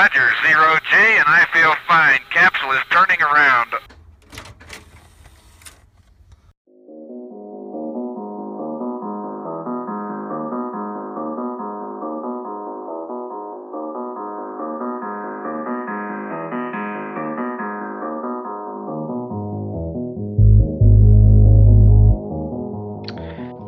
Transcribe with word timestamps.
Roger, 0.00 0.30
zero 0.46 0.78
G, 0.90 0.96
and 0.96 1.28
I 1.28 1.46
feel 1.52 1.74
fine. 1.86 2.20
Capsule 2.30 2.72
is 2.72 2.80
turning 2.88 3.20
around. 3.20 3.68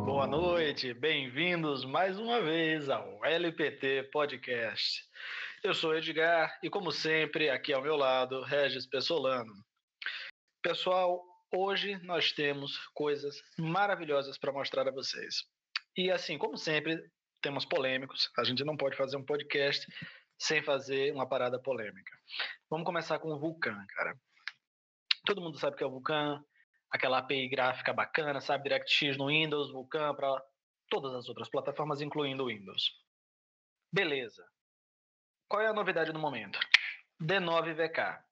Boa 0.06 0.26
noite, 0.26 0.94
bem-vindos 0.94 1.84
mais 1.84 2.18
uma 2.18 2.40
vez 2.40 2.88
ao 2.88 3.22
LPT 3.22 4.04
Podcast. 4.10 5.11
Eu 5.64 5.74
sou 5.74 5.94
Edgar 5.94 6.58
e, 6.60 6.68
como 6.68 6.90
sempre, 6.90 7.48
aqui 7.48 7.72
ao 7.72 7.80
meu 7.80 7.94
lado, 7.94 8.42
Regis 8.42 8.84
Pessolano. 8.84 9.52
Pessoal, 10.60 11.22
hoje 11.54 11.96
nós 12.02 12.32
temos 12.32 12.76
coisas 12.92 13.40
maravilhosas 13.56 14.36
para 14.36 14.50
mostrar 14.50 14.88
a 14.88 14.90
vocês. 14.90 15.44
E, 15.96 16.10
assim, 16.10 16.36
como 16.36 16.56
sempre, 16.56 17.00
temos 17.40 17.64
polêmicos. 17.64 18.28
A 18.36 18.42
gente 18.42 18.64
não 18.64 18.76
pode 18.76 18.96
fazer 18.96 19.16
um 19.16 19.24
podcast 19.24 19.86
sem 20.36 20.60
fazer 20.64 21.14
uma 21.14 21.28
parada 21.28 21.62
polêmica. 21.62 22.12
Vamos 22.68 22.84
começar 22.84 23.20
com 23.20 23.28
o 23.28 23.38
Vulcan, 23.38 23.86
cara. 23.90 24.16
Todo 25.24 25.40
mundo 25.40 25.60
sabe 25.60 25.76
que 25.76 25.84
é 25.84 25.86
o 25.86 25.92
Vulcan, 25.92 26.44
aquela 26.90 27.18
API 27.18 27.48
gráfica 27.48 27.92
bacana, 27.92 28.40
sabe? 28.40 28.64
DirectX 28.64 29.16
no 29.16 29.28
Windows, 29.28 29.70
Vulkan 29.70 30.12
para 30.16 30.42
todas 30.90 31.14
as 31.14 31.28
outras 31.28 31.48
plataformas, 31.48 32.00
incluindo 32.00 32.42
o 32.42 32.48
Windows. 32.48 32.82
Beleza. 33.92 34.44
Qual 35.52 35.60
é 35.60 35.66
a 35.66 35.74
novidade 35.74 36.10
do 36.10 36.18
momento? 36.18 36.58
D9VK. 37.22 38.18
O 38.18 38.22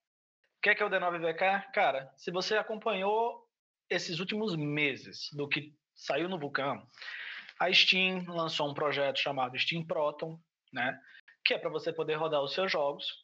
que 0.62 0.70
é, 0.70 0.74
que 0.74 0.82
é 0.82 0.86
o 0.86 0.88
D9VK? 0.88 1.70
Cara, 1.70 2.10
se 2.16 2.30
você 2.30 2.56
acompanhou 2.56 3.46
esses 3.90 4.20
últimos 4.20 4.56
meses 4.56 5.28
do 5.34 5.46
que 5.46 5.76
saiu 5.94 6.30
no 6.30 6.38
Vulkan, 6.38 6.82
a 7.58 7.70
Steam 7.70 8.24
lançou 8.26 8.70
um 8.70 8.72
projeto 8.72 9.18
chamado 9.18 9.58
Steam 9.58 9.84
Proton, 9.84 10.40
né? 10.72 10.98
Que 11.44 11.52
é 11.52 11.58
para 11.58 11.68
você 11.68 11.92
poder 11.92 12.14
rodar 12.14 12.42
os 12.42 12.54
seus 12.54 12.72
jogos 12.72 13.22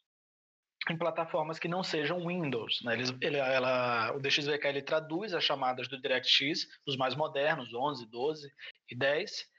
em 0.91 0.95
plataformas 0.95 1.57
que 1.57 1.67
não 1.67 1.81
sejam 1.81 2.27
Windows. 2.27 2.79
Né? 2.83 2.99
Ele, 3.19 3.37
ela, 3.37 4.15
o 4.15 4.19
DXVK 4.19 4.67
ele 4.67 4.83
traduz 4.83 5.33
as 5.33 5.43
chamadas 5.43 5.87
do 5.87 5.99
DirectX, 5.99 6.67
os 6.85 6.95
mais 6.97 7.15
modernos, 7.15 7.73
11, 7.73 8.05
12 8.05 8.53
e 8.91 8.95
10, 8.95 9.49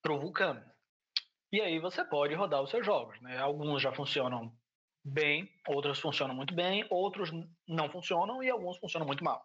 para 0.00 0.12
o 0.12 0.20
Vulkan. 0.20 0.64
E 1.54 1.60
aí 1.60 1.78
você 1.78 2.04
pode 2.04 2.34
rodar 2.34 2.60
os 2.60 2.70
seus 2.70 2.84
jogos. 2.84 3.20
Né? 3.20 3.38
Alguns 3.38 3.80
já 3.80 3.92
funcionam 3.92 4.52
bem, 5.04 5.48
outros 5.68 6.00
funcionam 6.00 6.34
muito 6.34 6.52
bem, 6.52 6.84
outros 6.90 7.30
não 7.68 7.88
funcionam 7.88 8.42
e 8.42 8.50
alguns 8.50 8.76
funcionam 8.78 9.06
muito 9.06 9.22
mal. 9.22 9.40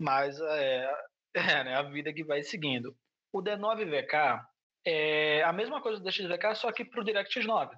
Mas 0.00 0.40
é, 0.40 0.92
é 1.32 1.62
né, 1.62 1.76
a 1.76 1.82
vida 1.82 2.12
que 2.12 2.24
vai 2.24 2.42
seguindo. 2.42 2.92
O 3.32 3.40
D9VK 3.40 4.44
é 4.84 5.44
a 5.44 5.52
mesma 5.52 5.80
coisa 5.80 6.00
do 6.00 6.04
DXVK, 6.04 6.56
só 6.56 6.72
que 6.72 6.84
para 6.84 7.00
o 7.00 7.04
DirectX 7.04 7.46
9. 7.46 7.76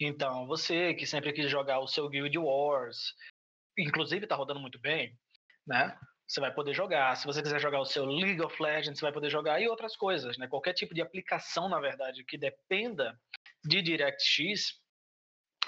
Então, 0.00 0.44
você 0.48 0.94
que 0.94 1.06
sempre 1.06 1.32
quis 1.32 1.48
jogar 1.48 1.78
o 1.78 1.86
seu 1.86 2.08
Guild 2.08 2.36
Wars, 2.36 3.14
inclusive 3.78 4.24
está 4.24 4.34
rodando 4.34 4.58
muito 4.58 4.80
bem, 4.80 5.16
né? 5.64 5.96
Você 6.26 6.40
vai 6.40 6.52
poder 6.52 6.72
jogar. 6.74 7.16
Se 7.16 7.26
você 7.26 7.42
quiser 7.42 7.60
jogar 7.60 7.80
o 7.80 7.84
seu 7.84 8.04
League 8.06 8.42
of 8.42 8.60
Legends, 8.62 8.98
você 8.98 9.04
vai 9.04 9.12
poder 9.12 9.30
jogar 9.30 9.60
e 9.60 9.68
outras 9.68 9.96
coisas, 9.96 10.38
né? 10.38 10.48
Qualquer 10.48 10.72
tipo 10.72 10.94
de 10.94 11.02
aplicação, 11.02 11.68
na 11.68 11.78
verdade, 11.78 12.24
que 12.24 12.38
dependa 12.38 13.18
de 13.64 13.82
DirectX, 13.82 14.80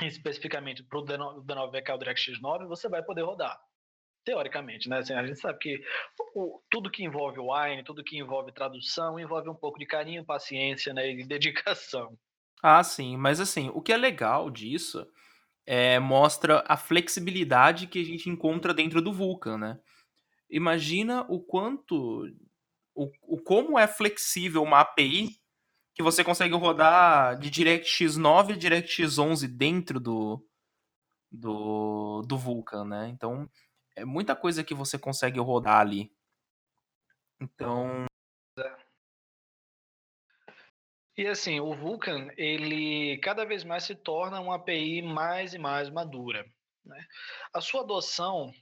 especificamente 0.03 0.83
para 0.83 0.99
o 0.99 1.05
D9VK 1.05 1.94
o 1.94 1.99
DirectX 1.99 2.41
9, 2.41 2.67
você 2.67 2.89
vai 2.89 3.03
poder 3.03 3.22
rodar. 3.22 3.59
Teoricamente, 4.25 4.89
né? 4.89 4.99
Assim, 4.99 5.15
a 5.15 5.25
gente 5.25 5.39
sabe 5.39 5.59
que 5.59 5.81
o, 6.34 6.61
tudo 6.71 6.91
que 6.91 7.05
envolve 7.05 7.38
Wine, 7.38 7.84
tudo 7.84 8.03
que 8.03 8.19
envolve 8.19 8.50
tradução, 8.53 9.21
envolve 9.21 9.49
um 9.49 9.55
pouco 9.55 9.78
de 9.78 9.87
carinho, 9.87 10.25
paciência 10.25 10.93
né, 10.93 11.09
e 11.11 11.25
dedicação. 11.25 12.19
Ah, 12.62 12.83
sim, 12.83 13.17
mas 13.17 13.38
assim, 13.38 13.71
o 13.73 13.81
que 13.81 13.93
é 13.93 13.97
legal 13.97 14.50
disso 14.50 15.06
é 15.67 15.99
mostra 15.99 16.65
a 16.67 16.77
flexibilidade 16.77 17.87
que 17.87 18.00
a 18.00 18.05
gente 18.05 18.28
encontra 18.28 18.73
dentro 18.73 19.03
do 19.03 19.12
Vulkan, 19.12 19.59
né? 19.59 19.81
Imagina 20.51 21.23
o 21.29 21.41
quanto, 21.41 22.25
o, 22.95 23.11
o 23.23 23.43
como 23.43 23.79
é 23.79 23.87
flexível 23.87 24.62
uma 24.62 24.81
API 24.81 25.41
que 25.95 26.03
você 26.03 26.23
consegue 26.23 26.55
rodar 26.55 27.39
de 27.39 27.51
DirectX 27.51 28.17
9 28.17 28.53
a 28.53 28.56
DirectX 28.56 29.19
11 29.19 29.49
dentro 29.49 29.99
do, 29.99 30.47
do, 31.31 32.23
do 32.23 32.37
Vulkan, 32.37 32.85
né? 32.85 33.09
Então, 33.09 33.51
é 33.97 34.05
muita 34.05 34.37
coisa 34.37 34.62
que 34.62 34.75
você 34.75 34.99
consegue 34.99 35.41
rodar 35.41 35.81
ali. 35.81 36.12
Então, 37.41 38.06
E 41.17 41.27
assim, 41.27 41.61
o 41.61 41.75
Vulkan, 41.75 42.29
ele 42.37 43.17
cada 43.19 43.47
vez 43.47 43.65
mais 43.65 43.85
se 43.85 43.95
torna 43.95 44.39
uma 44.39 44.56
API 44.56 45.01
mais 45.01 45.55
e 45.55 45.59
mais 45.59 45.89
madura. 45.89 46.45
Né? 46.85 47.06
A 47.55 47.61
sua 47.62 47.81
adoção, 47.81 48.53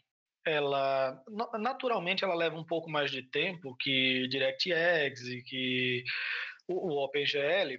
ela 0.46 1.22
naturalmente 1.58 2.24
ela 2.24 2.34
leva 2.34 2.56
um 2.56 2.64
pouco 2.64 2.90
mais 2.90 3.10
de 3.10 3.22
tempo 3.22 3.76
que 3.76 4.28
DirectX 4.28 5.22
e 5.22 5.42
que 5.42 6.04
o, 6.68 6.92
o 6.92 7.04
OpenGL, 7.04 7.78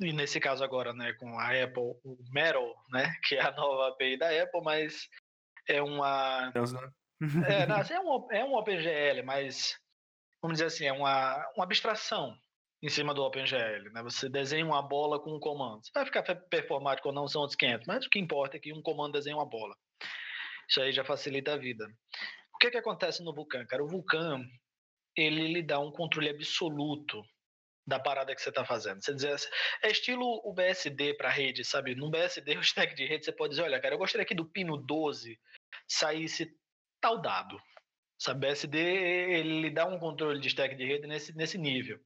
e 0.00 0.12
nesse 0.12 0.40
caso 0.40 0.64
agora, 0.64 0.92
né, 0.92 1.12
com 1.14 1.38
a 1.38 1.50
Apple, 1.62 1.82
o 2.04 2.16
Metal, 2.30 2.74
né, 2.90 3.12
que 3.24 3.34
é 3.36 3.42
a 3.42 3.52
nova 3.52 3.88
API 3.88 4.16
da 4.16 4.30
Apple, 4.42 4.62
mas 4.62 5.08
é 5.68 5.82
uma 5.82 6.52
é, 7.48 7.66
não, 7.66 7.76
assim, 7.76 7.94
é, 7.94 8.00
um, 8.00 8.32
é 8.32 8.44
um 8.44 8.54
OpenGL, 8.54 9.24
mas 9.24 9.78
vamos 10.42 10.58
dizer 10.58 10.66
assim, 10.66 10.86
é 10.86 10.92
uma, 10.92 11.36
uma 11.56 11.64
abstração 11.64 12.36
em 12.82 12.88
cima 12.88 13.14
do 13.14 13.22
OpenGL. 13.22 13.90
Né? 13.92 14.02
Você 14.02 14.28
desenha 14.28 14.64
uma 14.64 14.82
bola 14.82 15.18
com 15.18 15.34
um 15.34 15.40
comando. 15.40 15.84
Se 15.84 15.92
vai 15.94 16.04
ficar 16.04 16.22
performático 16.22 17.08
ou 17.08 17.14
não 17.14 17.26
são 17.26 17.40
outros 17.40 17.56
500, 17.56 17.86
mas 17.86 18.06
o 18.06 18.10
que 18.10 18.18
importa 18.18 18.56
é 18.56 18.60
que 18.60 18.72
um 18.72 18.82
comando 18.82 19.12
desenha 19.14 19.36
uma 19.36 19.48
bola. 19.48 19.74
Isso 20.68 20.80
aí 20.80 20.92
já 20.92 21.04
facilita 21.04 21.54
a 21.54 21.56
vida. 21.56 21.86
O 22.54 22.58
que, 22.58 22.70
que 22.70 22.78
acontece 22.78 23.22
no 23.22 23.34
Vulkan? 23.34 23.66
Cara, 23.66 23.84
o 23.84 23.88
Vulkan 23.88 24.44
ele 25.16 25.48
lhe 25.48 25.62
dá 25.62 25.78
um 25.78 25.92
controle 25.92 26.28
absoluto 26.28 27.22
da 27.86 28.00
parada 28.00 28.34
que 28.34 28.40
você 28.40 28.48
está 28.48 28.64
fazendo. 28.64 29.02
Você 29.02 29.14
dizer 29.14 29.32
assim, 29.32 29.48
é 29.82 29.90
estilo 29.90 30.40
o 30.44 30.52
BSD 30.52 31.14
para 31.14 31.28
rede, 31.28 31.64
sabe? 31.64 31.94
No 31.94 32.10
BSD, 32.10 32.56
o 32.56 32.60
stack 32.60 32.94
de 32.94 33.06
rede, 33.06 33.24
você 33.24 33.32
pode 33.32 33.50
dizer, 33.50 33.62
olha, 33.62 33.80
cara, 33.80 33.94
eu 33.94 33.98
gostaria 33.98 34.24
que 34.24 34.34
do 34.34 34.46
pino 34.46 34.76
12 34.76 35.38
saísse 35.86 36.50
tal 37.00 37.20
dado. 37.20 37.60
Sabe, 38.18 38.46
BSD, 38.46 38.78
ele 38.78 39.60
lhe 39.60 39.70
dá 39.70 39.86
um 39.86 39.98
controle 39.98 40.40
de 40.40 40.48
stack 40.48 40.74
de 40.76 40.84
rede 40.84 41.06
nesse, 41.06 41.36
nesse 41.36 41.58
nível. 41.58 42.00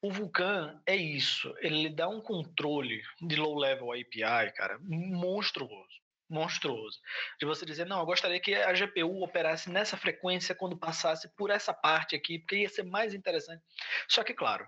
O 0.00 0.10
Vulkan 0.10 0.80
é 0.86 0.94
isso, 0.94 1.52
ele 1.58 1.90
dá 1.90 2.08
um 2.08 2.20
controle 2.20 3.02
de 3.20 3.34
low 3.34 3.58
level 3.58 3.92
API, 3.92 4.52
cara, 4.54 4.78
monstruoso, 4.80 6.00
monstruoso. 6.28 6.98
De 7.38 7.46
você 7.46 7.64
dizer, 7.64 7.86
não, 7.86 8.00
eu 8.00 8.06
gostaria 8.06 8.40
que 8.40 8.54
a 8.54 8.72
GPU 8.72 9.22
operasse 9.22 9.70
nessa 9.70 9.96
frequência 9.96 10.54
quando 10.54 10.76
passasse 10.76 11.28
por 11.36 11.50
essa 11.50 11.72
parte 11.72 12.14
aqui, 12.14 12.38
porque 12.38 12.58
ia 12.58 12.68
ser 12.68 12.84
mais 12.84 13.14
interessante. 13.14 13.62
Só 14.08 14.22
que, 14.22 14.34
claro, 14.34 14.66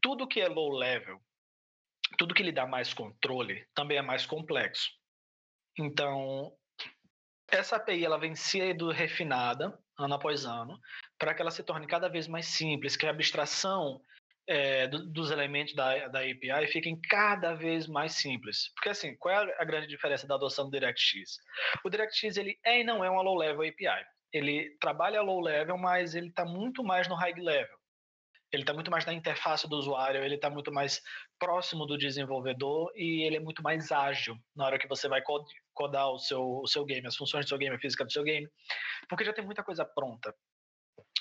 tudo 0.00 0.28
que 0.28 0.40
é 0.40 0.48
low 0.48 0.70
level, 0.70 1.20
tudo 2.18 2.34
que 2.34 2.42
lhe 2.42 2.52
dá 2.52 2.66
mais 2.66 2.92
controle, 2.92 3.66
também 3.74 3.98
é 3.98 4.02
mais 4.02 4.26
complexo. 4.26 4.90
Então, 5.78 6.52
essa 7.48 7.76
API 7.76 8.04
ela 8.04 8.18
vem 8.18 8.34
sendo 8.34 8.90
refinada 8.90 9.78
ano 9.98 10.14
após 10.14 10.44
ano 10.44 10.80
para 11.18 11.34
que 11.34 11.42
ela 11.42 11.50
se 11.50 11.62
torne 11.62 11.86
cada 11.86 12.08
vez 12.08 12.26
mais 12.26 12.46
simples, 12.46 12.96
que 12.96 13.06
a 13.06 13.10
abstração 13.10 14.00
é, 14.48 14.86
do, 14.88 15.06
dos 15.06 15.30
elementos 15.30 15.74
da, 15.74 16.08
da 16.08 16.20
API 16.20 16.66
fiquem 16.68 17.00
cada 17.08 17.54
vez 17.54 17.86
mais 17.86 18.14
simples. 18.14 18.72
Porque 18.74 18.88
assim, 18.90 19.16
qual 19.16 19.34
é 19.34 19.56
a 19.58 19.64
grande 19.64 19.86
diferença 19.86 20.26
da 20.26 20.34
adoção 20.34 20.66
do 20.66 20.70
DirectX? 20.70 21.38
O 21.84 21.90
DirectX 21.90 22.36
ele 22.36 22.58
é 22.64 22.80
e 22.80 22.84
não 22.84 23.04
é 23.04 23.10
uma 23.10 23.22
low-level 23.22 23.68
API. 23.68 24.04
Ele 24.32 24.76
trabalha 24.80 25.22
low-level, 25.22 25.76
mas 25.76 26.14
ele 26.14 26.28
está 26.28 26.44
muito 26.44 26.82
mais 26.82 27.08
no 27.08 27.14
high-level. 27.14 27.76
Ele 28.52 28.62
está 28.62 28.74
muito 28.74 28.90
mais 28.90 29.06
na 29.06 29.14
interface 29.14 29.66
do 29.66 29.76
usuário, 29.76 30.22
ele 30.22 30.34
está 30.34 30.50
muito 30.50 30.70
mais 30.70 31.00
próximo 31.38 31.86
do 31.86 31.96
desenvolvedor 31.96 32.92
e 32.94 33.22
ele 33.26 33.36
é 33.36 33.40
muito 33.40 33.62
mais 33.62 33.90
ágil 33.90 34.36
na 34.54 34.66
hora 34.66 34.78
que 34.78 34.86
você 34.86 35.08
vai 35.08 35.22
codar 35.72 36.10
o 36.10 36.18
seu, 36.18 36.60
o 36.60 36.66
seu 36.66 36.84
game, 36.84 37.06
as 37.06 37.16
funções 37.16 37.46
do 37.46 37.48
seu 37.48 37.56
game, 37.56 37.74
a 37.74 37.78
física 37.78 38.04
do 38.04 38.12
seu 38.12 38.22
game, 38.22 38.46
porque 39.08 39.24
já 39.24 39.32
tem 39.32 39.42
muita 39.42 39.64
coisa 39.64 39.86
pronta. 39.86 40.34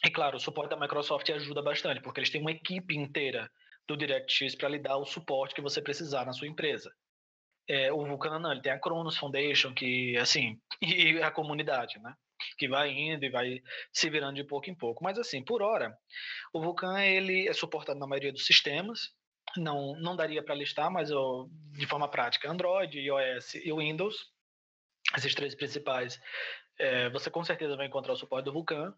E 0.04 0.10
claro, 0.10 0.38
o 0.38 0.40
suporte 0.40 0.72
da 0.72 0.80
Microsoft 0.80 1.30
ajuda 1.30 1.62
bastante, 1.62 2.02
porque 2.02 2.20
eles 2.20 2.30
têm 2.30 2.42
uma 2.42 2.52
equipe 2.52 2.96
inteira 2.96 3.50
do 3.88 3.96
DirectX 3.96 4.56
para 4.56 4.70
lhe 4.70 4.80
dar 4.80 4.98
o 4.98 5.06
suporte 5.06 5.54
que 5.54 5.62
você 5.62 5.82
precisar 5.82 6.26
na 6.26 6.34
sua 6.34 6.48
empresa. 6.48 6.92
É, 7.68 7.92
o 7.94 8.06
não, 8.06 8.52
ele 8.52 8.62
tem 8.62 8.72
a 8.72 8.80
Kronos 8.80 9.18
Foundation, 9.18 9.74
que 9.74 10.18
assim, 10.18 10.60
e 10.82 11.22
a 11.22 11.32
comunidade, 11.32 12.00
né? 12.00 12.14
Que 12.58 12.68
vai 12.68 12.90
indo 12.90 13.24
e 13.24 13.30
vai 13.30 13.62
se 13.94 14.10
virando 14.10 14.36
de 14.36 14.44
pouco 14.44 14.70
em 14.70 14.76
pouco. 14.76 15.04
Mas 15.04 15.18
assim, 15.20 15.44
por 15.44 15.62
hora, 15.62 15.96
o 16.54 16.62
Vulkan 16.62 17.00
ele 17.00 17.48
é 17.48 17.54
suportado 17.54 18.00
na 18.00 18.08
maioria 18.08 18.34
dos 18.34 18.46
sistemas, 18.46 19.00
não, 19.58 19.96
não 20.00 20.16
daria 20.16 20.44
para 20.44 20.56
listar, 20.56 20.92
mas 20.92 21.10
eu, 21.10 21.50
de 21.78 21.86
forma 21.86 22.10
prática, 22.10 22.50
Android, 22.50 23.00
iOS 23.00 23.56
e 23.56 23.72
Windows, 23.72 24.16
esses 25.16 25.36
três 25.36 25.54
principais, 25.56 26.20
é, 26.80 27.10
você 27.10 27.30
com 27.30 27.44
certeza 27.44 27.76
vai 27.76 27.88
encontrar 27.88 28.14
o 28.14 28.18
suporte 28.18 28.46
do 28.46 28.54
Vulkan. 28.54 28.94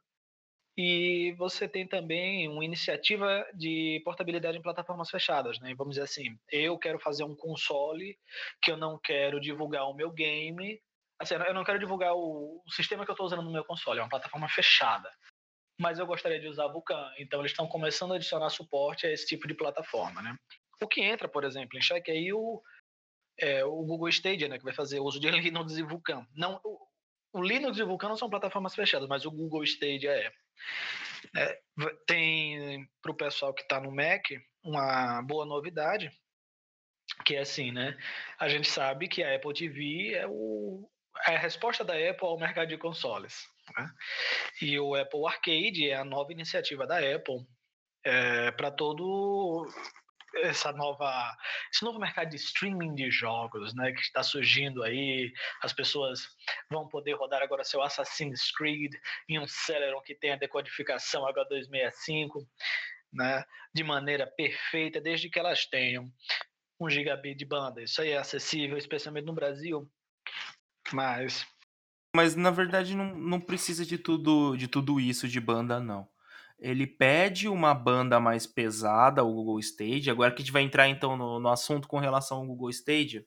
E 0.76 1.34
você 1.38 1.68
tem 1.68 1.88
também 1.88 2.48
uma 2.50 2.66
iniciativa 2.66 3.46
de 3.54 4.02
portabilidade 4.04 4.58
em 4.58 4.62
plataformas 4.62 5.10
fechadas, 5.10 5.60
né? 5.60 5.76
Vamos 5.76 5.96
dizer 5.96 6.06
assim, 6.06 6.38
eu 6.52 6.78
quero 6.80 7.00
fazer 7.00 7.24
um 7.24 7.36
console 7.36 8.18
que 8.62 8.72
eu 8.72 8.78
não 8.78 8.98
quero 8.98 9.40
divulgar 9.40 9.88
o 9.88 9.94
meu 9.94 10.12
game, 10.12 10.82
assim, 11.20 11.36
eu 11.36 11.54
não 11.54 11.64
quero 11.64 11.78
divulgar 11.78 12.16
o, 12.16 12.64
sistema 12.70 13.06
que 13.06 13.12
eu 13.12 13.14
estou 13.14 13.28
usando 13.28 13.44
no 13.44 13.52
meu 13.52 13.64
console, 13.64 14.00
é 14.00 14.04
uma 14.04 14.10
plataforma 14.10 14.50
fechada. 14.50 15.12
Mas 15.80 16.00
eu 16.00 16.08
gostaria 16.08 16.40
de 16.40 16.48
usar 16.48 16.68
Vulkan, 16.68 17.12
então 17.20 17.40
eles 17.40 17.52
estão 17.52 17.68
começando 17.68 18.14
a 18.14 18.16
adicionar 18.16 18.50
suporte 18.50 19.06
a 19.06 19.12
esse 19.12 19.28
tipo 19.28 19.48
de 19.48 19.54
plataforma, 19.54 20.22
né? 20.22 20.36
O 20.82 20.88
que 20.88 21.02
entra, 21.02 21.28
por 21.28 21.44
exemplo, 21.44 21.78
em 21.78 21.82
xeque 21.82 22.12
aí 22.12 22.34
o, 22.34 22.62
é, 23.40 23.64
o 23.64 23.84
Google 23.84 24.10
Stadia, 24.10 24.48
né, 24.48 24.58
que 24.58 24.64
vai 24.64 24.74
fazer 24.74 25.00
uso 25.00 25.20
de 25.20 25.30
Linux 25.32 25.78
e 25.78 25.84
Vulkan. 25.84 26.26
Não, 26.36 26.60
o, 26.64 26.88
o 27.34 27.42
Linux 27.42 27.78
e 27.78 27.84
o 27.84 27.88
Vulkan 27.88 28.10
não 28.10 28.18
são 28.18 28.30
plataformas 28.30 28.76
fechadas, 28.76 29.08
mas 29.08 29.26
o 29.26 29.32
Google 29.32 29.64
Stadia 29.64 30.12
é. 30.12 30.32
É 31.36 31.60
tem 32.06 32.88
para 33.02 33.12
o 33.12 33.16
pessoal 33.16 33.54
que 33.54 33.64
está 33.64 33.80
no 33.80 33.92
Mac 33.92 34.26
uma 34.64 35.22
boa 35.24 35.46
novidade, 35.46 36.12
que 37.26 37.36
é 37.36 37.40
assim, 37.40 37.72
né? 37.72 37.98
A 38.40 38.48
gente 38.48 38.70
sabe 38.70 39.08
que 39.08 39.24
a 39.24 39.36
Apple 39.36 39.54
TV 39.54 40.14
é, 40.14 40.28
o, 40.28 40.90
é 41.28 41.36
a 41.36 41.40
resposta 41.40 41.84
da 41.84 41.94
Apple 41.94 42.28
ao 42.28 42.40
mercado 42.40 42.70
de 42.70 42.78
consoles. 42.78 43.48
Né? 43.76 43.88
E 44.62 44.80
o 44.80 44.96
Apple 44.96 45.26
Arcade 45.26 45.90
é 45.90 45.96
a 45.96 46.06
nova 46.06 46.32
iniciativa 46.32 46.86
da 46.86 46.98
Apple 46.98 47.46
é, 48.06 48.52
para 48.52 48.72
todo 48.72 49.68
essa 50.36 50.72
nova, 50.72 51.36
esse 51.72 51.84
novo 51.84 52.00
mercado 52.00 52.30
de 52.30 52.38
streaming 52.38 52.96
de 52.96 53.12
jogos, 53.12 53.74
né, 53.74 53.92
que 53.92 54.02
está 54.02 54.24
surgindo 54.24 54.84
aí, 54.84 55.32
as 55.62 55.74
pessoas 55.74 56.28
vão 56.70 56.88
poder 56.88 57.14
rodar 57.14 57.42
agora 57.42 57.64
seu 57.64 57.82
Assassin's 57.82 58.52
Creed 58.52 58.94
em 59.30 59.40
um 59.40 59.48
Celeron 59.48 60.02
que 60.02 60.16
tem 60.16 60.32
a 60.32 60.38
decodificação 60.38 61.26
H265, 61.26 62.46
né, 63.12 63.44
de 63.74 63.84
maneira 63.84 64.26
perfeita, 64.26 65.00
desde 65.00 65.30
que 65.30 65.40
elas 65.40 65.66
tenham 65.66 66.12
um 66.80 66.90
gigabit 66.90 67.36
de 67.36 67.46
banda. 67.46 67.82
Isso 67.82 68.02
aí 68.02 68.10
é 68.10 68.18
acessível, 68.18 68.78
especialmente 68.78 69.26
no 69.26 69.34
Brasil, 69.34 69.90
mas 70.92 71.46
mas 72.16 72.36
na 72.36 72.52
verdade 72.52 72.96
não, 72.96 73.16
não 73.16 73.42
precisa 73.42 73.84
de 73.86 73.98
tudo 73.98 74.56
de 74.56 74.68
tudo 74.68 75.00
isso 75.00 75.28
de 75.28 75.40
banda 75.40 75.80
não 75.80 76.08
ele 76.60 76.88
pede 76.88 77.48
uma 77.48 77.74
banda 77.74 78.20
mais 78.20 78.48
pesada, 78.48 79.24
o 79.24 79.34
Google 79.34 79.60
Stage. 79.60 80.10
Agora 80.10 80.32
que 80.32 80.42
a 80.42 80.46
gente 80.46 80.54
vai 80.54 80.64
entrar 80.64 80.88
então 80.88 81.18
no, 81.18 81.40
no 81.40 81.50
assunto 81.50 81.88
com 81.88 82.00
relação 82.00 82.38
ao 82.38 82.46
Google 82.48 82.70
Stage. 82.70 83.26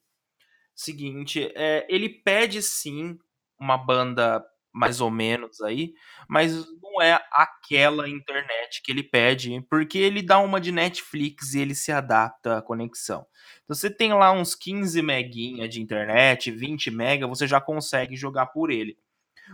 Seguinte, 0.74 1.52
é, 1.54 1.86
ele 1.88 2.08
pede 2.08 2.62
sim 2.62 3.18
uma 3.58 3.78
banda 3.78 4.44
mais 4.76 5.00
ou 5.00 5.10
menos 5.10 5.62
aí, 5.62 5.94
mas 6.28 6.66
não 6.82 7.00
é 7.00 7.18
aquela 7.32 8.06
internet 8.06 8.82
que 8.82 8.92
ele 8.92 9.02
pede, 9.02 9.58
porque 9.70 9.96
ele 9.96 10.20
dá 10.20 10.38
uma 10.38 10.60
de 10.60 10.70
Netflix 10.70 11.54
e 11.54 11.60
ele 11.60 11.74
se 11.74 11.90
adapta 11.90 12.58
à 12.58 12.62
conexão. 12.62 13.26
Então 13.64 13.74
você 13.74 13.88
tem 13.88 14.12
lá 14.12 14.30
uns 14.32 14.54
15 14.54 15.00
meguinha 15.00 15.66
de 15.66 15.80
internet, 15.80 16.50
20 16.50 16.90
mega, 16.90 17.26
você 17.26 17.46
já 17.46 17.58
consegue 17.58 18.16
jogar 18.16 18.46
por 18.46 18.70
ele. 18.70 18.98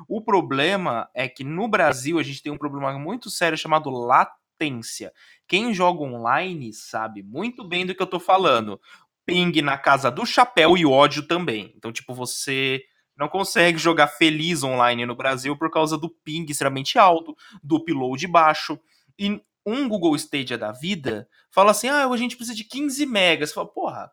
O 0.09 0.21
problema 0.21 1.09
é 1.15 1.29
que 1.29 1.45
no 1.45 1.69
Brasil 1.69 2.19
a 2.19 2.23
gente 2.23 2.43
tem 2.43 2.53
um 2.53 2.59
problema 2.59 2.99
muito 2.99 3.31
sério 3.31 3.59
chamado 3.59 3.91
latência. 3.91 5.13
Quem 5.47 5.75
joga 5.75 6.03
online 6.03 6.73
sabe 6.73 7.23
muito 7.23 7.67
bem 7.67 7.87
do 7.87 7.95
que 7.95 8.03
eu 8.03 8.07
tô 8.07 8.21
falando. 8.21 8.81
Ping 9.25 9.63
na 9.63 9.79
casa 9.79 10.11
do 10.11 10.27
chapéu 10.27 10.77
e 10.77 10.85
ódio 10.85 11.27
também. 11.27 11.73
Então, 11.77 11.93
tipo, 11.93 12.15
você 12.15 12.83
não 13.17 13.29
consegue 13.29 13.79
jogar 13.79 14.09
feliz 14.09 14.63
online 14.63 15.07
no 15.07 15.15
Brasil 15.15 15.57
por 15.57 15.71
causa 15.71 15.97
do 15.97 16.09
ping 16.09 16.47
extremamente 16.49 16.99
alto, 16.99 17.37
do 17.63 17.77
upload 17.77 18.27
baixo. 18.27 18.79
E 19.19 19.41
um 19.65 19.89
Google 19.89 20.17
Stadia 20.17 20.59
da 20.59 20.73
vida 20.73 21.29
fala 21.51 21.71
assim: 21.71 21.89
ah, 21.89 22.07
a 22.07 22.17
gente 22.17 22.37
precisa 22.37 22.57
de 22.57 22.65
15 22.65 23.07
megas. 23.07 23.51
Você 23.51 23.55
fala, 23.55 23.69
porra, 23.69 24.13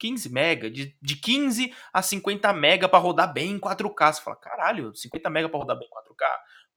15 0.00 0.30
mega, 0.30 0.70
de, 0.70 0.96
de 1.00 1.16
15 1.16 1.72
a 1.92 2.00
50 2.00 2.52
mega 2.54 2.88
para 2.88 2.98
rodar 2.98 3.32
bem 3.32 3.52
em 3.52 3.60
4K. 3.60 4.14
Você 4.14 4.22
fala, 4.22 4.36
caralho, 4.36 4.94
50 4.94 5.28
mega 5.28 5.48
para 5.48 5.60
rodar 5.60 5.78
bem 5.78 5.86
em 5.86 5.90
4K? 5.90 6.26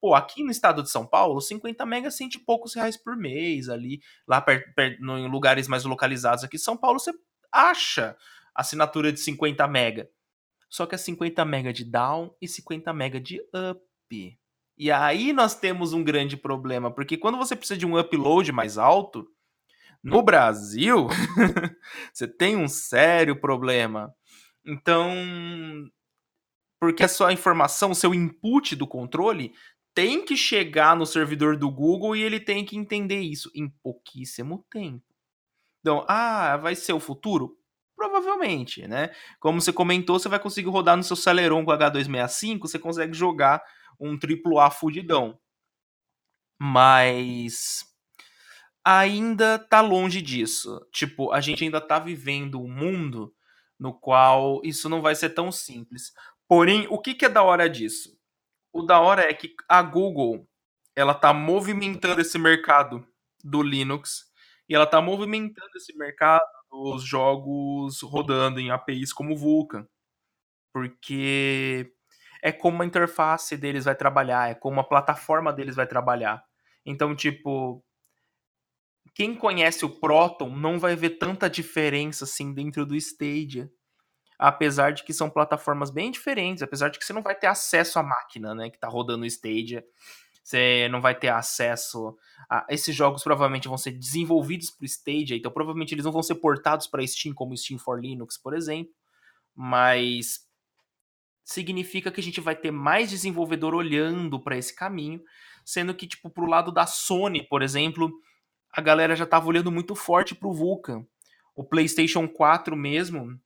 Pô, 0.01 0.13
aqui 0.13 0.43
no 0.43 0.51
estado 0.51 0.83
de 0.83 0.89
São 0.89 1.07
Paulo, 1.07 1.39
50 1.39 1.85
mega 1.85 2.11
sente 2.11 2.37
poucos 2.37 2.75
reais 2.75 2.97
por 2.97 3.15
mês 3.15 3.69
ali, 3.69 4.01
lá 4.27 4.41
per, 4.41 4.73
per, 4.75 4.99
no, 4.99 5.17
em 5.17 5.29
lugares 5.29 5.69
mais 5.69 5.85
localizados 5.85 6.43
aqui 6.43 6.59
São 6.59 6.75
Paulo, 6.75 6.99
você 6.99 7.13
acha 7.49 8.17
assinatura 8.53 9.13
de 9.13 9.21
50 9.21 9.65
mega. 9.67 10.09
Só 10.69 10.85
que 10.85 10.95
é 10.95 10.97
50 10.97 11.45
mega 11.45 11.71
de 11.71 11.85
down 11.85 12.35
e 12.41 12.47
50 12.47 12.91
mega 12.91 13.21
de 13.21 13.39
up. 13.71 14.37
E 14.77 14.91
aí 14.91 15.31
nós 15.31 15.55
temos 15.55 15.93
um 15.93 16.03
grande 16.03 16.35
problema, 16.35 16.91
porque 16.91 17.15
quando 17.15 17.37
você 17.37 17.55
precisa 17.55 17.77
de 17.77 17.85
um 17.85 17.97
upload 17.97 18.51
mais 18.51 18.77
alto, 18.77 19.25
no 20.03 20.21
Brasil, 20.21 21.07
você 22.11 22.27
tem 22.27 22.57
um 22.57 22.67
sério 22.67 23.39
problema. 23.39 24.13
Então, 24.65 25.13
porque 26.79 27.03
a 27.03 27.07
sua 27.07 27.31
informação, 27.31 27.91
o 27.91 27.95
seu 27.95 28.13
input 28.13 28.75
do 28.75 28.85
controle 28.85 29.53
tem 29.93 30.25
que 30.25 30.35
chegar 30.35 30.95
no 30.95 31.05
servidor 31.05 31.55
do 31.55 31.71
Google 31.71 32.15
e 32.15 32.21
ele 32.21 32.39
tem 32.39 32.65
que 32.65 32.75
entender 32.75 33.21
isso 33.21 33.49
em 33.55 33.69
pouquíssimo 33.69 34.65
tempo. 34.69 35.05
Então, 35.79 36.05
ah, 36.07 36.57
vai 36.57 36.75
ser 36.75 36.93
o 36.93 36.99
futuro? 36.99 37.57
Provavelmente, 37.95 38.87
né? 38.87 39.11
Como 39.39 39.61
você 39.61 39.71
comentou, 39.71 40.19
você 40.19 40.27
vai 40.27 40.39
conseguir 40.39 40.69
rodar 40.69 40.97
no 40.97 41.03
seu 41.03 41.15
Celeron 41.15 41.63
com 41.63 41.71
H265, 41.71 42.59
você 42.61 42.79
consegue 42.79 43.13
jogar 43.13 43.63
um 43.99 44.17
AAA 44.17 44.71
fudidão. 44.71 45.39
Mas 46.59 47.85
ainda 48.83 49.57
tá 49.59 49.81
longe 49.81 50.21
disso. 50.21 50.85
Tipo, 50.91 51.31
a 51.31 51.39
gente 51.41 51.63
ainda 51.63 51.79
tá 51.79 51.99
vivendo 51.99 52.61
um 52.61 52.67
mundo 52.67 53.33
no 53.79 53.93
qual 53.93 54.61
isso 54.63 54.89
não 54.89 55.01
vai 55.01 55.15
ser 55.15 55.29
tão 55.29 55.51
simples. 55.51 56.13
Porém, 56.47 56.87
o 56.89 56.99
que, 56.99 57.13
que 57.13 57.25
é 57.25 57.29
da 57.29 57.43
hora 57.43 57.69
disso? 57.69 58.17
O 58.71 58.81
da 58.81 58.99
hora 58.99 59.23
é 59.23 59.33
que 59.33 59.55
a 59.67 59.81
Google 59.81 60.47
ela 60.95 61.13
tá 61.13 61.33
movimentando 61.33 62.21
esse 62.21 62.37
mercado 62.37 63.05
do 63.43 63.61
Linux 63.61 64.25
e 64.69 64.75
ela 64.75 64.85
tá 64.85 65.01
movimentando 65.01 65.71
esse 65.75 65.95
mercado 65.97 66.43
dos 66.71 67.03
jogos 67.03 68.01
rodando 68.01 68.59
em 68.59 68.71
APIs 68.71 69.13
como 69.13 69.35
Vulkan. 69.35 69.87
Porque 70.73 71.93
é 72.41 72.51
como 72.51 72.81
a 72.81 72.85
interface 72.85 73.55
deles 73.57 73.85
vai 73.85 73.95
trabalhar, 73.95 74.49
é 74.49 74.55
como 74.55 74.79
a 74.79 74.83
plataforma 74.83 75.53
deles 75.53 75.75
vai 75.75 75.87
trabalhar. 75.87 76.43
Então, 76.85 77.15
tipo, 77.15 77.83
quem 79.13 79.35
conhece 79.35 79.85
o 79.85 79.89
Proton 79.89 80.49
não 80.49 80.79
vai 80.79 80.95
ver 80.95 81.11
tanta 81.11 81.49
diferença 81.49 82.23
assim 82.23 82.53
dentro 82.53 82.85
do 82.85 82.95
Stadia. 82.95 83.71
Apesar 84.37 84.91
de 84.91 85.03
que 85.03 85.13
são 85.13 85.29
plataformas 85.29 85.91
bem 85.91 86.11
diferentes, 86.11 86.63
apesar 86.63 86.89
de 86.89 86.97
que 86.97 87.05
você 87.05 87.13
não 87.13 87.21
vai 87.21 87.35
ter 87.35 87.47
acesso 87.47 87.99
à 87.99 88.03
máquina, 88.03 88.55
né, 88.55 88.69
que 88.69 88.79
tá 88.79 88.87
rodando 88.87 89.23
o 89.23 89.27
Stadia. 89.27 89.85
Você 90.43 90.89
não 90.89 90.99
vai 90.99 91.17
ter 91.17 91.29
acesso 91.29 92.17
a 92.49 92.65
esses 92.69 92.93
jogos 92.93 93.23
provavelmente 93.23 93.69
vão 93.69 93.77
ser 93.77 93.91
desenvolvidos 93.91 94.69
para 94.71 94.83
o 94.83 94.85
Stadia, 94.85 95.37
então 95.37 95.51
provavelmente 95.51 95.93
eles 95.93 96.03
não 96.03 96.11
vão 96.11 96.21
ser 96.21 96.35
portados 96.35 96.85
para 96.87 97.05
Steam 97.07 97.33
como 97.33 97.55
Steam 97.55 97.79
for 97.79 98.01
Linux, 98.01 98.37
por 98.37 98.53
exemplo, 98.53 98.93
mas 99.55 100.45
significa 101.45 102.11
que 102.11 102.19
a 102.19 102.23
gente 102.23 102.41
vai 102.41 102.55
ter 102.55 102.71
mais 102.71 103.09
desenvolvedor 103.09 103.73
olhando 103.73 104.37
para 104.37 104.57
esse 104.57 104.75
caminho, 104.75 105.21
sendo 105.63 105.95
que 105.95 106.07
tipo 106.07 106.29
pro 106.29 106.45
lado 106.45 106.71
da 106.71 106.85
Sony, 106.85 107.47
por 107.47 107.61
exemplo, 107.61 108.11
a 108.73 108.81
galera 108.81 109.15
já 109.15 109.23
estava 109.23 109.47
olhando 109.47 109.71
muito 109.71 109.95
forte 109.95 110.33
pro 110.33 110.51
Vulkan. 110.51 111.05
O 111.55 111.63
PlayStation 111.63 112.27
4 112.27 112.75
mesmo, 112.75 113.39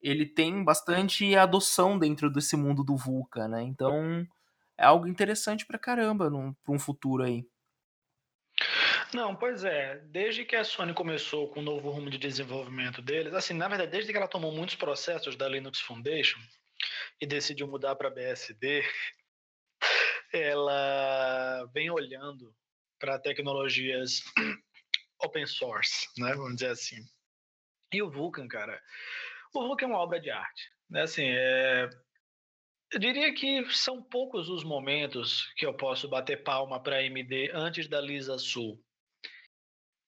ele 0.00 0.24
tem 0.24 0.62
bastante 0.62 1.34
adoção 1.34 1.98
dentro 1.98 2.30
desse 2.30 2.56
mundo 2.56 2.84
do 2.84 2.96
Vulkan, 2.96 3.48
né? 3.48 3.62
Então, 3.62 4.24
é 4.78 4.84
algo 4.84 5.08
interessante 5.08 5.66
pra 5.66 5.78
caramba 5.78 6.30
para 6.62 6.74
um 6.74 6.78
futuro 6.78 7.24
aí. 7.24 7.44
Não, 9.12 9.34
pois 9.34 9.64
é. 9.64 9.98
Desde 10.06 10.44
que 10.44 10.54
a 10.54 10.62
Sony 10.62 10.94
começou 10.94 11.48
com 11.48 11.58
o 11.58 11.62
novo 11.62 11.90
rumo 11.90 12.08
de 12.08 12.18
desenvolvimento 12.18 13.02
deles, 13.02 13.34
assim, 13.34 13.54
na 13.54 13.66
verdade, 13.66 13.90
desde 13.90 14.12
que 14.12 14.16
ela 14.16 14.28
tomou 14.28 14.52
muitos 14.52 14.76
processos 14.76 15.34
da 15.34 15.48
Linux 15.48 15.80
Foundation 15.80 16.38
e 17.20 17.26
decidiu 17.26 17.66
mudar 17.66 17.96
para 17.96 18.10
BSD, 18.10 18.84
ela 20.32 21.64
vem 21.74 21.90
olhando 21.90 22.54
para 23.00 23.18
tecnologias 23.18 24.22
open 25.22 25.46
source, 25.46 26.08
né? 26.18 26.34
Vamos 26.34 26.56
dizer 26.56 26.70
assim. 26.70 27.04
E 27.92 28.02
o 28.02 28.10
Vulkan, 28.10 28.46
cara, 28.48 28.80
o 29.54 29.62
Vulkan 29.62 29.86
é 29.86 29.88
uma 29.88 29.98
obra 29.98 30.20
de 30.20 30.30
arte, 30.30 30.70
né? 30.90 31.02
Assim, 31.02 31.24
é... 31.26 31.88
eu 32.92 32.98
diria 32.98 33.32
que 33.34 33.64
são 33.72 34.02
poucos 34.02 34.48
os 34.48 34.62
momentos 34.62 35.52
que 35.56 35.64
eu 35.64 35.74
posso 35.74 36.08
bater 36.08 36.42
palma 36.42 36.82
para 36.82 36.98
AMD 36.98 37.50
antes 37.52 37.88
da 37.88 38.00
Lisa 38.00 38.38
Sul. 38.38 38.82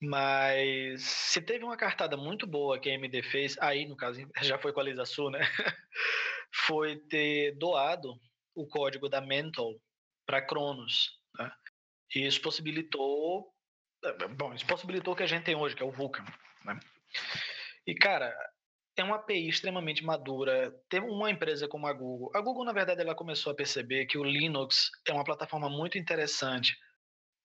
Mas 0.02 1.02
se 1.02 1.42
teve 1.42 1.62
uma 1.62 1.76
cartada 1.76 2.16
muito 2.16 2.46
boa 2.46 2.78
que 2.78 2.90
a 2.90 2.94
AMD 2.94 3.22
fez, 3.22 3.58
aí 3.58 3.86
no 3.86 3.96
caso 3.96 4.20
já 4.42 4.58
foi 4.58 4.72
com 4.72 4.80
a 4.80 4.84
Lisa 4.84 5.04
Su, 5.04 5.30
né? 5.30 5.40
foi 6.66 6.96
ter 6.96 7.56
doado 7.56 8.18
o 8.54 8.66
código 8.66 9.08
da 9.08 9.20
Mental 9.20 9.74
para 10.26 10.44
Cronos. 10.44 11.18
Né? 11.38 11.52
E 12.14 12.26
isso 12.26 12.40
possibilitou. 12.40 13.52
Bom, 14.36 14.54
isso 14.54 14.66
possibilitou 14.66 15.14
o 15.14 15.16
que 15.16 15.22
a 15.22 15.26
gente 15.26 15.44
tem 15.44 15.54
hoje, 15.54 15.76
que 15.76 15.82
é 15.82 15.86
o 15.86 15.90
Vulkan. 15.90 16.24
Né? 16.64 16.78
E, 17.86 17.94
cara, 17.94 18.34
é 18.96 19.04
uma 19.04 19.16
API 19.16 19.48
extremamente 19.48 20.04
madura. 20.04 20.72
Tem 20.88 21.00
uma 21.00 21.30
empresa 21.30 21.68
como 21.68 21.86
a 21.86 21.92
Google. 21.92 22.30
A 22.34 22.40
Google, 22.40 22.64
na 22.64 22.72
verdade, 22.72 23.00
ela 23.00 23.14
começou 23.14 23.52
a 23.52 23.56
perceber 23.56 24.06
que 24.06 24.18
o 24.18 24.24
Linux 24.24 24.90
é 25.06 25.12
uma 25.12 25.24
plataforma 25.24 25.68
muito 25.68 25.98
interessante 25.98 26.76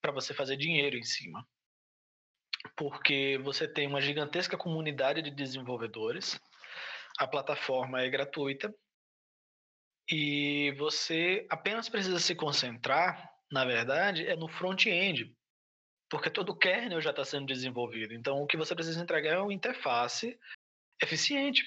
para 0.00 0.12
você 0.12 0.32
fazer 0.32 0.56
dinheiro 0.56 0.96
em 0.96 1.02
cima. 1.02 1.46
Porque 2.76 3.38
você 3.42 3.68
tem 3.68 3.86
uma 3.86 4.00
gigantesca 4.00 4.56
comunidade 4.56 5.22
de 5.22 5.30
desenvolvedores, 5.30 6.40
a 7.18 7.26
plataforma 7.26 8.00
é 8.00 8.08
gratuita 8.08 8.74
e 10.08 10.72
você 10.78 11.46
apenas 11.50 11.88
precisa 11.88 12.18
se 12.18 12.34
concentrar, 12.34 13.32
na 13.50 13.64
verdade, 13.64 14.26
é 14.26 14.36
no 14.36 14.48
front-end, 14.48 15.35
porque 16.08 16.30
todo 16.30 16.50
o 16.50 16.56
kernel 16.56 17.00
já 17.00 17.10
está 17.10 17.24
sendo 17.24 17.46
desenvolvido. 17.46 18.14
Então, 18.14 18.42
o 18.42 18.46
que 18.46 18.56
você 18.56 18.74
precisa 18.74 19.02
entregar 19.02 19.34
é 19.34 19.38
uma 19.38 19.52
interface 19.52 20.38
eficiente. 21.02 21.64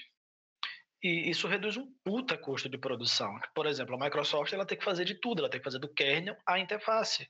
E 1.02 1.30
isso 1.30 1.48
reduz 1.48 1.78
um 1.78 1.94
puta 2.04 2.38
custo 2.38 2.68
de 2.68 2.78
produção. 2.78 3.40
Por 3.56 3.66
exemplo, 3.66 3.96
a 3.96 4.00
Microsoft 4.00 4.52
ela 4.52 4.66
tem 4.66 4.78
que 4.78 4.84
fazer 4.84 5.06
de 5.06 5.16
tudo, 5.16 5.40
ela 5.40 5.50
tem 5.50 5.60
que 5.60 5.64
fazer 5.64 5.80
do 5.80 5.88
kernel 5.88 6.36
à 6.46 6.60
interface. 6.60 7.30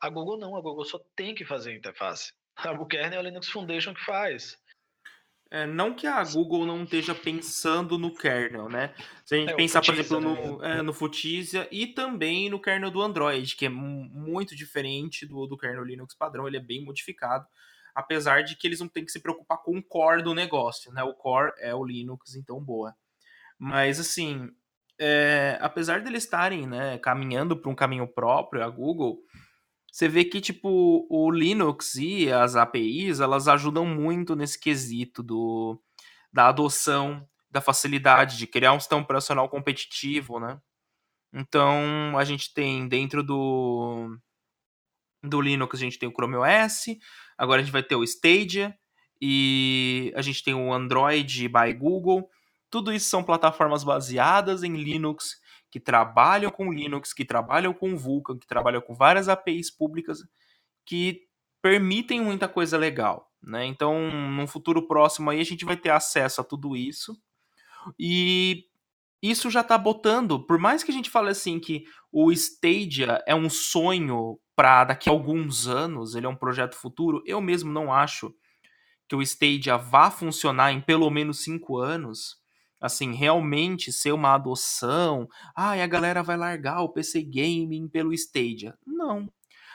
A 0.00 0.08
Google 0.08 0.38
não, 0.38 0.56
a 0.56 0.60
Google 0.60 0.84
só 0.84 0.98
tem 1.14 1.34
que 1.34 1.44
fazer 1.44 1.72
a 1.72 1.76
interface. 1.76 2.32
O 2.80 2.86
kernel 2.86 3.18
é 3.18 3.18
a 3.18 3.22
Linux 3.22 3.48
Foundation 3.48 3.94
que 3.94 4.04
faz. 4.04 4.56
É, 5.50 5.66
não 5.66 5.92
que 5.92 6.06
a 6.06 6.22
Google 6.22 6.64
não 6.64 6.84
esteja 6.84 7.12
pensando 7.14 7.98
no 7.98 8.14
kernel, 8.14 8.68
né? 8.68 8.94
Se 9.24 9.34
a 9.34 9.38
gente 9.38 9.52
é, 9.52 9.56
pensar, 9.56 9.84
por 9.84 9.94
exemplo, 9.94 10.20
no, 10.20 10.58
né? 10.58 10.78
é, 10.78 10.82
no 10.82 10.92
Futisia 10.92 11.66
e 11.72 11.88
também 11.88 12.48
no 12.48 12.60
kernel 12.60 12.90
do 12.90 13.02
Android, 13.02 13.56
que 13.56 13.66
é 13.66 13.68
muito 13.68 14.54
diferente 14.54 15.26
do, 15.26 15.46
do 15.46 15.58
kernel 15.58 15.82
Linux 15.82 16.14
padrão, 16.14 16.46
ele 16.46 16.56
é 16.56 16.60
bem 16.60 16.84
modificado 16.84 17.46
apesar 17.94 18.42
de 18.42 18.56
que 18.56 18.66
eles 18.66 18.80
não 18.80 18.88
têm 18.88 19.04
que 19.04 19.12
se 19.12 19.20
preocupar 19.20 19.58
com 19.58 19.76
o 19.76 19.82
core 19.82 20.22
do 20.22 20.34
negócio, 20.34 20.92
né? 20.92 21.02
O 21.02 21.14
core 21.14 21.52
é 21.58 21.74
o 21.74 21.84
Linux, 21.84 22.34
então 22.34 22.60
boa. 22.60 22.94
Mas 23.58 24.00
assim, 24.00 24.48
é, 24.98 25.58
apesar 25.60 26.00
deles 26.00 26.24
estarem 26.24 26.66
né, 26.66 26.98
caminhando 26.98 27.56
para 27.56 27.70
um 27.70 27.74
caminho 27.74 28.06
próprio, 28.06 28.62
a 28.62 28.68
Google, 28.68 29.18
você 29.92 30.08
vê 30.08 30.24
que 30.24 30.40
tipo 30.40 31.06
o 31.08 31.30
Linux 31.30 31.94
e 31.96 32.30
as 32.32 32.56
APIs 32.56 33.20
elas 33.20 33.48
ajudam 33.48 33.84
muito 33.84 34.36
nesse 34.36 34.58
quesito 34.58 35.22
do, 35.22 35.80
da 36.32 36.48
adoção, 36.48 37.26
da 37.50 37.60
facilidade 37.60 38.36
de 38.38 38.46
criar 38.46 38.72
um 38.72 38.80
sistema 38.80 39.02
operacional 39.02 39.48
competitivo, 39.48 40.40
né? 40.40 40.60
Então 41.32 42.18
a 42.18 42.24
gente 42.24 42.52
tem 42.54 42.88
dentro 42.88 43.22
do 43.22 44.16
do 45.22 45.40
Linux 45.40 45.74
a 45.78 45.84
gente 45.84 45.98
tem 45.98 46.08
o 46.08 46.12
Chrome 46.12 46.36
OS, 46.36 46.86
Agora 47.40 47.62
a 47.62 47.64
gente 47.64 47.72
vai 47.72 47.82
ter 47.82 47.96
o 47.96 48.04
Stadia 48.04 48.76
e 49.18 50.12
a 50.14 50.20
gente 50.20 50.44
tem 50.44 50.52
o 50.52 50.74
Android 50.74 51.48
by 51.48 51.72
Google. 51.72 52.28
Tudo 52.68 52.92
isso 52.92 53.08
são 53.08 53.24
plataformas 53.24 53.82
baseadas 53.82 54.62
em 54.62 54.76
Linux, 54.76 55.39
que 55.70 55.80
trabalham 55.80 56.50
com 56.50 56.72
Linux, 56.72 57.12
que 57.12 57.24
trabalham 57.24 57.72
com 57.72 57.96
Vulkan, 57.96 58.38
que 58.38 58.46
trabalham 58.46 58.80
com 58.80 58.94
várias 58.94 59.28
APIs 59.28 59.70
públicas 59.70 60.18
que 60.84 61.22
permitem 61.62 62.20
muita 62.20 62.48
coisa 62.48 62.76
legal. 62.76 63.30
Né? 63.42 63.64
Então, 63.66 64.10
num 64.10 64.46
futuro 64.46 64.86
próximo 64.86 65.30
aí, 65.30 65.40
a 65.40 65.44
gente 65.44 65.64
vai 65.64 65.76
ter 65.76 65.90
acesso 65.90 66.40
a 66.40 66.44
tudo 66.44 66.76
isso. 66.76 67.16
E 67.98 68.64
isso 69.22 69.50
já 69.50 69.60
está 69.60 69.76
botando, 69.76 70.44
por 70.46 70.58
mais 70.58 70.82
que 70.82 70.90
a 70.90 70.94
gente 70.94 71.10
fale 71.10 71.28
assim 71.28 71.60
que 71.60 71.84
o 72.10 72.32
Stadia 72.32 73.22
é 73.26 73.34
um 73.34 73.50
sonho 73.50 74.38
para 74.56 74.84
daqui 74.84 75.08
a 75.08 75.12
alguns 75.12 75.66
anos, 75.66 76.14
ele 76.14 76.26
é 76.26 76.28
um 76.28 76.36
projeto 76.36 76.74
futuro, 76.74 77.22
eu 77.26 77.40
mesmo 77.40 77.70
não 77.70 77.92
acho 77.92 78.34
que 79.08 79.14
o 79.14 79.22
Stadia 79.22 79.76
vá 79.76 80.10
funcionar 80.10 80.72
em 80.72 80.80
pelo 80.80 81.10
menos 81.10 81.42
cinco 81.42 81.78
anos, 81.78 82.39
assim, 82.80 83.12
realmente 83.12 83.92
ser 83.92 84.12
uma 84.12 84.34
adoção, 84.34 85.28
ah, 85.54 85.76
e 85.76 85.82
a 85.82 85.86
galera 85.86 86.22
vai 86.22 86.36
largar 86.36 86.80
o 86.80 86.88
PC 86.88 87.22
Gaming 87.22 87.88
pelo 87.88 88.12
Stadia. 88.14 88.76
Não. 88.86 89.28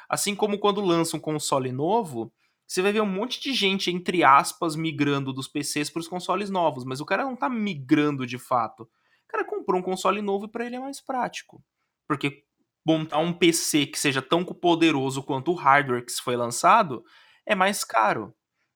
Assim 0.10 0.36
como 0.36 0.60
quando 0.60 0.82
lança 0.82 1.16
um 1.16 1.20
console 1.20 1.72
novo, 1.72 2.32
você 2.68 2.82
vai 2.82 2.92
ver 2.92 3.02
um 3.02 3.06
monte 3.06 3.40
de 3.40 3.54
gente, 3.54 3.92
entre 3.92 4.24
aspas, 4.24 4.76
migrando 4.76 5.32
dos 5.32 5.48
PCs 5.48 5.90
para 5.90 6.00
os 6.00 6.08
consoles 6.08 6.50
novos, 6.50 6.84
mas 6.84 7.00
o 7.00 7.06
cara 7.06 7.24
não 7.24 7.36
tá 7.36 7.48
migrando 7.48 8.26
de 8.26 8.40
fato. 8.40 8.84
O 8.84 9.28
cara 9.28 9.46
comprou 9.46 9.80
um 9.80 9.84
console 9.84 10.22
novo 10.22 10.46
e 10.46 10.52
para 10.52 10.66
ele 10.66 10.76
é 10.76 10.80
mais 10.80 11.00
prático. 11.00 11.64
Porque 12.08 12.44
montar 12.86 13.20
um 13.20 13.34
PC 13.34 13.88
que 13.88 14.00
seja 14.00 14.22
tão 14.22 14.44
poderoso 14.44 15.24
quanto 15.24 15.52
o 15.52 15.56
hardware 15.56 16.06
que 16.06 16.12
foi 16.14 16.36
lançado 16.36 17.04
é 17.46 17.56
mais 17.56 17.84
caro. 17.84 18.34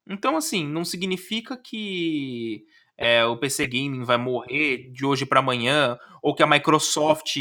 Então, 0.07 0.35
assim, 0.35 0.67
não 0.67 0.83
significa 0.83 1.55
que 1.55 2.63
é, 3.01 3.23
o 3.23 3.37
PC 3.37 3.65
Gaming 3.65 4.03
vai 4.03 4.17
morrer 4.17 4.91
de 4.91 5.05
hoje 5.05 5.25
para 5.25 5.39
amanhã, 5.39 5.97
ou 6.21 6.35
que 6.35 6.43
a 6.43 6.47
Microsoft 6.47 7.37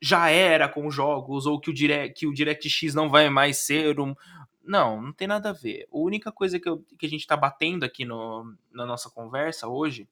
já 0.00 0.30
era 0.30 0.68
com 0.68 0.88
jogos, 0.92 1.44
ou 1.44 1.60
que 1.60 1.70
o, 1.70 1.74
Direct, 1.74 2.20
que 2.20 2.24
o 2.24 2.32
DirectX 2.32 2.94
não 2.94 3.10
vai 3.10 3.28
mais 3.28 3.66
ser 3.66 3.98
um. 3.98 4.14
Não, 4.64 5.02
não 5.02 5.12
tem 5.12 5.26
nada 5.26 5.50
a 5.50 5.52
ver. 5.52 5.88
A 5.92 5.98
única 5.98 6.30
coisa 6.30 6.60
que, 6.60 6.68
eu, 6.68 6.84
que 6.96 7.04
a 7.04 7.08
gente 7.08 7.22
está 7.22 7.36
batendo 7.36 7.84
aqui 7.84 8.04
no, 8.04 8.54
na 8.72 8.86
nossa 8.86 9.10
conversa 9.10 9.66
hoje 9.66 10.08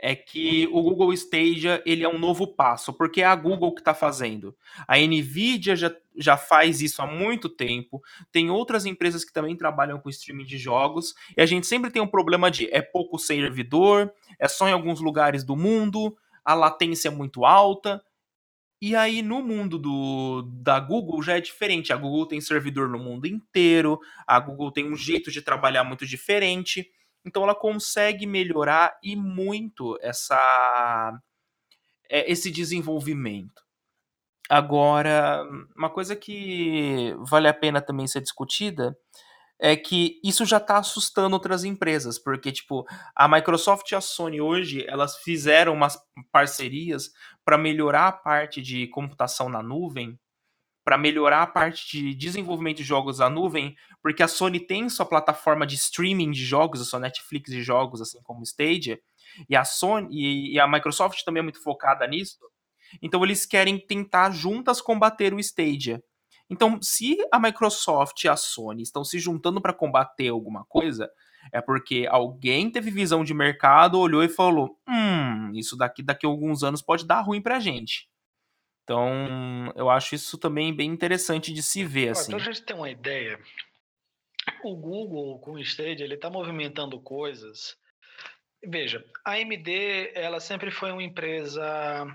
é 0.00 0.14
que 0.14 0.68
o 0.70 0.82
Google 0.82 1.12
Stadia 1.12 1.82
ele 1.84 2.04
é 2.04 2.08
um 2.08 2.18
novo 2.18 2.46
passo, 2.46 2.92
porque 2.92 3.20
é 3.20 3.24
a 3.24 3.34
Google 3.34 3.74
que 3.74 3.80
está 3.80 3.92
fazendo. 3.92 4.56
A 4.86 4.96
Nvidia 4.96 5.74
já, 5.74 5.94
já 6.16 6.36
faz 6.36 6.80
isso 6.80 7.02
há 7.02 7.06
muito 7.06 7.48
tempo, 7.48 8.00
tem 8.30 8.50
outras 8.50 8.86
empresas 8.86 9.24
que 9.24 9.32
também 9.32 9.56
trabalham 9.56 9.98
com 9.98 10.08
streaming 10.08 10.44
de 10.44 10.56
jogos, 10.56 11.14
e 11.36 11.42
a 11.42 11.46
gente 11.46 11.66
sempre 11.66 11.90
tem 11.90 12.00
um 12.00 12.06
problema 12.06 12.50
de 12.50 12.68
é 12.72 12.80
pouco 12.80 13.18
servidor, 13.18 14.12
é 14.38 14.46
só 14.46 14.68
em 14.68 14.72
alguns 14.72 15.00
lugares 15.00 15.42
do 15.42 15.56
mundo, 15.56 16.16
a 16.44 16.54
latência 16.54 17.08
é 17.08 17.10
muito 17.10 17.44
alta. 17.44 18.02
E 18.80 18.94
aí, 18.94 19.22
no 19.22 19.42
mundo 19.42 19.76
do, 19.76 20.42
da 20.62 20.78
Google 20.78 21.20
já 21.20 21.36
é 21.36 21.40
diferente. 21.40 21.92
A 21.92 21.96
Google 21.96 22.26
tem 22.26 22.40
servidor 22.40 22.88
no 22.88 22.98
mundo 22.98 23.26
inteiro, 23.26 23.98
a 24.24 24.38
Google 24.38 24.70
tem 24.70 24.90
um 24.90 24.94
jeito 24.94 25.32
de 25.32 25.42
trabalhar 25.42 25.82
muito 25.82 26.06
diferente. 26.06 26.88
Então 27.28 27.42
ela 27.42 27.54
consegue 27.54 28.26
melhorar 28.26 28.98
e 29.02 29.14
muito 29.14 29.98
essa 30.00 31.20
é, 32.10 32.30
esse 32.30 32.50
desenvolvimento. 32.50 33.62
Agora, 34.48 35.44
uma 35.76 35.90
coisa 35.90 36.16
que 36.16 37.14
vale 37.20 37.46
a 37.48 37.54
pena 37.54 37.82
também 37.82 38.06
ser 38.06 38.22
discutida 38.22 38.96
é 39.60 39.76
que 39.76 40.20
isso 40.24 40.46
já 40.46 40.56
está 40.56 40.78
assustando 40.78 41.34
outras 41.34 41.64
empresas, 41.64 42.18
porque 42.18 42.50
tipo, 42.50 42.86
a 43.14 43.28
Microsoft 43.28 43.90
e 43.90 43.94
a 43.94 44.00
Sony 44.00 44.40
hoje, 44.40 44.86
elas 44.88 45.18
fizeram 45.18 45.74
umas 45.74 45.98
parcerias 46.32 47.10
para 47.44 47.58
melhorar 47.58 48.08
a 48.08 48.12
parte 48.12 48.62
de 48.62 48.86
computação 48.88 49.48
na 49.48 49.62
nuvem 49.62 50.18
para 50.88 50.96
melhorar 50.96 51.42
a 51.42 51.46
parte 51.46 51.86
de 51.98 52.14
desenvolvimento 52.14 52.78
de 52.78 52.82
jogos 52.82 53.18
na 53.18 53.28
nuvem, 53.28 53.76
porque 54.02 54.22
a 54.22 54.26
Sony 54.26 54.58
tem 54.58 54.88
sua 54.88 55.04
plataforma 55.04 55.66
de 55.66 55.74
streaming 55.74 56.30
de 56.30 56.42
jogos, 56.42 56.80
a 56.80 56.84
sua 56.86 56.98
Netflix 56.98 57.50
de 57.50 57.62
jogos, 57.62 58.00
assim 58.00 58.22
como 58.22 58.40
o 58.40 58.42
Stadia, 58.42 58.98
e 59.50 59.54
a 59.54 59.66
Sony 59.66 60.54
e 60.54 60.58
a 60.58 60.66
Microsoft 60.66 61.22
também 61.24 61.40
é 61.40 61.42
muito 61.42 61.62
focada 61.62 62.06
nisso. 62.06 62.38
Então 63.02 63.22
eles 63.22 63.44
querem 63.44 63.78
tentar 63.78 64.30
juntas 64.30 64.80
combater 64.80 65.34
o 65.34 65.38
Stadia. 65.38 66.02
Então, 66.48 66.80
se 66.80 67.18
a 67.30 67.38
Microsoft 67.38 68.24
e 68.24 68.28
a 68.30 68.34
Sony 68.34 68.82
estão 68.82 69.04
se 69.04 69.18
juntando 69.18 69.60
para 69.60 69.74
combater 69.74 70.28
alguma 70.28 70.64
coisa, 70.64 71.06
é 71.52 71.60
porque 71.60 72.08
alguém 72.10 72.70
teve 72.70 72.90
visão 72.90 73.22
de 73.22 73.34
mercado, 73.34 74.00
olhou 74.00 74.24
e 74.24 74.28
falou: 74.30 74.78
"Hum, 74.88 75.52
isso 75.54 75.76
daqui 75.76 76.02
daqui 76.02 76.24
a 76.24 76.30
alguns 76.30 76.62
anos 76.62 76.80
pode 76.80 77.06
dar 77.06 77.20
ruim 77.20 77.42
pra 77.42 77.60
gente". 77.60 78.08
Então, 78.88 79.70
eu 79.76 79.90
acho 79.90 80.14
isso 80.14 80.38
também 80.38 80.74
bem 80.74 80.88
interessante 80.90 81.52
de 81.52 81.62
se 81.62 81.84
ver, 81.84 82.08
assim. 82.08 82.32
Para 82.32 82.40
a 82.40 82.44
gente 82.44 82.62
ter 82.62 82.72
uma 82.72 82.88
ideia, 82.88 83.38
o 84.64 84.74
Google 84.74 85.38
com 85.40 85.52
o 85.52 85.58
Stadia, 85.58 86.06
ele 86.06 86.14
está 86.14 86.30
movimentando 86.30 86.98
coisas. 86.98 87.76
Veja, 88.64 89.04
a 89.26 89.32
AMD, 89.32 90.12
ela 90.14 90.40
sempre 90.40 90.70
foi 90.70 90.90
uma 90.90 91.02
empresa 91.02 92.06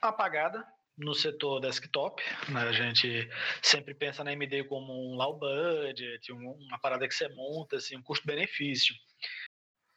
apagada 0.00 0.64
no 0.96 1.12
setor 1.12 1.58
desktop. 1.58 2.22
Né? 2.48 2.60
A 2.60 2.72
gente 2.72 3.28
sempre 3.60 3.94
pensa 3.94 4.22
na 4.22 4.30
AMD 4.30 4.62
como 4.68 4.92
um 4.92 5.16
low 5.16 5.40
budget, 5.40 6.30
uma 6.30 6.78
parada 6.78 7.08
que 7.08 7.14
você 7.14 7.28
monta, 7.30 7.78
assim, 7.78 7.96
um 7.96 8.02
custo-benefício. 8.02 8.94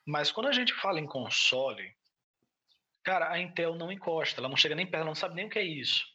Mas 0.08 0.32
quando 0.32 0.48
a 0.48 0.54
gente 0.54 0.74
fala 0.74 1.00
em 1.00 1.06
console, 1.06 1.99
Cara, 3.04 3.32
a 3.32 3.40
Intel 3.40 3.76
não 3.76 3.92
encosta, 3.92 4.42
ela 4.42 4.50
não 4.50 4.58
chega 4.58 4.76
nem 4.76 4.86
perto, 4.86 5.02
ela 5.02 5.06
não 5.06 5.16
sabe 5.16 5.36
nem 5.36 5.46
o 5.46 5.50
que 5.50 5.60
é 5.60 5.64
isso. 5.64 6.06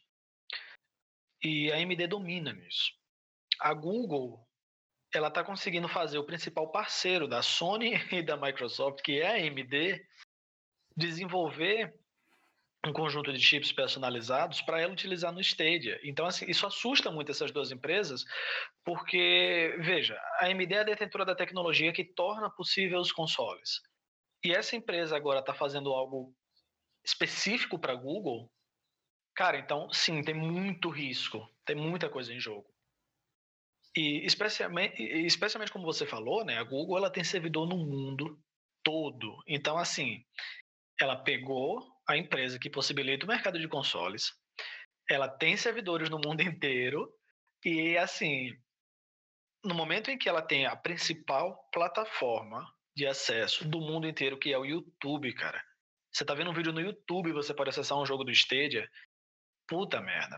E 1.43 1.71
a 1.71 1.77
AMD 1.77 2.07
domina 2.07 2.53
nisso. 2.53 2.91
A 3.59 3.73
Google, 3.73 4.47
ela 5.13 5.27
está 5.27 5.43
conseguindo 5.43 5.87
fazer 5.87 6.17
o 6.17 6.25
principal 6.25 6.71
parceiro 6.71 7.27
da 7.27 7.41
Sony 7.41 7.93
e 8.11 8.21
da 8.21 8.37
Microsoft, 8.37 9.01
que 9.01 9.19
é 9.19 9.27
a 9.27 9.47
AMD, 9.47 10.05
desenvolver 10.95 11.93
um 12.87 12.93
conjunto 12.93 13.33
de 13.33 13.39
chips 13.39 13.71
personalizados 13.71 14.61
para 14.61 14.79
ela 14.79 14.93
utilizar 14.93 15.31
no 15.31 15.41
Stadia. 15.41 15.99
Então, 16.03 16.25
assim, 16.25 16.45
isso 16.47 16.67
assusta 16.67 17.09
muito 17.11 17.31
essas 17.31 17.51
duas 17.51 17.71
empresas, 17.71 18.23
porque, 18.83 19.75
veja, 19.79 20.15
a 20.39 20.45
AMD 20.45 20.73
é 20.73 20.79
a 20.79 20.83
detentora 20.83 21.25
da 21.25 21.35
tecnologia 21.35 21.91
que 21.91 22.03
torna 22.03 22.49
possível 22.49 22.99
os 22.99 23.11
consoles. 23.11 23.81
E 24.43 24.51
essa 24.51 24.75
empresa 24.75 25.15
agora 25.15 25.39
está 25.39 25.53
fazendo 25.53 25.91
algo 25.91 26.35
específico 27.05 27.77
para 27.77 27.95
Google. 27.95 28.51
Cara, 29.35 29.57
então, 29.57 29.91
sim, 29.91 30.23
tem 30.23 30.33
muito 30.33 30.89
risco, 30.89 31.47
tem 31.65 31.75
muita 31.75 32.09
coisa 32.09 32.33
em 32.33 32.39
jogo. 32.39 32.67
E 33.95 34.25
especialmente, 34.25 35.01
especialmente 35.01 35.71
como 35.71 35.85
você 35.85 36.05
falou, 36.05 36.43
né, 36.43 36.57
a 36.57 36.63
Google 36.63 36.97
ela 36.97 37.09
tem 37.09 37.23
servidor 37.23 37.67
no 37.67 37.77
mundo 37.77 38.41
todo. 38.83 39.41
Então, 39.47 39.77
assim, 39.77 40.25
ela 40.99 41.15
pegou 41.15 41.81
a 42.07 42.17
empresa 42.17 42.59
que 42.59 42.69
possibilita 42.69 43.25
o 43.25 43.29
mercado 43.29 43.59
de 43.59 43.67
consoles. 43.67 44.33
Ela 45.09 45.29
tem 45.29 45.55
servidores 45.55 46.09
no 46.09 46.19
mundo 46.19 46.41
inteiro 46.41 47.13
e 47.63 47.97
assim, 47.97 48.51
no 49.63 49.75
momento 49.75 50.11
em 50.11 50.17
que 50.17 50.29
ela 50.29 50.41
tem 50.41 50.65
a 50.65 50.75
principal 50.75 51.69
plataforma 51.71 52.65
de 52.95 53.05
acesso 53.05 53.67
do 53.67 53.79
mundo 53.79 54.07
inteiro, 54.07 54.39
que 54.39 54.53
é 54.53 54.57
o 54.57 54.65
YouTube, 54.65 55.33
cara. 55.33 55.63
Você 56.15 56.23
tá 56.23 56.33
vendo 56.33 56.49
um 56.49 56.53
vídeo 56.53 56.71
no 56.71 56.79
YouTube, 56.79 57.33
você 57.33 57.53
pode 57.53 57.71
acessar 57.71 57.97
um 57.97 58.05
jogo 58.05 58.23
do 58.23 58.31
Stadia. 58.31 58.89
Puta 59.67 59.99
merda. 59.99 60.37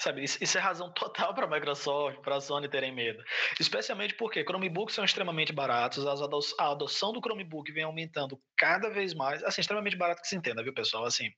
Sabe, 0.00 0.24
isso, 0.24 0.56
é 0.56 0.60
razão 0.60 0.90
total 0.96 1.34
para 1.34 1.46
Microsoft, 1.46 2.22
para 2.22 2.36
a 2.36 2.40
Sony 2.40 2.66
terem 2.66 2.94
medo. 2.94 3.22
Especialmente 3.60 4.14
porque 4.14 4.42
Chromebooks 4.42 4.94
são 4.94 5.04
extremamente 5.04 5.52
baratos, 5.52 6.06
a 6.06 6.70
adoção 6.70 7.12
do 7.12 7.20
Chromebook 7.20 7.70
vem 7.70 7.84
aumentando 7.84 8.40
cada 8.56 8.88
vez 8.88 9.12
mais. 9.12 9.44
Assim, 9.44 9.60
extremamente 9.60 9.98
barato 9.98 10.22
que 10.22 10.28
se 10.28 10.34
entenda, 10.34 10.62
viu, 10.62 10.72
pessoal? 10.72 11.04
Assim, 11.04 11.28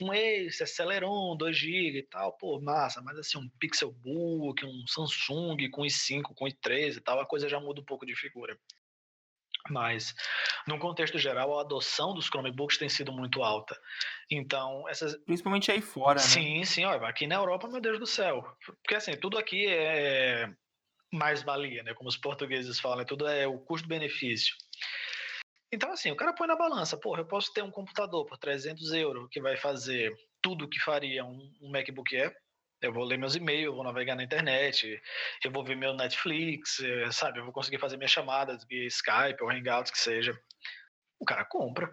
um 0.00 0.10
Ace, 0.14 0.66
Celeron, 0.66 1.36
2 1.36 1.54
GB 1.54 1.98
e 1.98 2.06
tal, 2.08 2.32
pô, 2.38 2.58
massa, 2.62 3.02
mas 3.02 3.18
assim, 3.18 3.36
um 3.36 3.46
Pixelbook, 3.60 4.64
um 4.64 4.86
Samsung 4.86 5.68
com 5.70 5.82
i5, 5.82 6.22
com 6.34 6.46
i3 6.46 6.96
e 6.96 7.00
tal, 7.02 7.20
a 7.20 7.26
coisa 7.26 7.46
já 7.46 7.60
muda 7.60 7.82
um 7.82 7.84
pouco 7.84 8.06
de 8.06 8.16
figura. 8.16 8.58
Mas, 9.70 10.14
num 10.66 10.78
contexto 10.78 11.18
geral, 11.18 11.58
a 11.58 11.62
adoção 11.62 12.14
dos 12.14 12.26
Chromebooks 12.26 12.78
tem 12.78 12.88
sido 12.88 13.12
muito 13.12 13.42
alta. 13.42 13.78
Então, 14.30 14.88
essas. 14.88 15.16
Principalmente 15.24 15.70
aí 15.70 15.80
fora, 15.80 16.20
né? 16.20 16.26
Sim, 16.26 16.64
sim, 16.64 16.84
aqui 16.84 17.26
na 17.26 17.36
Europa, 17.36 17.68
meu 17.68 17.80
Deus 17.80 17.98
do 17.98 18.06
céu. 18.06 18.42
Porque 18.82 18.94
assim, 18.94 19.16
tudo 19.16 19.38
aqui 19.38 19.66
é 19.68 20.48
mais 21.12 21.42
valia, 21.42 21.82
né? 21.82 21.94
Como 21.94 22.08
os 22.08 22.16
portugueses 22.16 22.80
falam, 22.80 23.04
tudo 23.04 23.28
é 23.28 23.46
o 23.46 23.58
custo-benefício. 23.58 24.54
Então, 25.70 25.92
assim, 25.92 26.10
o 26.10 26.16
cara 26.16 26.34
põe 26.34 26.46
na 26.46 26.56
balança, 26.56 26.98
porra, 26.98 27.20
eu 27.20 27.26
posso 27.26 27.52
ter 27.52 27.62
um 27.62 27.70
computador 27.70 28.26
por 28.26 28.36
300 28.36 28.92
euros 28.92 29.28
que 29.30 29.40
vai 29.40 29.56
fazer 29.56 30.12
tudo 30.42 30.64
o 30.64 30.68
que 30.68 30.78
faria 30.80 31.24
um, 31.24 31.50
um 31.62 31.70
MacBook 31.70 32.14
Air, 32.14 32.34
eu 32.82 32.92
vou 32.92 33.04
ler 33.04 33.16
meus 33.16 33.34
e-mails, 33.34 33.74
vou 33.74 33.84
navegar 33.84 34.16
na 34.16 34.24
internet, 34.24 35.00
eu 35.44 35.50
vou 35.50 35.64
ver 35.64 35.76
meu 35.76 35.94
Netflix, 35.94 36.80
eh, 36.80 37.10
sabe? 37.12 37.38
Eu 37.38 37.44
vou 37.44 37.52
conseguir 37.52 37.78
fazer 37.78 37.96
minhas 37.96 38.10
chamadas 38.10 38.64
via 38.64 38.86
Skype 38.86 39.42
ou 39.42 39.50
Hangouts, 39.50 39.92
que 39.92 39.98
seja. 39.98 40.38
O 41.20 41.24
cara 41.24 41.44
compra. 41.44 41.88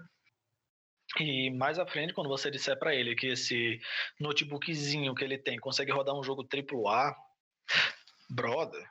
E 1.19 1.50
mais 1.51 1.79
à 1.79 1.86
frente, 1.86 2.13
quando 2.13 2.29
você 2.29 2.51
disser 2.51 2.77
para 2.77 2.93
ele 2.93 3.15
que 3.15 3.27
esse 3.27 3.79
notebookzinho 4.19 5.15
que 5.15 5.24
ele 5.24 5.38
tem 5.38 5.58
consegue 5.60 5.91
rodar 5.91 6.15
um 6.15 6.24
jogo 6.24 6.48
AAA, 6.48 7.15
brother, 8.29 8.88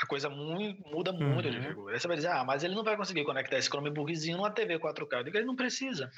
a 0.00 0.06
coisa 0.06 0.28
muito, 0.28 0.80
muda 0.88 1.12
muito 1.12 1.46
uhum. 1.46 1.60
de 1.60 1.66
figura. 1.66 1.94
Aí 1.94 2.00
você 2.00 2.06
vai 2.06 2.16
dizer, 2.16 2.28
ah, 2.28 2.44
mas 2.44 2.62
ele 2.62 2.74
não 2.74 2.84
vai 2.84 2.96
conseguir 2.96 3.24
conectar 3.24 3.58
esse 3.58 3.68
Chromebookzinho 3.68 4.36
numa 4.36 4.50
TV 4.50 4.78
4K. 4.78 5.18
Eu 5.18 5.24
digo, 5.24 5.36
ele 5.36 5.46
não 5.46 5.56
precisa. 5.56 6.10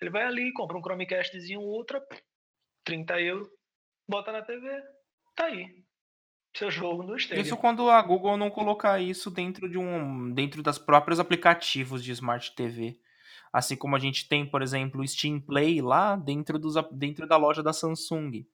Ele 0.00 0.10
vai 0.10 0.24
ali, 0.24 0.52
compra 0.52 0.76
um 0.76 0.82
Chromecastzinho 0.82 1.60
Ultra, 1.60 2.04
30 2.84 3.20
euros, 3.20 3.48
bota 4.08 4.32
na 4.32 4.42
TV, 4.42 4.68
tá 5.34 5.46
aí. 5.46 5.82
Seu 6.54 6.70
jogo 6.70 7.02
no 7.02 7.16
Stadia. 7.16 7.42
Isso 7.42 7.56
quando 7.56 7.88
a 7.88 8.00
Google 8.02 8.36
não 8.36 8.50
colocar 8.50 9.00
isso 9.00 9.30
dentro 9.30 9.68
de 9.68 9.78
um 9.78 10.32
dentro 10.32 10.62
das 10.62 10.78
próprios 10.78 11.18
aplicativos 11.18 12.04
de 12.04 12.12
Smart 12.12 12.54
TV. 12.54 12.98
Assim 13.52 13.76
como 13.76 13.96
a 13.96 13.98
gente 13.98 14.28
tem, 14.28 14.46
por 14.46 14.62
exemplo, 14.62 15.00
o 15.00 15.08
Steam 15.08 15.40
Play 15.40 15.80
lá 15.80 16.16
dentro, 16.16 16.58
dos, 16.58 16.74
dentro 16.90 17.26
da 17.26 17.36
loja 17.36 17.62
da 17.62 17.72
Samsung. 17.72 18.46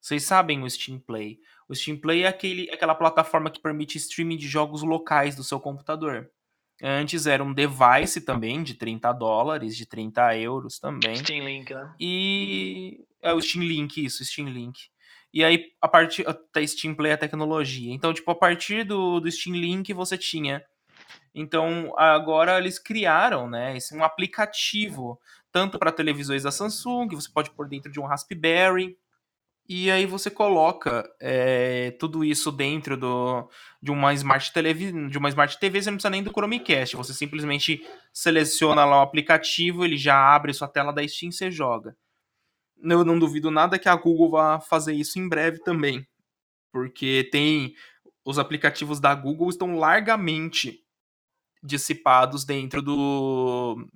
Vocês 0.00 0.24
sabem 0.24 0.62
o 0.62 0.68
Steam 0.68 0.98
Play. 0.98 1.38
O 1.68 1.74
Steam 1.74 1.96
Play 1.96 2.24
é 2.24 2.28
aquele, 2.28 2.68
aquela 2.70 2.94
plataforma 2.94 3.50
que 3.50 3.60
permite 3.60 3.98
streaming 3.98 4.36
de 4.36 4.48
jogos 4.48 4.82
locais 4.82 5.36
do 5.36 5.44
seu 5.44 5.60
computador. 5.60 6.28
Antes 6.82 7.26
era 7.26 7.44
um 7.44 7.54
device 7.54 8.20
também 8.20 8.64
de 8.64 8.74
30 8.74 9.12
dólares, 9.12 9.76
de 9.76 9.86
30 9.86 10.36
euros 10.38 10.80
também. 10.80 11.14
Steam 11.14 11.44
Link, 11.44 11.72
né? 11.72 11.94
E. 12.00 13.04
É 13.22 13.32
o 13.32 13.40
Steam 13.40 13.64
Link, 13.64 14.04
isso, 14.04 14.24
Steam 14.24 14.48
Link. 14.48 14.90
E 15.32 15.42
aí, 15.42 15.72
a 15.80 15.88
partir 15.88 16.24
da 16.24 16.66
Steam 16.66 16.94
Play 16.94 17.12
a 17.12 17.16
tecnologia. 17.16 17.92
Então, 17.92 18.12
tipo, 18.12 18.30
a 18.30 18.34
partir 18.34 18.84
do, 18.84 19.20
do 19.20 19.30
Steam 19.30 19.56
Link 19.56 19.92
você 19.94 20.18
tinha. 20.18 20.62
Então, 21.34 21.94
agora 21.96 22.58
eles 22.58 22.78
criaram, 22.78 23.48
né, 23.48 23.76
esse 23.76 23.96
um 23.96 24.04
aplicativo 24.04 25.18
tanto 25.50 25.78
para 25.78 25.92
televisões 25.92 26.42
da 26.42 26.50
Samsung, 26.50 27.08
você 27.10 27.28
pode 27.30 27.50
pôr 27.50 27.68
dentro 27.68 27.92
de 27.92 28.00
um 28.00 28.06
Raspberry, 28.06 28.96
e 29.68 29.90
aí 29.90 30.06
você 30.06 30.30
coloca 30.30 31.08
é, 31.20 31.92
tudo 31.92 32.24
isso 32.24 32.50
dentro 32.50 32.96
do, 32.96 33.48
de 33.80 33.90
uma 33.90 34.12
Smart 34.14 34.52
de 35.10 35.18
uma 35.18 35.28
Smart 35.28 35.58
TV, 35.58 35.82
você 35.82 35.90
não 35.90 35.96
precisa 35.96 36.10
nem 36.10 36.22
do 36.22 36.32
Chromecast, 36.32 36.96
você 36.96 37.14
simplesmente 37.14 37.86
seleciona 38.12 38.84
lá 38.84 38.98
o 38.98 39.02
aplicativo, 39.02 39.84
ele 39.84 39.96
já 39.96 40.16
abre 40.16 40.52
sua 40.52 40.68
tela 40.68 40.92
da 40.92 41.06
Steam 41.06 41.30
e 41.30 41.32
você 41.32 41.50
joga. 41.50 41.96
Eu 42.82 43.04
não 43.04 43.18
duvido 43.18 43.50
nada 43.50 43.78
que 43.78 43.88
a 43.88 43.94
Google 43.94 44.30
vá 44.30 44.60
fazer 44.60 44.92
isso 44.92 45.18
em 45.18 45.28
breve 45.28 45.58
também, 45.60 46.06
porque 46.72 47.28
tem 47.30 47.74
os 48.24 48.38
aplicativos 48.38 49.00
da 49.00 49.14
Google 49.14 49.48
estão 49.48 49.76
largamente 49.76 50.80
dissipados 51.62 52.44
dentro 52.44 52.82
do 52.82 53.86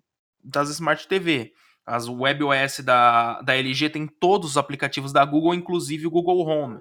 das 0.43 0.71
Smart 0.71 1.07
TV. 1.09 1.53
As 1.85 2.09
WebOS 2.09 2.81
da, 2.81 3.41
da 3.43 3.55
LG 3.57 3.91
tem 3.91 4.07
todos 4.07 4.51
os 4.51 4.57
aplicativos 4.57 5.13
da 5.13 5.25
Google, 5.25 5.55
inclusive 5.55 6.07
o 6.07 6.11
Google 6.11 6.47
Home. 6.47 6.81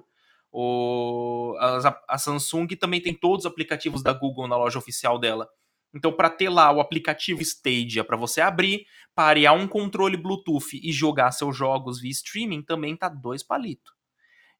O, 0.50 1.54
a, 1.58 2.00
a 2.08 2.18
Samsung 2.18 2.68
também 2.78 3.00
tem 3.00 3.14
todos 3.14 3.44
os 3.44 3.50
aplicativos 3.50 4.02
da 4.02 4.12
Google 4.12 4.48
na 4.48 4.56
loja 4.56 4.78
oficial 4.78 5.18
dela. 5.18 5.48
Então, 5.96 6.12
para 6.12 6.28
ter 6.28 6.50
lá 6.50 6.70
o 6.70 6.78
aplicativo 6.78 7.40
Stadia 7.40 8.04
para 8.04 8.18
você 8.18 8.42
abrir, 8.42 8.86
parear 9.14 9.54
um 9.54 9.66
controle 9.66 10.14
Bluetooth 10.14 10.78
e 10.82 10.92
jogar 10.92 11.32
seus 11.32 11.56
jogos 11.56 11.98
via 11.98 12.10
streaming, 12.10 12.60
também 12.60 12.94
tá 12.94 13.08
dois 13.08 13.42
palitos. 13.42 13.94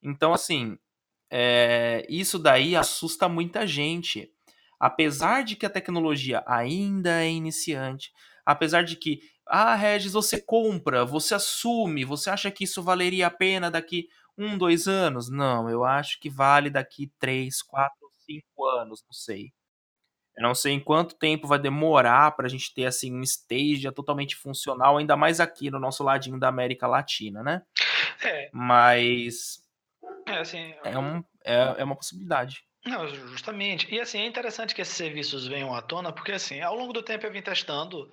Então, 0.03 0.33
assim, 0.33 0.79
é, 1.31 2.07
isso 2.09 2.39
daí 2.39 2.75
assusta 2.75 3.29
muita 3.29 3.67
gente. 3.67 4.33
Apesar 4.81 5.45
de 5.45 5.57
que 5.57 5.67
a 5.67 5.71
tecnologia 5.71 6.43
ainda 6.47 7.23
é 7.23 7.31
iniciante, 7.31 8.13
apesar 8.45 8.83
de 8.83 8.97
que 8.97 9.21
ah, 9.47 9.75
Regis, 9.75 10.13
você 10.15 10.41
compra, 10.41 11.05
você 11.05 11.35
assume, 11.35 12.05
você 12.05 12.31
acha 12.31 12.51
que 12.51 12.65
isso 12.65 12.83
valeria 12.83 13.27
a 13.27 13.31
pena 13.31 13.71
daqui 13.71 14.09
um, 14.39 14.57
dois 14.57 14.89
anos? 14.89 15.29
Não, 15.31 15.69
eu 15.69 15.85
acho 15.85 16.19
que 16.19 16.31
vale 16.31 16.71
daqui 16.71 17.13
três, 17.19 17.63
quatro, 17.63 18.11
cinco 18.25 18.65
anos, 18.65 19.05
não 19.05 19.13
sei. 19.13 19.53
Eu 20.37 20.43
não 20.43 20.55
sei 20.55 20.73
em 20.73 20.81
quanto 20.81 21.17
tempo 21.17 21.47
vai 21.47 21.59
demorar 21.59 22.33
para 22.33 22.47
a 22.47 22.49
gente 22.49 22.75
ter 22.75 22.85
assim 22.85 23.15
um 23.15 23.23
stage 23.23 23.91
totalmente 23.93 24.37
funcional, 24.37 24.99
ainda 24.99 25.17
mais 25.17 25.41
aqui 25.41 25.71
no 25.71 25.79
nosso 25.79 26.05
ladinho 26.05 26.39
da 26.39 26.49
América 26.49 26.87
Latina, 26.87 27.43
né? 27.43 27.63
É. 28.23 28.51
Mas 28.53 29.63
é, 30.27 30.39
assim, 30.39 30.75
é, 30.85 30.99
um, 30.99 31.25
é, 31.45 31.77
é 31.79 31.85
uma 31.85 31.97
possibilidade. 31.97 32.65
Não, 32.85 33.09
justamente. 33.09 33.93
E 33.93 34.01
assim, 34.01 34.21
é 34.21 34.27
interessante 34.27 34.75
que 34.75 34.81
esses 34.81 34.95
serviços 34.95 35.47
venham 35.47 35.75
à 35.75 35.83
tona, 35.83 36.13
porque 36.13 36.33
assim, 36.33 36.61
ao 36.61 36.77
longo 36.77 36.93
do 36.93 37.03
tempo 37.03 37.27
eu 37.27 37.33
vim 37.33 37.43
testando 37.43 38.13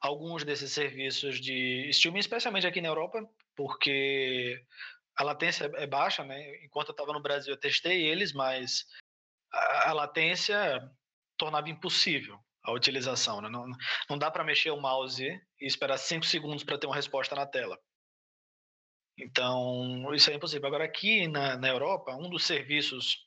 alguns 0.00 0.44
desses 0.44 0.72
serviços 0.72 1.40
de 1.40 1.88
streaming, 1.90 2.18
especialmente 2.18 2.66
aqui 2.66 2.80
na 2.80 2.88
Europa, 2.88 3.26
porque 3.56 4.62
a 5.16 5.24
latência 5.24 5.70
é 5.74 5.86
baixa, 5.86 6.24
né? 6.24 6.64
Enquanto 6.64 6.88
eu 6.88 6.92
estava 6.92 7.12
no 7.12 7.22
Brasil, 7.22 7.54
eu 7.54 7.60
testei 7.60 8.02
eles, 8.06 8.32
mas 8.32 8.84
a, 9.52 9.92
latência 9.92 10.82
tornava 11.40 11.70
impossível 11.70 12.38
a 12.62 12.72
utilização. 12.72 13.40
Né? 13.40 13.48
Não, 13.48 13.66
não 14.08 14.18
dá 14.18 14.30
para 14.30 14.44
mexer 14.44 14.70
o 14.70 14.80
mouse 14.80 15.24
e 15.24 15.66
esperar 15.66 15.96
cinco 15.96 16.26
segundos 16.26 16.62
para 16.62 16.78
ter 16.78 16.86
uma 16.86 16.94
resposta 16.94 17.34
na 17.34 17.46
tela. 17.46 17.78
Então, 19.18 20.14
isso 20.14 20.30
é 20.30 20.34
impossível. 20.34 20.66
Agora, 20.66 20.84
aqui 20.84 21.26
na, 21.26 21.56
na 21.56 21.68
Europa, 21.68 22.14
um 22.14 22.28
dos 22.28 22.44
serviços 22.44 23.26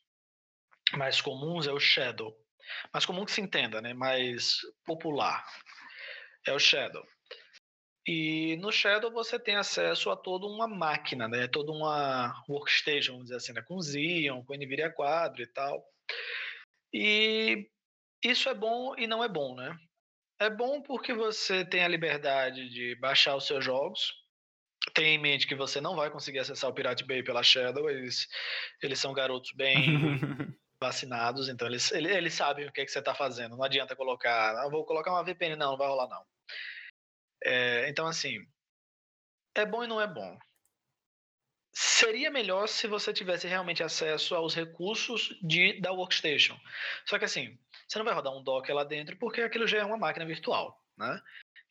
mais 0.96 1.20
comuns 1.20 1.66
é 1.66 1.72
o 1.72 1.80
Shadow. 1.80 2.34
Mais 2.92 3.04
comum 3.04 3.24
que 3.24 3.32
se 3.32 3.40
entenda, 3.40 3.80
né? 3.82 3.92
mais 3.92 4.58
popular 4.86 5.44
é 6.46 6.52
o 6.52 6.58
Shadow. 6.58 7.04
E 8.06 8.56
no 8.56 8.70
Shadow 8.70 9.10
você 9.10 9.38
tem 9.38 9.56
acesso 9.56 10.10
a 10.10 10.16
toda 10.16 10.46
uma 10.46 10.68
máquina, 10.68 11.26
né? 11.26 11.48
Toda 11.48 11.72
uma 11.72 12.34
workstation, 12.48 13.12
vamos 13.12 13.26
dizer 13.26 13.36
assim, 13.36 13.52
né? 13.54 13.62
com 13.62 13.80
Xeon, 13.80 14.44
com 14.44 14.54
NVIDIA 14.54 14.90
Quadro 14.90 15.42
e 15.42 15.46
tal. 15.46 15.82
E 16.92 17.66
isso 18.24 18.48
é 18.48 18.54
bom 18.54 18.94
e 18.96 19.06
não 19.06 19.22
é 19.22 19.28
bom, 19.28 19.54
né? 19.54 19.76
É 20.38 20.50
bom 20.50 20.82
porque 20.82 21.14
você 21.14 21.64
tem 21.64 21.84
a 21.84 21.88
liberdade 21.88 22.68
de 22.68 22.94
baixar 22.96 23.36
os 23.36 23.46
seus 23.46 23.64
jogos. 23.64 24.12
Tenha 24.92 25.10
em 25.10 25.18
mente 25.18 25.46
que 25.46 25.54
você 25.54 25.80
não 25.80 25.96
vai 25.96 26.10
conseguir 26.10 26.40
acessar 26.40 26.68
o 26.68 26.74
Pirate 26.74 27.04
Bay 27.04 27.22
pela 27.22 27.42
Shadow, 27.42 27.88
eles, 27.88 28.28
eles 28.82 28.98
são 28.98 29.12
garotos 29.12 29.52
bem 29.52 29.74
vacinados, 30.78 31.48
então 31.48 31.66
eles, 31.66 31.90
eles, 31.92 32.12
eles 32.12 32.34
sabem 32.34 32.66
o 32.66 32.72
que, 32.72 32.82
é 32.82 32.84
que 32.84 32.90
você 32.90 32.98
está 32.98 33.14
fazendo. 33.14 33.56
Não 33.56 33.64
adianta 33.64 33.96
colocar, 33.96 34.50
ah, 34.58 34.68
vou 34.68 34.84
colocar 34.84 35.10
uma 35.10 35.24
VPN, 35.24 35.56
não, 35.56 35.70
não 35.72 35.78
vai 35.78 35.88
rolar 35.88 36.08
não. 36.08 36.24
É, 37.42 37.88
então, 37.88 38.06
assim, 38.06 38.38
é 39.54 39.64
bom 39.64 39.84
e 39.84 39.86
não 39.86 40.00
é 40.00 40.06
bom. 40.06 40.38
Seria 41.72 42.30
melhor 42.30 42.68
se 42.68 42.86
você 42.86 43.12
tivesse 43.12 43.48
realmente 43.48 43.82
acesso 43.82 44.34
aos 44.34 44.54
recursos 44.54 45.36
de, 45.42 45.80
da 45.80 45.92
workstation. 45.92 46.58
Só 47.04 47.18
que 47.18 47.24
assim, 47.24 47.58
você 47.86 47.98
não 47.98 48.04
vai 48.04 48.14
rodar 48.14 48.32
um 48.32 48.42
Docker 48.42 48.74
lá 48.74 48.84
dentro 48.84 49.16
porque 49.16 49.40
aquilo 49.42 49.66
já 49.66 49.78
é 49.78 49.84
uma 49.84 49.96
máquina 49.96 50.24
virtual, 50.24 50.80
né? 50.96 51.20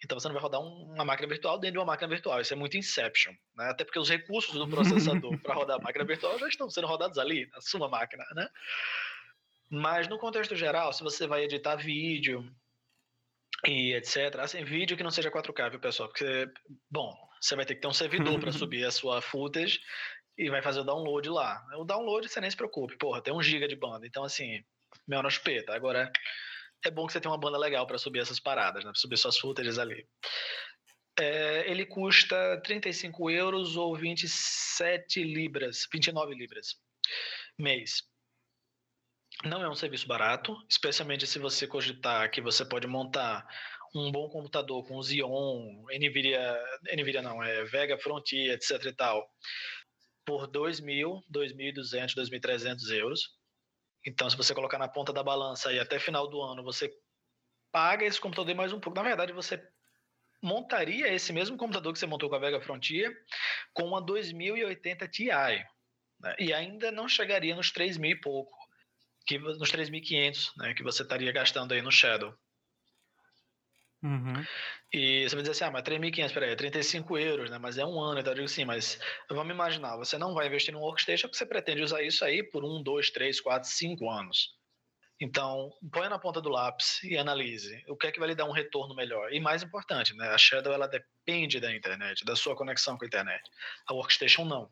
Então 0.03 0.19
você 0.19 0.27
não 0.27 0.33
vai 0.33 0.43
rodar 0.43 0.61
um, 0.61 0.93
uma 0.93 1.05
máquina 1.05 1.27
virtual 1.27 1.57
dentro 1.57 1.73
de 1.73 1.79
uma 1.79 1.85
máquina 1.85 2.09
virtual. 2.09 2.41
Isso 2.41 2.53
é 2.53 2.57
muito 2.57 2.77
Inception, 2.77 3.33
né? 3.55 3.69
Até 3.69 3.85
porque 3.85 3.99
os 3.99 4.09
recursos 4.09 4.53
do 4.53 4.67
processador 4.67 5.37
para 5.41 5.55
rodar 5.55 5.77
a 5.79 5.81
máquina 5.81 6.03
virtual 6.03 6.37
já 6.37 6.47
estão 6.47 6.69
sendo 6.69 6.87
rodados 6.87 7.17
ali, 7.17 7.47
na 7.51 7.61
sua 7.61 7.87
máquina, 7.87 8.25
né? 8.35 8.49
Mas 9.69 10.07
no 10.07 10.19
contexto 10.19 10.55
geral, 10.55 10.91
se 10.91 11.01
você 11.01 11.25
vai 11.25 11.43
editar 11.43 11.75
vídeo 11.75 12.45
e 13.65 13.93
etc, 13.93 14.39
assim, 14.39 14.63
vídeo 14.63 14.97
que 14.97 15.03
não 15.03 15.09
seja 15.09 15.31
4K, 15.31 15.71
viu, 15.71 15.79
pessoal? 15.79 16.09
Porque, 16.09 16.49
bom, 16.91 17.15
você 17.39 17.55
vai 17.55 17.65
ter 17.65 17.75
que 17.75 17.81
ter 17.81 17.87
um 17.87 17.93
servidor 17.93 18.39
para 18.39 18.51
subir 18.53 18.85
a 18.85 18.91
sua 18.91 19.21
footage 19.21 19.79
e 20.37 20.49
vai 20.49 20.61
fazer 20.61 20.81
o 20.81 20.83
download 20.83 21.29
lá. 21.29 21.65
O 21.77 21.85
download 21.85 22.27
você 22.27 22.41
nem 22.41 22.51
se 22.51 22.57
preocupe, 22.57 22.97
porra, 22.97 23.21
tem 23.21 23.33
um 23.33 23.41
giga 23.41 23.67
de 23.67 23.75
banda. 23.75 24.05
Então, 24.05 24.23
assim, 24.23 24.63
meu 25.07 25.21
no 25.21 25.29
chupeta. 25.29 25.73
Agora, 25.73 26.11
é 26.85 26.91
bom 26.91 27.05
que 27.07 27.13
você 27.13 27.21
tenha 27.21 27.31
uma 27.31 27.39
banda 27.39 27.57
legal 27.57 27.87
para 27.87 27.97
subir 27.97 28.19
essas 28.19 28.39
paradas, 28.39 28.83
né? 28.83 28.91
Pra 28.91 28.99
subir 28.99 29.17
suas 29.17 29.37
footages 29.37 29.77
ali. 29.77 30.07
É, 31.19 31.69
ele 31.69 31.85
custa 31.85 32.59
35 32.63 33.29
euros 33.29 33.75
ou 33.75 33.95
27 33.95 35.23
libras, 35.23 35.87
29 35.91 36.33
libras 36.33 36.75
mês. 37.57 38.03
Não 39.43 39.61
é 39.61 39.69
um 39.69 39.75
serviço 39.75 40.07
barato, 40.07 40.55
especialmente 40.69 41.27
se 41.27 41.37
você 41.39 41.67
cogitar 41.67 42.29
que 42.31 42.41
você 42.41 42.63
pode 42.65 42.87
montar 42.87 43.45
um 43.95 44.11
bom 44.11 44.29
computador 44.29 44.85
com 44.87 45.01
Xeon, 45.01 45.85
Nvidia, 45.91 46.59
Nvidia 46.95 47.21
não, 47.21 47.43
é 47.43 47.63
Vega 47.65 47.97
Frontier, 47.97 48.53
etc 48.53 48.85
e 48.85 48.93
tal, 48.93 49.27
por 50.25 50.47
2.000, 50.47 51.21
2.200, 51.31 52.15
2.300 52.15 52.89
euros. 52.91 53.21
Então, 54.05 54.29
se 54.29 54.35
você 54.35 54.53
colocar 54.53 54.77
na 54.77 54.87
ponta 54.87 55.13
da 55.13 55.23
balança 55.23 55.71
e 55.71 55.79
até 55.79 55.99
final 55.99 56.27
do 56.27 56.41
ano 56.41 56.63
você 56.63 56.91
paga 57.71 58.05
esse 58.05 58.21
computador 58.21 58.53
mais 58.53 58.71
um 58.71 58.79
pouco. 58.79 58.95
Na 58.95 59.03
verdade, 59.03 59.33
você 59.33 59.61
montaria 60.41 61.11
esse 61.11 61.33
mesmo 61.33 61.57
computador 61.57 61.91
que 61.91 61.99
você 61.99 62.05
montou 62.05 62.29
com 62.29 62.35
a 62.35 62.39
Vega 62.39 62.61
Frontier 62.61 63.11
com 63.73 63.83
uma 63.87 64.01
2080 64.01 65.07
Ti. 65.07 65.29
Né? 66.19 66.35
E 66.37 66.53
ainda 66.53 66.91
não 66.91 67.07
chegaria 67.07 67.55
nos 67.55 67.71
3.000 67.71 68.11
e 68.11 68.15
pouco, 68.15 68.55
que, 69.25 69.39
nos 69.39 69.71
3.500 69.71 70.51
né, 70.57 70.73
que 70.73 70.83
você 70.83 71.01
estaria 71.01 71.31
gastando 71.31 71.73
aí 71.73 71.81
no 71.81 71.91
Shadow. 71.91 72.33
Uhum. 74.03 74.45
E 74.91 75.23
você 75.23 75.35
vai 75.35 75.43
dizer 75.43 75.51
assim, 75.51 75.63
ah, 75.63 75.71
mas 75.71 75.83
3.500, 75.83 76.33
peraí, 76.33 76.51
é 76.51 76.55
35 76.55 77.17
euros, 77.17 77.49
né? 77.49 77.57
Mas 77.57 77.77
é 77.77 77.85
um 77.85 77.99
ano, 78.01 78.19
então 78.19 78.33
eu 78.33 78.35
digo 78.35 78.45
assim, 78.45 78.65
mas 78.65 78.99
vamos 79.29 79.53
imaginar, 79.53 79.95
você 79.95 80.17
não 80.17 80.33
vai 80.33 80.47
investir 80.47 80.73
num 80.73 80.81
workstation 80.81 81.27
porque 81.27 81.37
você 81.37 81.45
pretende 81.45 81.81
usar 81.81 82.03
isso 82.03 82.25
aí 82.25 82.43
por 82.43 82.65
um, 82.65 82.83
dois, 82.83 83.09
três, 83.09 83.39
quatro, 83.39 83.69
cinco 83.69 84.09
anos. 84.09 84.49
Então, 85.21 85.71
põe 85.89 86.09
na 86.09 86.19
ponta 86.19 86.41
do 86.41 86.49
lápis 86.49 87.01
e 87.03 87.17
analise 87.17 87.81
o 87.87 87.95
que 87.95 88.07
é 88.07 88.11
que 88.11 88.19
vai 88.19 88.27
lhe 88.27 88.35
dar 88.35 88.45
um 88.45 88.51
retorno 88.51 88.93
melhor. 88.93 89.31
E 89.31 89.39
mais 89.39 89.63
importante, 89.63 90.13
né? 90.15 90.27
A 90.27 90.37
Shadow 90.37 90.73
ela 90.73 90.87
depende 90.87 91.61
da 91.61 91.73
internet, 91.73 92.25
da 92.25 92.35
sua 92.35 92.57
conexão 92.57 92.97
com 92.97 93.05
a 93.05 93.07
internet. 93.07 93.41
A 93.87 93.93
workstation 93.93 94.43
não. 94.43 94.69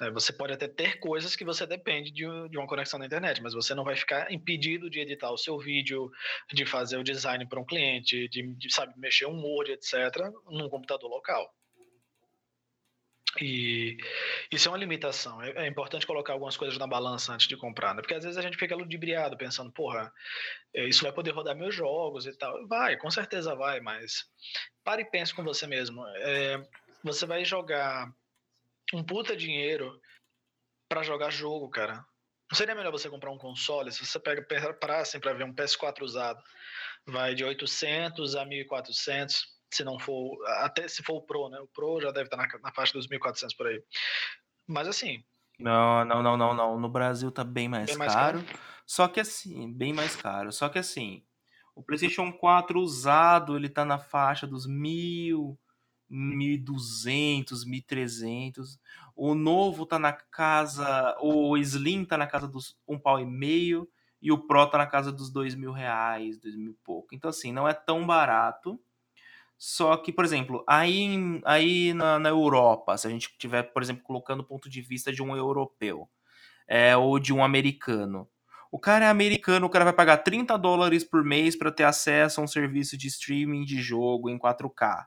É, 0.00 0.10
você 0.10 0.32
pode 0.32 0.52
até 0.52 0.66
ter 0.66 0.98
coisas 0.98 1.36
que 1.36 1.44
você 1.44 1.66
depende 1.66 2.10
de, 2.10 2.26
uma 2.26 2.66
conexão 2.66 2.98
na 2.98 3.06
internet, 3.06 3.42
mas 3.42 3.52
você 3.52 3.74
não 3.74 3.84
vai 3.84 3.94
ficar 3.94 4.32
impedido 4.32 4.88
de 4.88 4.98
editar 5.00 5.30
o 5.30 5.36
seu 5.36 5.58
vídeo, 5.58 6.10
de 6.52 6.64
fazer 6.64 6.96
o 6.96 7.04
design 7.04 7.46
para 7.46 7.60
um 7.60 7.66
cliente, 7.66 8.26
de, 8.28 8.54
de, 8.54 8.72
sabe, 8.72 8.94
mexer 8.96 9.26
um 9.26 9.42
Word, 9.42 9.72
etc., 9.72 9.92
num 10.46 10.70
computador 10.70 11.10
local. 11.10 11.54
E 13.40 13.96
isso 14.50 14.68
é 14.68 14.72
uma 14.72 14.78
limitação. 14.78 15.40
É, 15.42 15.64
é, 15.64 15.68
importante 15.68 16.06
colocar 16.06 16.32
algumas 16.32 16.56
coisas 16.56 16.78
na 16.78 16.86
balança 16.86 17.32
antes 17.32 17.46
de 17.46 17.56
comprar, 17.56 17.94
né? 17.94 18.00
Porque 18.00 18.14
às 18.14 18.24
vezes 18.24 18.38
a 18.38 18.42
gente 18.42 18.56
fica 18.56 18.74
ludibriado 18.74 19.36
pensando, 19.36 19.70
porra, 19.70 20.10
é, 20.74 20.88
isso 20.88 21.02
vai 21.02 21.12
poder 21.12 21.30
rodar 21.30 21.54
meus 21.54 21.74
jogos 21.74 22.26
e 22.26 22.36
tal. 22.36 22.66
Vai, 22.66 22.96
com 22.96 23.10
certeza 23.10 23.54
vai, 23.54 23.80
mas 23.80 24.24
pare 24.82 25.02
e 25.02 25.10
pense 25.10 25.32
com 25.32 25.44
você 25.44 25.66
mesmo. 25.66 26.04
É, 26.16 26.60
você 27.04 27.24
vai 27.24 27.44
jogar 27.44 28.12
um 28.94 29.04
puta 29.04 29.36
dinheiro 29.36 30.00
para 30.88 31.02
jogar 31.02 31.30
jogo, 31.30 31.68
cara. 31.70 32.04
Não 32.50 32.56
seria 32.56 32.74
melhor 32.74 32.90
você 32.90 33.08
comprar 33.08 33.30
um 33.30 33.38
console? 33.38 33.92
Se 33.92 34.04
você 34.04 34.18
pega 34.18 34.42
para 34.74 35.00
assim 35.00 35.20
para 35.20 35.32
ver 35.32 35.44
um 35.44 35.54
PS4 35.54 36.02
usado, 36.02 36.42
vai 37.06 37.34
de 37.34 37.44
800 37.44 38.34
a 38.34 38.44
1400, 38.44 39.46
se 39.72 39.84
não 39.84 39.98
for 39.98 40.36
até 40.58 40.88
se 40.88 41.02
for 41.02 41.14
o 41.14 41.22
Pro, 41.22 41.48
né? 41.48 41.60
O 41.60 41.68
Pro 41.68 42.00
já 42.00 42.10
deve 42.10 42.24
estar 42.24 42.36
na, 42.36 42.48
na 42.60 42.72
faixa 42.72 42.92
dos 42.92 43.06
1400 43.06 43.54
por 43.54 43.68
aí. 43.68 43.80
Mas 44.66 44.88
assim, 44.88 45.24
não, 45.60 46.04
não, 46.04 46.22
não, 46.22 46.36
não, 46.36 46.54
não. 46.54 46.80
No 46.80 46.88
Brasil 46.88 47.30
tá 47.30 47.44
bem 47.44 47.68
mais, 47.68 47.86
bem 47.86 47.96
mais 47.96 48.12
caro, 48.12 48.42
caro. 48.42 48.58
Só 48.86 49.06
que 49.06 49.20
assim, 49.20 49.72
bem 49.72 49.92
mais 49.92 50.16
caro. 50.16 50.50
Só 50.50 50.68
que 50.68 50.78
assim, 50.78 51.22
o 51.74 51.82
PlayStation 51.82 52.32
4 52.32 52.80
usado, 52.80 53.56
ele 53.56 53.68
tá 53.68 53.84
na 53.84 53.98
faixa 53.98 54.46
dos 54.46 54.66
mil, 54.66 55.58
1.200, 56.10 57.64
1.300. 57.64 58.78
O 59.14 59.34
novo 59.34 59.86
tá 59.86 59.98
na 59.98 60.12
casa, 60.12 61.16
o 61.20 61.56
Slim 61.56 62.04
tá 62.04 62.16
na 62.16 62.26
casa 62.26 62.48
dos 62.48 62.76
um 62.86 62.98
pau 62.98 63.20
e 63.20 63.26
meio 63.26 63.88
e 64.20 64.32
o 64.32 64.38
Pro 64.38 64.66
tá 64.66 64.78
na 64.78 64.86
casa 64.86 65.12
dos 65.12 65.30
dois 65.30 65.54
mil 65.54 65.72
reais, 65.72 66.38
dois 66.38 66.56
mil 66.56 66.72
e 66.72 66.84
pouco. 66.84 67.14
Então 67.14 67.30
assim, 67.30 67.52
não 67.52 67.68
é 67.68 67.74
tão 67.74 68.06
barato. 68.06 68.80
Só 69.56 69.94
que, 69.98 70.10
por 70.10 70.24
exemplo, 70.24 70.64
aí, 70.66 71.40
aí 71.44 71.92
na, 71.92 72.18
na 72.18 72.30
Europa, 72.30 72.96
se 72.96 73.06
a 73.06 73.10
gente 73.10 73.28
tiver, 73.36 73.62
por 73.64 73.82
exemplo, 73.82 74.02
colocando 74.02 74.40
o 74.40 74.44
ponto 74.44 74.70
de 74.70 74.80
vista 74.80 75.12
de 75.12 75.22
um 75.22 75.36
europeu 75.36 76.08
é, 76.66 76.96
ou 76.96 77.18
de 77.18 77.32
um 77.32 77.44
americano, 77.44 78.26
o 78.72 78.78
cara 78.78 79.04
é 79.04 79.08
americano, 79.08 79.66
o 79.66 79.70
cara 79.70 79.84
vai 79.84 79.92
pagar 79.92 80.18
30 80.18 80.56
dólares 80.56 81.04
por 81.04 81.22
mês 81.22 81.56
para 81.56 81.70
ter 81.70 81.84
acesso 81.84 82.40
a 82.40 82.44
um 82.44 82.46
serviço 82.46 82.96
de 82.96 83.08
streaming 83.08 83.64
de 83.64 83.82
jogo 83.82 84.30
em 84.30 84.38
4K 84.38 85.04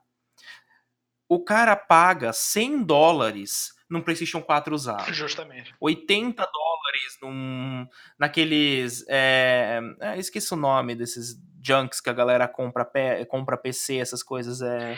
o 1.33 1.43
cara 1.43 1.75
paga 1.75 2.31
100 2.31 2.83
dólares 2.83 3.73
num 3.89 4.01
PlayStation 4.01 4.41
4 4.41 4.73
usado. 4.73 5.13
Justamente. 5.13 5.73
80 5.79 6.43
dólares 6.43 7.17
num, 7.21 7.87
naqueles. 8.17 9.05
É, 9.07 9.79
é, 10.01 10.17
esqueci 10.17 10.53
o 10.53 10.57
nome 10.57 10.95
desses 10.95 11.35
junks 11.63 12.01
que 12.01 12.09
a 12.09 12.13
galera 12.13 12.47
compra, 12.47 12.89
compra 13.27 13.57
PC, 13.57 13.97
essas 13.97 14.23
coisas. 14.23 14.61
É. 14.61 14.97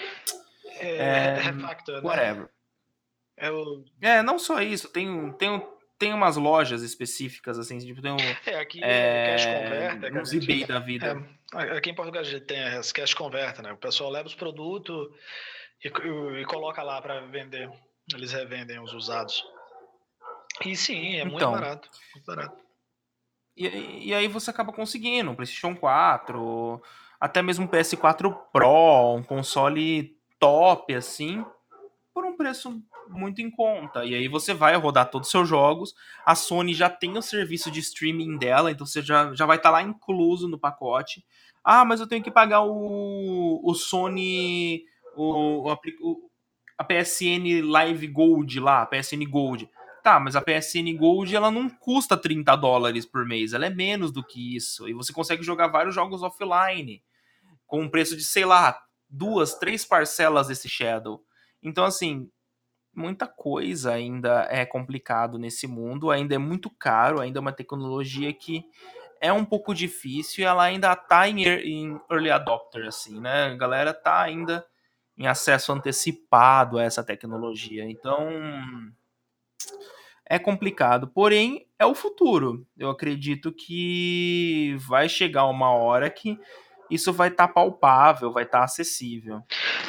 É. 0.80 0.96
é 0.98 1.34
refactor, 1.40 1.96
né? 1.96 2.02
whatever. 2.02 2.50
É, 3.38 3.52
o... 3.52 3.84
é, 4.02 4.24
não 4.24 4.40
só 4.40 4.62
isso, 4.62 4.88
tem, 4.88 5.32
tem, 5.34 5.62
tem 6.00 6.14
umas 6.14 6.38
lojas 6.38 6.82
específicas, 6.82 7.60
assim, 7.60 7.78
tipo, 7.80 8.02
tem 8.02 8.12
um. 8.12 8.18
É, 8.46 8.56
aqui 8.60 8.82
é, 8.82 9.32
Cash 9.32 9.46
Converter. 9.46 10.22
Uns 10.22 10.34
eBay 10.34 10.66
da 10.66 10.80
vida. 10.80 11.28
É, 11.54 11.78
aqui 11.78 11.90
em 11.90 11.96
Portugal 11.96 12.22
a 12.22 12.26
gente 12.26 12.46
tem 12.46 12.64
as 12.64 12.92
Cash 12.92 13.14
Converter, 13.14 13.62
né? 13.62 13.74
O 13.74 13.78
pessoal 13.78 14.10
leva 14.10 14.28
os 14.28 14.36
produtos 14.36 15.10
e, 15.84 15.88
e 15.88 16.46
coloca 16.46 16.82
lá 16.84 17.02
para 17.02 17.22
vender. 17.22 17.70
Eles 18.14 18.32
revendem 18.32 18.80
os 18.80 18.94
usados. 18.94 19.44
E 20.64 20.76
sim, 20.76 21.16
é 21.16 21.24
muito 21.24 21.38
então, 21.38 21.52
barato. 21.52 21.90
Muito 22.14 22.26
barato. 22.26 22.58
E, 23.58 24.10
e 24.10 24.14
aí 24.14 24.28
você 24.28 24.50
acaba 24.52 24.72
conseguindo 24.72 25.32
um 25.32 25.36
PlayStation 25.36 25.76
4, 25.76 26.82
até 27.20 27.42
mesmo 27.42 27.66
um 27.66 27.68
PS4 27.68 28.36
Pro, 28.52 29.16
um 29.16 29.24
console 29.24 30.18
top 30.40 30.94
assim, 30.94 31.46
por 32.14 32.26
um 32.26 32.36
preço 32.36 32.82
muito 33.10 33.42
em 33.42 33.50
conta. 33.50 34.04
E 34.04 34.14
aí 34.14 34.28
você 34.28 34.54
vai 34.54 34.76
rodar 34.76 35.10
todos 35.10 35.28
os 35.28 35.32
seus 35.32 35.48
jogos. 35.48 35.94
A 36.26 36.36
Sony 36.36 36.74
já 36.74 36.90
tem 36.90 37.18
o 37.18 37.22
serviço 37.22 37.72
de 37.72 37.80
streaming 37.80 38.38
dela, 38.38 38.72
então 38.72 38.86
você 38.86 39.02
já, 39.02 39.34
já 39.34 39.46
vai 39.46 39.58
estar 39.58 39.70
tá 39.70 39.74
lá 39.74 39.82
incluso 39.82 40.48
no 40.48 40.60
pacote. 40.60 41.26
Ah, 41.64 41.84
mas 41.84 42.00
eu 42.00 42.08
tenho 42.08 42.24
que 42.24 42.32
pagar 42.32 42.62
o, 42.62 43.62
o 43.64 43.74
Sony 43.74 44.84
o, 45.16 45.72
o, 45.72 46.30
a 46.78 46.84
PSN 46.84 47.62
Live 47.64 48.08
Gold 48.08 48.60
lá, 48.60 48.82
a 48.82 48.86
PSN 48.86 49.26
Gold. 49.30 49.70
Tá, 50.04 50.20
mas 50.20 50.36
a 50.36 50.42
PSN 50.42 50.96
Gold 50.96 51.36
ela 51.36 51.50
não 51.50 51.68
custa 51.68 52.16
30 52.16 52.56
dólares 52.58 53.06
por 53.08 53.26
mês, 53.26 53.54
ela 53.54 53.66
é 53.66 53.72
menos 53.72 54.12
do 54.12 54.24
que 54.24 54.56
isso. 54.56 54.88
E 54.88 54.94
você 54.94 55.12
consegue 55.12 55.42
jogar 55.42 55.68
vários 55.68 55.96
jogos 55.96 56.22
offline 56.22 57.02
com 57.66 57.82
um 57.82 57.90
preço 57.90 58.16
de, 58.16 58.24
sei 58.24 58.46
lá, 58.46 58.80
duas, 59.10 59.56
três 59.56 59.84
parcelas 59.84 60.48
desse 60.48 60.70
Shadow. 60.70 61.24
Então, 61.64 61.84
assim, 61.84 62.30
muita 62.94 63.28
coisa 63.28 63.94
ainda 63.94 64.48
é 64.50 64.66
complicado 64.66 65.38
nesse 65.38 65.66
mundo, 65.66 66.12
ainda 66.12 66.36
é 66.36 66.38
muito 66.38 66.70
caro, 66.70 67.20
ainda 67.20 67.40
é 67.40 67.42
uma 67.42 67.52
tecnologia 67.52 68.32
que 68.32 68.64
é 69.20 69.34
um 69.34 69.44
pouco 69.44 69.74
difícil 69.74 70.44
e 70.44 70.46
ela 70.46 70.64
ainda 70.64 70.96
tá 70.96 71.28
em, 71.28 71.44
early 72.10 72.30
adopter, 72.30 72.86
assim, 72.86 73.20
né? 73.20 73.46
A 73.46 73.56
galera 73.56 73.94
tá 73.94 74.22
ainda 74.22 74.66
em 75.18 75.28
acesso 75.28 75.72
antecipado 75.72 76.78
a 76.78 76.84
essa 76.84 77.04
tecnologia. 77.04 77.84
Então, 77.90 78.30
é 80.28 80.40
complicado. 80.40 81.08
Porém, 81.08 81.68
é 81.80 81.86
o 81.86 81.96
futuro. 81.96 82.66
Eu 82.78 82.90
acredito 82.90 83.52
que 83.52 84.76
vai 84.88 85.08
chegar 85.08 85.46
uma 85.46 85.72
hora 85.72 86.10
que 86.10 86.40
isso 86.90 87.12
vai 87.12 87.30
estar 87.30 87.48
tá 87.48 87.54
palpável, 87.54 88.32
vai 88.32 88.44
estar 88.44 88.60
tá 88.60 88.64
acessível. 88.66 89.42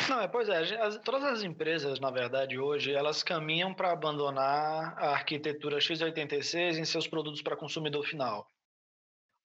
Não, 0.08 0.20
é, 0.20 0.28
pois 0.28 0.48
é, 0.48 0.80
as, 0.80 0.98
todas 0.98 1.24
as 1.24 1.42
empresas, 1.42 2.00
na 2.00 2.10
verdade, 2.10 2.58
hoje, 2.58 2.92
elas 2.92 3.22
caminham 3.22 3.74
para 3.74 3.92
abandonar 3.92 4.94
a 4.98 5.10
arquitetura 5.10 5.78
x86 5.78 6.78
em 6.78 6.84
seus 6.84 7.06
produtos 7.06 7.42
para 7.42 7.56
consumidor 7.56 8.04
final. 8.06 8.48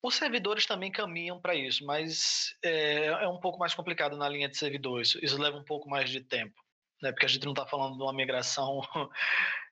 Os 0.03 0.15
servidores 0.15 0.65
também 0.65 0.91
caminham 0.91 1.39
para 1.39 1.53
isso, 1.53 1.85
mas 1.85 2.55
é, 2.63 3.05
é, 3.05 3.27
um 3.27 3.39
pouco 3.39 3.59
mais 3.59 3.73
complicado 3.75 4.17
na 4.17 4.27
linha 4.27 4.49
de 4.49 4.57
servidores. 4.57 5.15
Isso 5.21 5.39
leva 5.39 5.57
um 5.57 5.63
pouco 5.63 5.89
mais 5.89 6.09
de 6.09 6.21
tempo, 6.21 6.55
né? 7.01 7.11
porque 7.11 7.25
a 7.25 7.29
gente 7.29 7.45
não 7.45 7.51
está 7.51 7.67
falando 7.67 7.97
de 7.97 8.03
uma 8.03 8.13
migração 8.13 8.81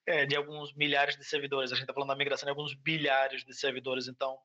é, 0.05 0.25
de 0.25 0.35
alguns 0.35 0.73
milhares 0.75 1.17
de 1.17 1.25
servidores, 1.25 1.71
a 1.71 1.75
gente 1.75 1.83
está 1.83 1.93
falando 1.93 2.09
da 2.09 2.15
migração 2.15 2.45
de 2.45 2.51
alguns 2.51 2.75
bilhares 2.75 3.43
de 3.43 3.53
servidores, 3.55 4.07
então 4.07 4.37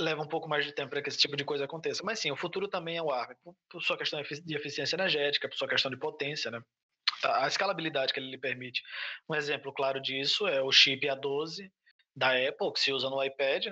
leva 0.00 0.22
um 0.22 0.28
pouco 0.28 0.48
mais 0.48 0.64
de 0.64 0.72
tempo 0.72 0.90
para 0.90 1.02
que 1.02 1.08
esse 1.08 1.18
tipo 1.18 1.36
de 1.36 1.44
coisa 1.44 1.66
aconteça. 1.66 2.02
Mas 2.02 2.18
sim, 2.18 2.30
o 2.32 2.36
futuro 2.36 2.66
também 2.66 2.96
é 2.96 3.02
o 3.02 3.10
ARM, 3.10 3.36
por, 3.44 3.54
por 3.70 3.82
sua 3.82 3.96
questão 3.96 4.20
de 4.20 4.56
eficiência 4.56 4.96
energética, 4.96 5.48
por 5.48 5.56
sua 5.56 5.68
questão 5.68 5.90
de 5.90 5.98
potência, 5.98 6.50
né? 6.50 6.60
a 7.24 7.46
escalabilidade 7.46 8.12
que 8.12 8.18
ele 8.18 8.30
lhe 8.30 8.38
permite. 8.38 8.82
Um 9.28 9.34
exemplo 9.34 9.72
claro 9.72 10.00
disso 10.00 10.46
é 10.46 10.60
o 10.62 10.72
chip 10.72 11.06
A12 11.06 11.70
da 12.16 12.30
Apple, 12.30 12.72
que 12.72 12.80
se 12.80 12.92
usa 12.92 13.08
no 13.08 13.22
iPad. 13.22 13.66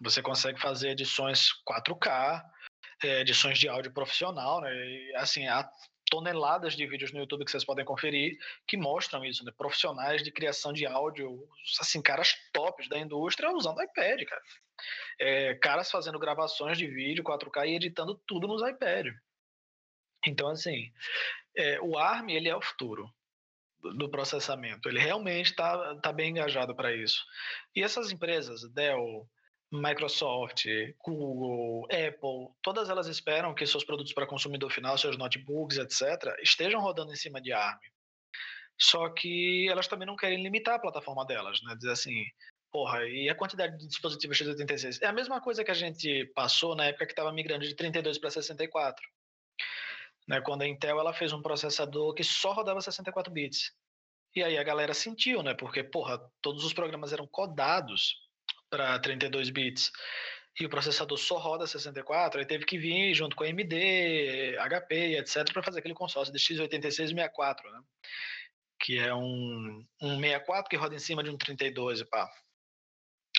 Você 0.00 0.22
consegue 0.22 0.60
fazer 0.60 0.90
edições 0.90 1.50
4K, 1.68 2.42
é, 3.02 3.20
edições 3.20 3.58
de 3.58 3.68
áudio 3.68 3.92
profissional, 3.92 4.60
né? 4.60 4.74
E, 4.74 5.14
assim, 5.16 5.46
há 5.46 5.68
toneladas 6.10 6.74
de 6.76 6.86
vídeos 6.86 7.12
no 7.12 7.20
YouTube 7.20 7.44
que 7.44 7.50
vocês 7.50 7.64
podem 7.64 7.84
conferir 7.84 8.36
que 8.66 8.76
mostram 8.76 9.24
isso, 9.24 9.44
né? 9.44 9.52
Profissionais 9.56 10.22
de 10.22 10.30
criação 10.30 10.72
de 10.72 10.86
áudio, 10.86 11.48
assim, 11.80 12.02
caras 12.02 12.34
tops 12.52 12.88
da 12.88 12.98
indústria 12.98 13.50
usando 13.50 13.82
iPad, 13.82 14.22
cara 14.24 14.42
é, 15.18 15.54
caras 15.54 15.90
fazendo 15.90 16.18
gravações 16.18 16.78
de 16.78 16.86
vídeo 16.86 17.24
4K 17.24 17.68
e 17.68 17.76
editando 17.76 18.20
tudo 18.26 18.46
nos 18.46 18.62
iPad. 18.62 19.08
Então, 20.26 20.48
assim, 20.48 20.92
é, 21.56 21.80
o 21.80 21.98
ARM 21.98 22.30
ele 22.30 22.48
é 22.48 22.56
o 22.56 22.62
futuro 22.62 23.08
do 23.96 24.10
processamento. 24.10 24.88
Ele 24.88 24.98
realmente 24.98 25.50
está 25.50 25.96
tá 25.96 26.12
bem 26.12 26.30
engajado 26.30 26.74
para 26.74 26.94
isso. 26.94 27.22
E 27.76 27.82
essas 27.82 28.10
empresas, 28.10 28.62
Dell, 28.72 29.28
Microsoft, 29.80 30.64
Google, 31.04 31.86
Apple, 31.86 32.54
todas 32.62 32.88
elas 32.88 33.06
esperam 33.06 33.54
que 33.54 33.66
seus 33.66 33.84
produtos 33.84 34.12
para 34.12 34.26
consumidor 34.26 34.70
final, 34.70 34.96
seus 34.96 35.16
notebooks, 35.16 35.78
etc., 35.78 36.34
estejam 36.42 36.80
rodando 36.80 37.12
em 37.12 37.16
cima 37.16 37.40
de 37.40 37.52
ARM. 37.52 37.78
Só 38.80 39.08
que 39.10 39.68
elas 39.68 39.86
também 39.86 40.06
não 40.06 40.16
querem 40.16 40.42
limitar 40.42 40.74
a 40.74 40.80
plataforma 40.80 41.24
delas, 41.24 41.60
né? 41.62 41.74
Dizer 41.76 41.92
assim, 41.92 42.24
Porra, 42.74 43.06
e 43.06 43.30
a 43.30 43.36
quantidade 43.36 43.78
de 43.78 43.86
dispositivos 43.86 44.36
x86? 44.36 45.00
É 45.00 45.06
a 45.06 45.12
mesma 45.12 45.40
coisa 45.40 45.62
que 45.62 45.70
a 45.70 45.74
gente 45.74 46.26
passou 46.34 46.74
na 46.74 46.86
época 46.86 47.06
que 47.06 47.12
estava 47.12 47.32
migrando 47.32 47.64
de 47.64 47.72
32 47.72 48.18
para 48.18 48.30
64. 48.30 49.00
Né, 50.26 50.40
quando 50.40 50.62
a 50.62 50.66
Intel 50.66 50.98
ela 50.98 51.12
fez 51.12 51.32
um 51.32 51.40
processador 51.40 52.12
que 52.14 52.24
só 52.24 52.52
rodava 52.52 52.80
64 52.80 53.32
bits. 53.32 53.70
E 54.34 54.42
aí 54.42 54.58
a 54.58 54.64
galera 54.64 54.92
sentiu, 54.92 55.40
né? 55.40 55.54
Porque, 55.54 55.84
porra, 55.84 56.18
todos 56.42 56.64
os 56.64 56.72
programas 56.72 57.12
eram 57.12 57.28
codados 57.28 58.16
para 58.74 58.98
32 58.98 59.50
bits. 59.50 59.92
E 60.58 60.66
o 60.66 60.68
processador 60.68 61.16
só 61.16 61.38
roda 61.38 61.66
64, 61.66 62.40
aí 62.40 62.46
teve 62.46 62.64
que 62.64 62.78
vir 62.78 63.14
junto 63.14 63.34
com 63.36 63.44
AMD, 63.44 64.56
HP, 64.56 65.18
etc, 65.18 65.52
para 65.52 65.62
fazer 65.62 65.78
aquele 65.78 65.94
consórcio 65.94 66.32
de 66.32 66.38
x86 66.38 66.86
e 66.86 66.90
64, 66.90 67.70
né? 67.72 67.80
Que 68.80 68.98
é 68.98 69.14
um, 69.14 69.84
um 70.00 70.20
64 70.20 70.68
que 70.68 70.76
roda 70.76 70.94
em 70.94 70.98
cima 70.98 71.22
de 71.22 71.30
um 71.30 71.36
32 71.36 72.00
e 72.00 72.04
pá. 72.04 72.30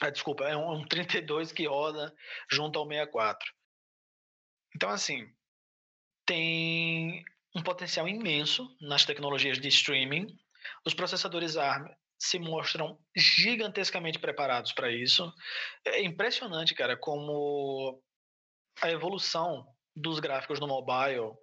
Ah, 0.02 0.10
desculpa, 0.10 0.46
é 0.46 0.58
um, 0.58 0.74
um 0.74 0.86
32 0.86 1.52
que 1.52 1.68
roda 1.68 2.14
junto 2.52 2.80
ao 2.80 2.88
64. 2.88 3.54
Então, 4.76 4.90
assim, 4.90 5.30
tem 6.26 7.24
um 7.56 7.62
potencial 7.62 8.08
imenso 8.08 8.68
nas 8.82 9.06
tecnologias 9.06 9.58
de 9.58 9.70
streaming. 9.70 10.38
Os 10.86 10.94
processadores 10.94 11.56
ARM 11.56 11.88
se 12.18 12.40
mostram 12.40 12.98
gigantescamente 13.16 14.20
preparados 14.20 14.72
para 14.72 14.92
isso. 14.92 15.32
É 15.86 16.02
impressionante, 16.02 16.74
cara, 16.74 16.98
como 16.98 18.02
a 18.82 18.90
evolução 18.90 19.66
dos 19.96 20.20
gráficos 20.20 20.60
no 20.60 20.68
mobile 20.68 21.34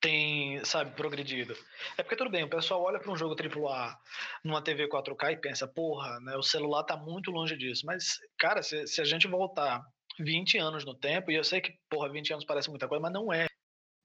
tem, 0.00 0.64
sabe, 0.64 0.94
progredido. 0.94 1.56
É 1.96 2.02
porque 2.02 2.16
tudo 2.16 2.30
bem, 2.30 2.44
o 2.44 2.50
pessoal 2.50 2.82
olha 2.82 3.00
para 3.00 3.10
um 3.10 3.16
jogo 3.16 3.34
AAA 3.34 3.98
numa 4.44 4.62
TV 4.62 4.88
4K 4.88 5.32
e 5.32 5.36
pensa, 5.36 5.66
porra, 5.66 6.20
né, 6.20 6.36
o 6.36 6.42
celular 6.42 6.84
tá 6.84 6.96
muito 6.96 7.30
longe 7.30 7.56
disso. 7.56 7.84
Mas, 7.86 8.18
cara, 8.38 8.62
se, 8.62 8.86
se 8.86 9.00
a 9.00 9.04
gente 9.04 9.26
voltar 9.26 9.82
20 10.18 10.58
anos 10.58 10.84
no 10.84 10.94
tempo, 10.94 11.30
e 11.30 11.34
eu 11.34 11.44
sei 11.44 11.60
que, 11.60 11.74
porra, 11.88 12.10
20 12.10 12.32
anos 12.32 12.44
parece 12.44 12.70
muita 12.70 12.88
coisa, 12.88 13.02
mas 13.02 13.12
não 13.12 13.32
é. 13.32 13.46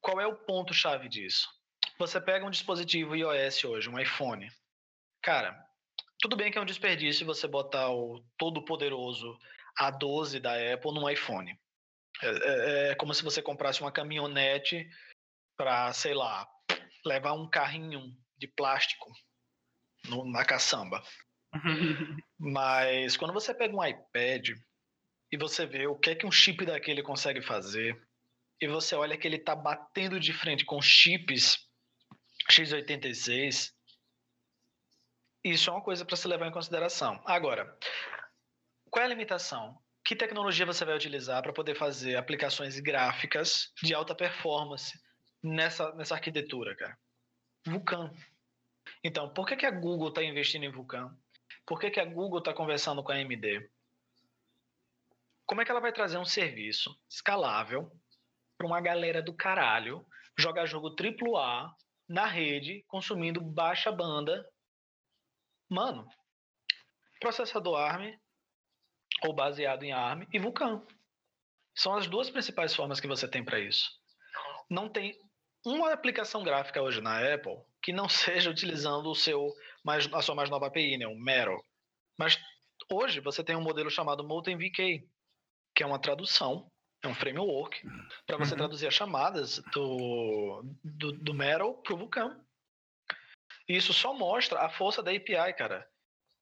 Qual 0.02 0.20
é 0.20 0.26
o 0.26 0.36
ponto-chave 0.36 1.08
disso? 1.08 1.48
Você 2.00 2.20
pega 2.20 2.46
um 2.46 2.50
dispositivo 2.50 3.16
iOS 3.16 3.64
hoje, 3.64 3.90
um 3.90 4.00
iPhone. 4.00 4.48
Cara, 5.22 5.56
tudo 6.20 6.36
bem 6.36 6.52
que 6.52 6.58
é 6.58 6.62
um 6.62 6.66
desperdício 6.66 7.26
você 7.26 7.48
botar 7.48 7.92
o 7.92 8.24
todo-poderoso 8.38 9.38
A12 9.80 10.40
da 10.40 10.54
Apple 10.74 10.94
num 10.94 11.10
iPhone. 11.10 11.56
É, 12.22 12.28
é, 12.28 12.92
é 12.92 12.96
como 12.96 13.14
se 13.14 13.24
você 13.24 13.42
comprasse 13.42 13.82
uma 13.82 13.92
caminhonete 13.92 14.90
para, 15.58 15.94
sei 15.94 16.14
lá, 16.14 16.48
levar 17.06 17.34
um 17.34 17.50
carrinho 17.50 18.16
de 18.38 18.48
plástico 18.48 19.12
no, 20.06 20.26
na 20.32 20.44
caçamba. 20.44 21.04
Mas 22.40 23.16
quando 23.16 23.34
você 23.34 23.54
pega 23.54 23.76
um 23.76 23.86
iPad 23.86 24.50
e 25.32 25.38
você 25.38 25.66
vê 25.66 25.88
o 25.88 25.98
que 25.98 26.12
é 26.12 26.16
que 26.16 26.26
um 26.26 26.32
chip 26.32 26.66
daquele 26.66 27.04
consegue 27.04 27.42
fazer, 27.42 28.00
e 28.60 28.68
você 28.68 28.96
olha 28.96 29.18
que 29.18 29.28
ele 29.28 29.38
está 29.38 29.56
batendo 29.56 30.20
de 30.20 30.34
frente 30.34 30.66
com 30.66 30.82
chips 30.82 31.58
x86, 32.50 33.72
isso 35.44 35.70
é 35.70 35.74
uma 35.74 35.82
coisa 35.82 36.06
para 36.06 36.16
se 36.16 36.28
levar 36.28 36.48
em 36.48 36.52
consideração. 36.52 37.22
Agora, 37.26 37.78
qual 38.90 39.02
é 39.02 39.06
a 39.06 39.10
limitação? 39.10 39.78
Que 40.04 40.16
tecnologia 40.16 40.66
você 40.66 40.84
vai 40.84 40.96
utilizar 40.96 41.42
para 41.42 41.54
poder 41.54 41.76
fazer 41.76 42.16
aplicações 42.16 42.80
gráficas 42.80 43.72
de 43.82 43.94
alta 43.94 44.14
performance 44.14 45.00
nessa, 45.42 45.94
nessa 45.96 46.16
arquitetura, 46.16 46.76
cara? 46.76 46.98
Vulkan. 47.66 48.12
Então, 49.04 49.30
por 49.30 49.48
que, 49.48 49.56
que 49.56 49.66
a 49.66 49.72
Google 49.72 50.10
está 50.10 50.24
investindo 50.24 50.64
em 50.64 50.72
Vulkan? 50.72 51.16
Por 51.66 51.80
que, 51.80 51.90
que 51.90 52.00
a 52.00 52.06
Google 52.06 52.40
está 52.40 52.54
conversando 52.54 53.04
com 53.04 53.12
a 53.12 53.16
AMD? 53.16 53.70
Como 55.46 55.62
é 55.62 55.66
que 55.66 55.72
ela 55.72 55.82
vai 55.82 55.92
trazer 55.92 56.18
um 56.18 56.26
serviço 56.26 56.96
escalável 57.10 57.92
para 58.58 58.68
uma 58.68 58.82
galera 58.82 59.22
do 59.22 59.34
caralho 59.34 60.06
jogar 60.38 60.66
jogo 60.66 60.96
AAA 60.96 61.76
na 62.08 62.26
rede, 62.26 62.84
consumindo 62.88 63.42
baixa 63.42 63.92
banda? 63.92 64.48
Mano, 65.72 66.06
processador 67.22 67.78
ARM 67.80 68.14
ou 69.24 69.34
baseado 69.34 69.84
em 69.84 69.94
ARM 69.94 70.28
e 70.34 70.38
Vulkan. 70.38 70.86
São 71.74 71.96
as 71.96 72.08
duas 72.08 72.30
principais 72.30 72.76
formas 72.76 73.00
que 73.00 73.08
você 73.08 73.26
tem 73.26 73.42
para 73.42 73.58
isso. 73.58 73.90
Não 74.70 74.90
tem 74.90 75.18
uma 75.66 75.94
aplicação 75.94 76.44
gráfica 76.44 76.82
hoje 76.82 77.00
na 77.00 77.20
Apple 77.34 77.58
que 77.82 77.94
não 77.94 78.10
seja 78.10 78.50
utilizando 78.50 79.10
o 79.10 79.16
seu 79.16 79.50
mais, 79.82 80.12
a 80.14 80.22
sua 80.22 80.36
mais 80.36 80.50
nova 80.50 80.68
API, 80.68 80.98
né, 80.98 81.08
o 81.08 81.18
Metal. 81.18 81.64
Mas 82.20 82.38
hoje 82.92 83.22
você 83.22 83.42
tem 83.42 83.56
um 83.56 83.62
modelo 83.62 83.90
chamado 83.90 84.28
MoltenVK, 84.28 85.08
que 85.74 85.84
é 85.84 85.86
uma 85.86 86.02
tradução, 86.02 86.70
é 87.02 87.08
um 87.08 87.16
framework 87.16 87.82
para 88.28 88.38
você 88.38 88.52
uhum. 88.52 88.58
traduzir 88.58 88.88
as 88.88 88.94
chamadas 88.94 89.64
do, 89.74 90.66
do, 90.84 91.14
do 91.14 91.34
Metal 91.34 91.82
para 91.82 91.94
o 91.94 91.98
Vulkan. 91.98 92.38
E 93.72 93.78
isso 93.78 93.94
só 93.94 94.14
mostra 94.14 94.60
a 94.60 94.70
força 94.70 95.02
da 95.02 95.12
API, 95.12 95.54
cara. 95.54 95.88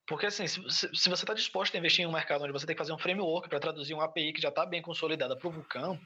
Porque 0.07 0.25
assim, 0.25 0.47
se, 0.47 0.61
se 0.67 1.09
você 1.09 1.23
está 1.23 1.35
disposto 1.35 1.75
a 1.75 1.77
investir 1.77 2.03
em 2.03 2.07
um 2.07 2.11
mercado 2.11 2.43
onde 2.43 2.51
você 2.51 2.65
tem 2.65 2.75
que 2.75 2.81
fazer 2.81 2.91
um 2.91 2.97
framework 2.97 3.47
para 3.47 3.59
traduzir 3.59 3.93
uma 3.93 4.05
API 4.05 4.33
que 4.33 4.41
já 4.41 4.49
está 4.49 4.65
bem 4.65 4.81
consolidada 4.81 5.37
para 5.37 5.47
o 5.47 5.51
Vulkan, 5.51 5.99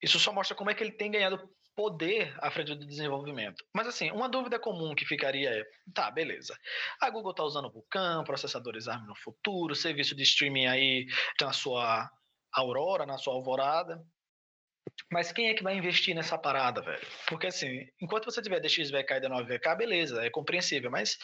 isso 0.00 0.20
só 0.20 0.32
mostra 0.32 0.54
como 0.56 0.70
é 0.70 0.74
que 0.74 0.84
ele 0.84 0.92
tem 0.92 1.10
ganhado 1.10 1.50
poder 1.74 2.32
à 2.40 2.48
frente 2.48 2.76
do 2.76 2.86
desenvolvimento. 2.86 3.64
Mas 3.74 3.88
assim, 3.88 4.12
uma 4.12 4.28
dúvida 4.28 4.56
comum 4.56 4.94
que 4.94 5.04
ficaria 5.04 5.50
é, 5.50 5.64
tá, 5.92 6.12
beleza. 6.12 6.56
A 7.00 7.10
Google 7.10 7.32
está 7.32 7.42
usando 7.42 7.68
Vulkan, 7.68 8.22
processadores 8.22 8.86
ARM 8.86 9.04
no 9.04 9.16
futuro, 9.16 9.74
serviço 9.74 10.14
de 10.14 10.22
streaming 10.22 10.66
aí 10.66 11.06
na 11.40 11.52
sua 11.52 12.08
Aurora, 12.52 13.04
na 13.04 13.18
sua 13.18 13.34
Alvorada. 13.34 14.00
Mas 15.10 15.32
quem 15.32 15.48
é 15.48 15.54
que 15.54 15.62
vai 15.62 15.74
investir 15.76 16.14
nessa 16.14 16.36
parada, 16.38 16.80
velho? 16.82 17.06
Porque 17.26 17.46
assim, 17.46 17.86
enquanto 18.00 18.24
você 18.26 18.42
tiver 18.42 18.60
DXVK 18.60 19.14
e 19.14 19.20
D9VK, 19.20 19.76
beleza, 19.76 20.24
é 20.24 20.30
compreensível, 20.30 20.90
mas 20.90 21.18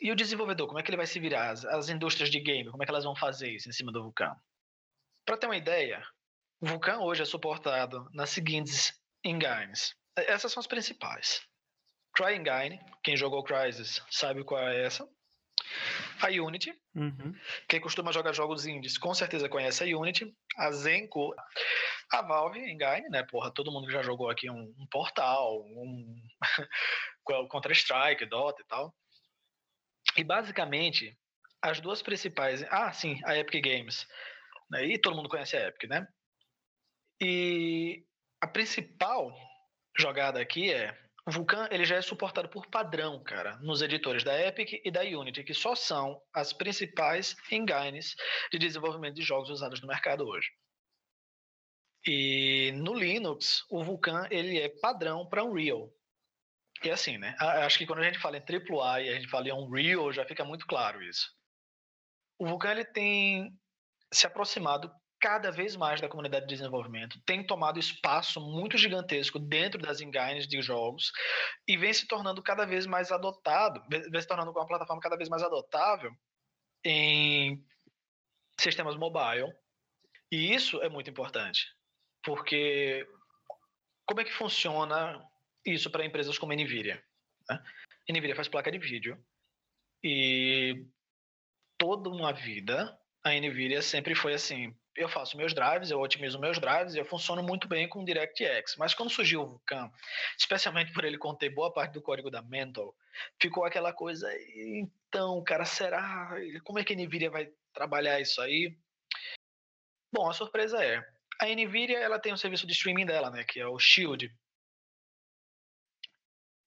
e 0.00 0.10
o 0.10 0.16
desenvolvedor, 0.16 0.66
como 0.66 0.78
é 0.78 0.82
que 0.82 0.90
ele 0.90 0.96
vai 0.96 1.06
se 1.06 1.20
virar? 1.20 1.50
As, 1.50 1.64
as 1.64 1.88
indústrias 1.88 2.30
de 2.30 2.40
game, 2.40 2.70
como 2.70 2.82
é 2.82 2.86
que 2.86 2.90
elas 2.90 3.04
vão 3.04 3.14
fazer 3.16 3.50
isso 3.50 3.68
em 3.68 3.72
cima 3.72 3.92
do 3.92 4.02
Vulkan? 4.02 4.34
Para 5.24 5.36
ter 5.36 5.46
uma 5.46 5.56
ideia, 5.56 6.04
o 6.60 6.66
Vulkan 6.66 6.98
hoje 6.98 7.22
é 7.22 7.24
suportado 7.24 8.08
nas 8.12 8.30
seguintes 8.30 8.92
engines. 9.24 9.94
Essas 10.16 10.52
são 10.52 10.60
as 10.60 10.66
principais. 10.66 11.42
CryEngine, 12.14 12.78
quem 13.02 13.16
jogou 13.16 13.42
Crysis 13.42 14.02
sabe 14.10 14.44
qual 14.44 14.60
é 14.68 14.84
essa. 14.84 15.08
A 16.20 16.28
Unity, 16.28 16.72
Uhum. 16.94 17.34
quem 17.68 17.80
costuma 17.80 18.12
jogar 18.12 18.32
jogos 18.32 18.66
indies 18.66 18.96
com 18.96 19.12
certeza 19.12 19.48
conhece 19.48 19.82
a 19.82 19.98
Unity. 19.98 20.32
A 20.56 20.70
Zenko, 20.70 21.34
a 22.18 22.22
Valve 22.22 22.60
Engine, 22.60 23.08
né? 23.10 23.22
Porra, 23.24 23.52
todo 23.52 23.72
mundo 23.72 23.90
já 23.90 24.02
jogou 24.02 24.30
aqui 24.30 24.50
um, 24.50 24.74
um 24.78 24.86
Portal, 24.90 25.62
um 25.62 26.16
Counter-Strike, 27.50 28.26
Dota 28.26 28.62
e 28.62 28.66
tal. 28.66 28.94
E 30.16 30.22
basicamente, 30.22 31.16
as 31.62 31.80
duas 31.80 32.02
principais. 32.02 32.62
Ah, 32.70 32.92
sim, 32.92 33.20
a 33.24 33.36
Epic 33.36 33.64
Games. 33.64 34.06
Né? 34.70 34.86
E 34.86 34.98
todo 34.98 35.16
mundo 35.16 35.28
conhece 35.28 35.56
a 35.56 35.68
Epic, 35.68 35.88
né? 35.88 36.06
E 37.20 38.04
a 38.40 38.46
principal 38.46 39.32
jogada 39.96 40.40
aqui 40.40 40.72
é 40.72 40.96
o 41.26 41.30
Vulkan 41.30 41.66
ele 41.70 41.86
já 41.86 41.96
é 41.96 42.02
suportado 42.02 42.50
por 42.50 42.66
padrão, 42.66 43.22
cara, 43.22 43.56
nos 43.56 43.80
editores 43.80 44.22
da 44.22 44.38
Epic 44.46 44.82
e 44.84 44.90
da 44.90 45.00
Unity, 45.00 45.42
que 45.42 45.54
só 45.54 45.74
são 45.74 46.20
as 46.34 46.52
principais 46.52 47.34
engines 47.50 48.14
de 48.52 48.58
desenvolvimento 48.58 49.14
de 49.14 49.22
jogos 49.22 49.48
usados 49.48 49.80
no 49.80 49.88
mercado 49.88 50.26
hoje. 50.26 50.50
E 52.06 52.72
no 52.72 52.94
Linux, 52.94 53.64
o 53.70 53.82
Vulkan 53.82 54.26
ele 54.30 54.58
é 54.58 54.68
padrão 54.68 55.26
para 55.26 55.44
Unreal. 55.44 55.90
E 56.82 56.90
assim, 56.90 57.16
né? 57.16 57.34
Acho 57.38 57.78
que 57.78 57.86
quando 57.86 58.00
a 58.00 58.04
gente 58.04 58.18
fala 58.18 58.36
em 58.36 58.42
AAA 58.42 59.02
e 59.02 59.08
a 59.08 59.14
gente 59.14 59.28
fala 59.28 59.48
em 59.48 59.52
Unreal, 59.52 60.12
já 60.12 60.24
fica 60.26 60.44
muito 60.44 60.66
claro 60.66 61.02
isso. 61.02 61.30
O 62.38 62.46
Vulkan 62.46 62.72
ele 62.72 62.84
tem 62.84 63.58
se 64.12 64.26
aproximado 64.26 64.92
cada 65.24 65.50
vez 65.50 65.74
mais 65.74 66.02
da 66.02 66.08
comunidade 66.08 66.46
de 66.46 66.54
desenvolvimento, 66.54 67.18
tem 67.24 67.46
tomado 67.46 67.78
espaço 67.78 68.38
muito 68.40 68.76
gigantesco 68.76 69.38
dentro 69.38 69.80
das 69.80 70.02
engines 70.02 70.46
de 70.46 70.60
jogos 70.60 71.10
e 71.66 71.78
vem 71.78 71.94
se 71.94 72.06
tornando 72.06 72.42
cada 72.42 72.66
vez 72.66 72.84
mais 72.84 73.10
adotado, 73.10 73.82
vem 73.88 74.20
se 74.20 74.28
tornando 74.28 74.50
uma 74.50 74.66
plataforma 74.66 75.00
cada 75.00 75.16
vez 75.16 75.30
mais 75.30 75.42
adotável 75.42 76.10
em 76.84 77.64
sistemas 78.60 78.96
mobile. 78.96 79.50
E 80.30 80.52
isso 80.54 80.82
é 80.82 80.90
muito 80.90 81.08
importante, 81.08 81.64
porque 82.24 83.06
como 84.06 84.20
é 84.20 84.24
que 84.24 84.32
funciona 84.32 85.22
isso 85.64 85.90
para 85.90 86.04
empresas 86.04 86.38
como 86.38 86.52
a 86.52 86.56
Nvidia? 86.56 87.02
Né? 87.48 87.62
A 88.08 88.12
Nvidia 88.12 88.36
faz 88.36 88.48
placa 88.48 88.70
de 88.70 88.78
vídeo 88.78 89.22
e 90.02 90.86
toda 91.78 92.08
uma 92.08 92.32
vida 92.32 92.98
a 93.24 93.30
Nvidia 93.30 93.80
sempre 93.80 94.14
foi 94.14 94.34
assim, 94.34 94.76
eu 94.94 95.08
faço 95.08 95.36
meus 95.36 95.54
drives, 95.54 95.90
eu 95.90 95.98
otimizo 95.98 96.38
meus 96.38 96.58
drives, 96.58 96.94
eu 96.94 97.04
funciono 97.04 97.42
muito 97.42 97.66
bem 97.66 97.88
com 97.88 98.04
DirectX. 98.04 98.76
Mas 98.76 98.94
quando 98.94 99.10
surgiu 99.10 99.42
o 99.42 99.46
Vulkan, 99.46 99.90
especialmente 100.38 100.92
por 100.92 101.04
ele 101.04 101.18
conter 101.18 101.48
boa 101.48 101.72
parte 101.72 101.94
do 101.94 102.02
código 102.02 102.30
da 102.30 102.42
Mental, 102.42 102.94
ficou 103.40 103.64
aquela 103.64 103.92
coisa, 103.92 104.30
então, 104.54 105.42
cara, 105.42 105.64
será? 105.64 106.30
Como 106.62 106.78
é 106.78 106.84
que 106.84 106.92
a 106.92 106.96
NVIDIA 106.96 107.30
vai 107.30 107.50
trabalhar 107.72 108.20
isso 108.20 108.40
aí? 108.40 108.76
Bom, 110.12 110.28
a 110.28 110.34
surpresa 110.34 110.84
é, 110.84 111.04
a 111.40 111.46
NVIDIA 111.46 111.98
ela 111.98 112.18
tem 112.18 112.32
um 112.32 112.36
serviço 112.36 112.66
de 112.66 112.72
streaming 112.72 113.06
dela, 113.06 113.30
né, 113.30 113.44
que 113.44 113.60
é 113.60 113.66
o 113.66 113.78
Shield. 113.78 114.32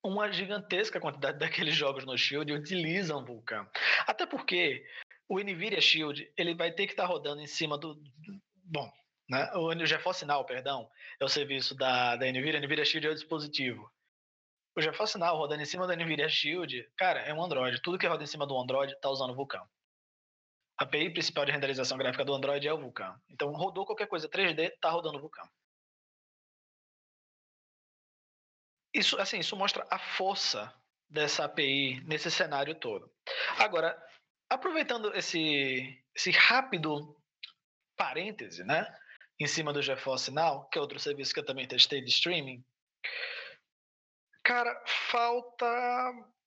Uma 0.03 0.31
gigantesca 0.31 0.99
quantidade 0.99 1.37
daqueles 1.39 1.75
jogos 1.75 2.05
no 2.05 2.17
Shield 2.17 2.51
utilizam 2.53 3.25
Vulkan. 3.25 3.67
Até 4.05 4.25
porque 4.25 4.85
o 5.27 5.39
NVIDIA 5.39 5.81
Shield 5.81 6.31
ele 6.37 6.55
vai 6.55 6.71
ter 6.71 6.85
que 6.85 6.93
estar 6.93 7.03
tá 7.03 7.09
rodando 7.09 7.41
em 7.41 7.47
cima 7.47 7.77
do. 7.77 8.01
Bom, 8.63 8.91
né? 9.29 9.51
o 9.55 9.85
GeForce 9.85 10.25
Now, 10.25 10.45
perdão, 10.45 10.89
é 11.19 11.25
o 11.25 11.29
serviço 11.29 11.75
da, 11.75 12.15
da 12.15 12.25
NVIDIA. 12.25 12.59
NVIDIA 12.59 12.85
Shield 12.85 13.07
é 13.07 13.11
o 13.11 13.15
dispositivo. 13.15 13.91
O 14.75 14.81
GeForce 14.81 15.17
Now 15.17 15.35
rodando 15.35 15.63
em 15.63 15.65
cima 15.65 15.87
da 15.87 15.95
NVIDIA 15.95 16.29
Shield, 16.29 16.87
cara, 16.95 17.19
é 17.21 17.33
um 17.33 17.43
Android. 17.43 17.81
Tudo 17.81 17.97
que 17.97 18.07
roda 18.07 18.23
em 18.23 18.27
cima 18.27 18.45
do 18.45 18.57
Android 18.57 18.93
está 18.93 19.09
usando 19.09 19.31
o 19.31 19.35
Vulkan. 19.35 19.63
A 20.77 20.83
API 20.83 21.09
principal 21.09 21.45
de 21.45 21.51
renderização 21.51 21.97
gráfica 21.97 22.23
do 22.23 22.33
Android 22.33 22.67
é 22.67 22.73
o 22.73 22.79
Vulkan. 22.79 23.19
Então, 23.29 23.51
rodou 23.51 23.85
qualquer 23.85 24.07
coisa 24.07 24.29
3D, 24.29 24.73
está 24.73 24.89
rodando 24.89 25.17
o 25.17 25.21
Vulkan. 25.21 25.47
Isso, 28.93 29.19
assim, 29.19 29.39
isso 29.39 29.55
mostra 29.55 29.85
a 29.89 29.97
força 29.97 30.73
dessa 31.09 31.45
API 31.45 32.01
nesse 32.05 32.29
cenário 32.29 32.75
todo. 32.75 33.11
Agora, 33.57 33.97
aproveitando 34.49 35.15
esse, 35.15 36.03
esse 36.15 36.31
rápido 36.31 37.15
parêntese, 37.95 38.63
né? 38.63 38.85
Em 39.39 39.47
cima 39.47 39.73
do 39.73 39.81
GeForce 39.81 40.31
Now, 40.31 40.67
que 40.69 40.77
é 40.77 40.81
outro 40.81 40.99
serviço 40.99 41.33
que 41.33 41.39
eu 41.39 41.45
também 41.45 41.67
testei 41.67 42.01
de 42.01 42.09
streaming. 42.09 42.63
Cara, 44.43 44.81
falta 44.85 45.65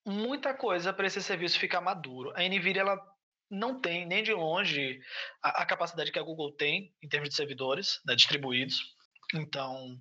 muita 0.07 0.55
coisa 0.55 0.93
para 0.93 1.07
esse 1.07 1.23
serviço 1.23 1.59
ficar 1.59 1.81
maduro. 1.81 2.33
A 2.37 2.43
Nvidia 2.43 2.83
ela 2.83 3.10
não 3.51 3.81
tem 3.81 4.07
nem 4.07 4.23
de 4.23 4.33
longe 4.33 5.01
a, 5.43 5.63
a, 5.63 5.67
capacidade 5.67 6.13
que 6.13 6.19
a 6.19 6.23
Google 6.23 6.53
tem 6.53 6.95
em 7.03 7.09
termos 7.09 7.31
de 7.31 7.35
servidores 7.35 8.01
né, 8.07 8.15
distribuídos. 8.15 8.95
Então, 9.35 9.99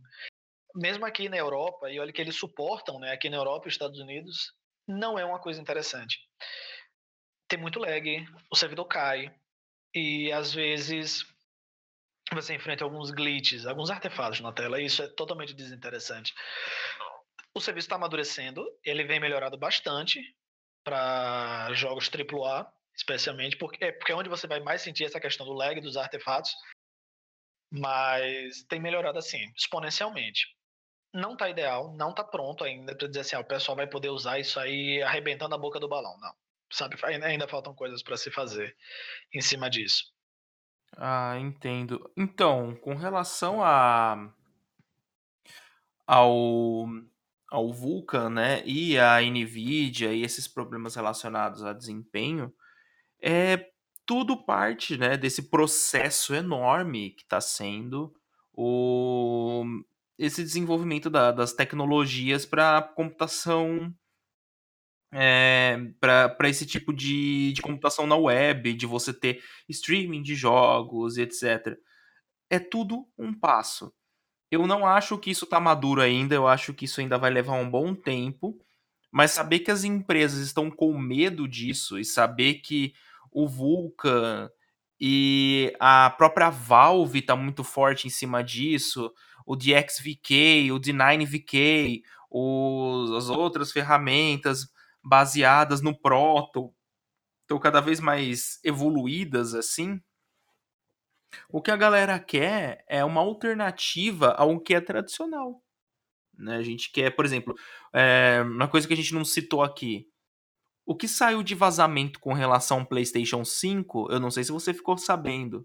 mesmo 0.75 1.05
aqui 1.05 1.27
na 1.29 1.37
Europa, 1.37 1.89
e 1.89 1.99
olha 1.99 2.13
que 2.13 2.21
eles 2.21 2.35
suportam, 2.35 2.99
né, 2.99 3.11
aqui 3.11 3.29
na 3.29 3.37
Europa 3.37 3.67
e 3.67 3.71
Estados 3.71 3.99
Unidos, 3.99 4.53
não 4.87 5.17
é 5.17 5.25
uma 5.25 5.39
coisa 5.39 5.61
interessante 5.61 6.19
tem 7.49 7.59
muito 7.59 7.79
lag, 7.79 8.27
o 8.51 8.55
servidor 8.55 8.85
cai, 8.85 9.35
e 9.93 10.31
às 10.31 10.53
vezes 10.53 11.25
você 12.31 12.53
enfrenta 12.53 12.83
alguns 12.83 13.09
glitches, 13.09 13.65
alguns 13.65 13.89
artefatos 13.89 14.39
na 14.39 14.53
tela, 14.53 14.79
e 14.79 14.85
isso 14.85 15.01
é 15.01 15.07
totalmente 15.07 15.53
desinteressante. 15.53 16.33
O 17.53 17.59
serviço 17.59 17.87
está 17.87 17.95
amadurecendo, 17.95 18.63
ele 18.85 19.03
vem 19.03 19.19
melhorado 19.19 19.57
bastante 19.57 20.21
para 20.83 21.73
jogos 21.73 22.07
AAA, 22.07 22.71
especialmente, 22.99 23.57
porque 23.57 23.83
é, 23.85 23.91
porque 23.91 24.11
é 24.11 24.15
onde 24.15 24.29
você 24.29 24.47
vai 24.47 24.59
mais 24.59 24.81
sentir 24.81 25.05
essa 25.05 25.19
questão 25.19 25.45
do 25.45 25.53
lag 25.53 25.79
dos 25.79 25.97
artefatos, 25.97 26.51
mas 27.71 28.63
tem 28.63 28.79
melhorado 28.79 29.17
assim, 29.17 29.41
exponencialmente. 29.55 30.47
Não 31.13 31.33
está 31.33 31.49
ideal, 31.49 31.95
não 31.95 32.11
está 32.11 32.23
pronto 32.23 32.63
ainda 32.63 32.95
para 32.95 33.07
dizer 33.07 33.21
assim, 33.21 33.35
ah, 33.35 33.39
o 33.39 33.45
pessoal 33.45 33.75
vai 33.75 33.87
poder 33.87 34.09
usar 34.09 34.39
isso 34.39 34.59
aí 34.59 35.01
arrebentando 35.01 35.55
a 35.55 35.57
boca 35.57 35.79
do 35.79 35.87
balão, 35.87 36.15
não 36.19 36.33
sabe? 36.71 36.95
Ainda 37.03 37.47
faltam 37.47 37.73
coisas 37.73 38.03
para 38.03 38.17
se 38.17 38.31
fazer 38.31 38.75
em 39.33 39.41
cima 39.41 39.69
disso. 39.69 40.03
Ah, 40.95 41.37
entendo. 41.39 42.11
Então, 42.15 42.75
com 42.75 42.95
relação 42.95 43.63
a 43.63 44.31
ao 46.05 46.87
ao 47.51 47.73
Vulkan, 47.73 48.29
né, 48.29 48.63
e 48.63 48.99
a 48.99 49.19
Nvidia 49.21 50.13
e 50.13 50.21
esses 50.21 50.47
problemas 50.47 50.95
relacionados 50.95 51.63
a 51.63 51.73
desempenho, 51.73 52.53
é 53.21 53.69
tudo 54.05 54.35
parte, 54.35 54.97
né, 54.97 55.15
desse 55.17 55.49
processo 55.49 56.33
enorme 56.33 57.11
que 57.11 57.23
está 57.23 57.39
sendo 57.39 58.13
o 58.53 59.63
esse 60.17 60.43
desenvolvimento 60.43 61.09
da, 61.09 61.31
das 61.31 61.53
tecnologias 61.53 62.45
para 62.45 62.81
computação 62.81 63.93
é, 65.13 65.77
para 65.99 66.49
esse 66.49 66.65
tipo 66.65 66.93
de, 66.93 67.53
de 67.53 67.61
computação 67.61 68.05
na 68.05 68.17
web, 68.17 68.73
de 68.73 68.85
você 68.85 69.13
ter 69.13 69.41
streaming 69.69 70.21
de 70.21 70.35
jogos 70.35 71.17
etc. 71.17 71.77
É 72.49 72.59
tudo 72.59 73.07
um 73.17 73.33
passo. 73.33 73.93
Eu 74.51 74.65
não 74.65 74.85
acho 74.85 75.17
que 75.17 75.29
isso 75.31 75.45
está 75.45 75.59
maduro 75.59 76.01
ainda, 76.01 76.35
eu 76.35 76.47
acho 76.47 76.73
que 76.73 76.85
isso 76.85 76.99
ainda 76.99 77.17
vai 77.17 77.29
levar 77.29 77.53
um 77.53 77.69
bom 77.69 77.93
tempo, 77.93 78.59
mas 79.11 79.31
saber 79.31 79.59
que 79.59 79.71
as 79.71 79.83
empresas 79.83 80.39
estão 80.39 80.69
com 80.71 80.97
medo 80.97 81.47
disso 81.47 81.99
e 81.99 82.03
saber 82.03 82.55
que 82.55 82.93
o 83.31 83.47
Vulkan 83.47 84.49
e 84.99 85.73
a 85.79 86.09
própria 86.11 86.49
Valve 86.49 87.19
está 87.19 87.35
muito 87.35 87.63
forte 87.63 88.07
em 88.07 88.09
cima 88.09 88.43
disso, 88.43 89.11
o 89.45 89.55
DXVK, 89.55 90.71
o 90.71 90.79
D9VK, 90.79 92.01
os, 92.29 93.11
as 93.11 93.29
outras 93.29 93.71
ferramentas 93.71 94.67
baseadas 95.03 95.81
no 95.81 95.97
proto, 95.97 96.73
estão 97.41 97.57
cada 97.59 97.79
vez 97.81 97.99
mais 97.99 98.59
evoluídas 98.63 99.55
assim. 99.55 99.99
O 101.47 101.61
que 101.61 101.71
a 101.71 101.77
galera 101.77 102.19
quer 102.19 102.83
é 102.87 103.03
uma 103.03 103.21
alternativa 103.21 104.31
ao 104.31 104.59
que 104.59 104.75
é 104.75 104.81
tradicional. 104.81 105.63
Né? 106.37 106.57
A 106.57 106.63
gente 106.63 106.91
quer, 106.91 107.15
por 107.15 107.25
exemplo, 107.25 107.55
é, 107.93 108.41
uma 108.43 108.67
coisa 108.67 108.87
que 108.87 108.93
a 108.93 108.97
gente 108.97 109.13
não 109.13 109.25
citou 109.25 109.63
aqui. 109.63 110.07
O 110.89 110.95
que 110.95 111.07
saiu 111.07 111.43
de 111.43 111.53
vazamento 111.53 112.19
com 112.19 112.33
relação 112.33 112.79
ao 112.79 112.85
PlayStation 112.87 113.45
5, 113.45 114.11
eu 114.11 114.19
não 114.19 114.31
sei 114.31 114.43
se 114.43 114.51
você 114.51 114.73
ficou 114.73 114.97
sabendo, 114.97 115.63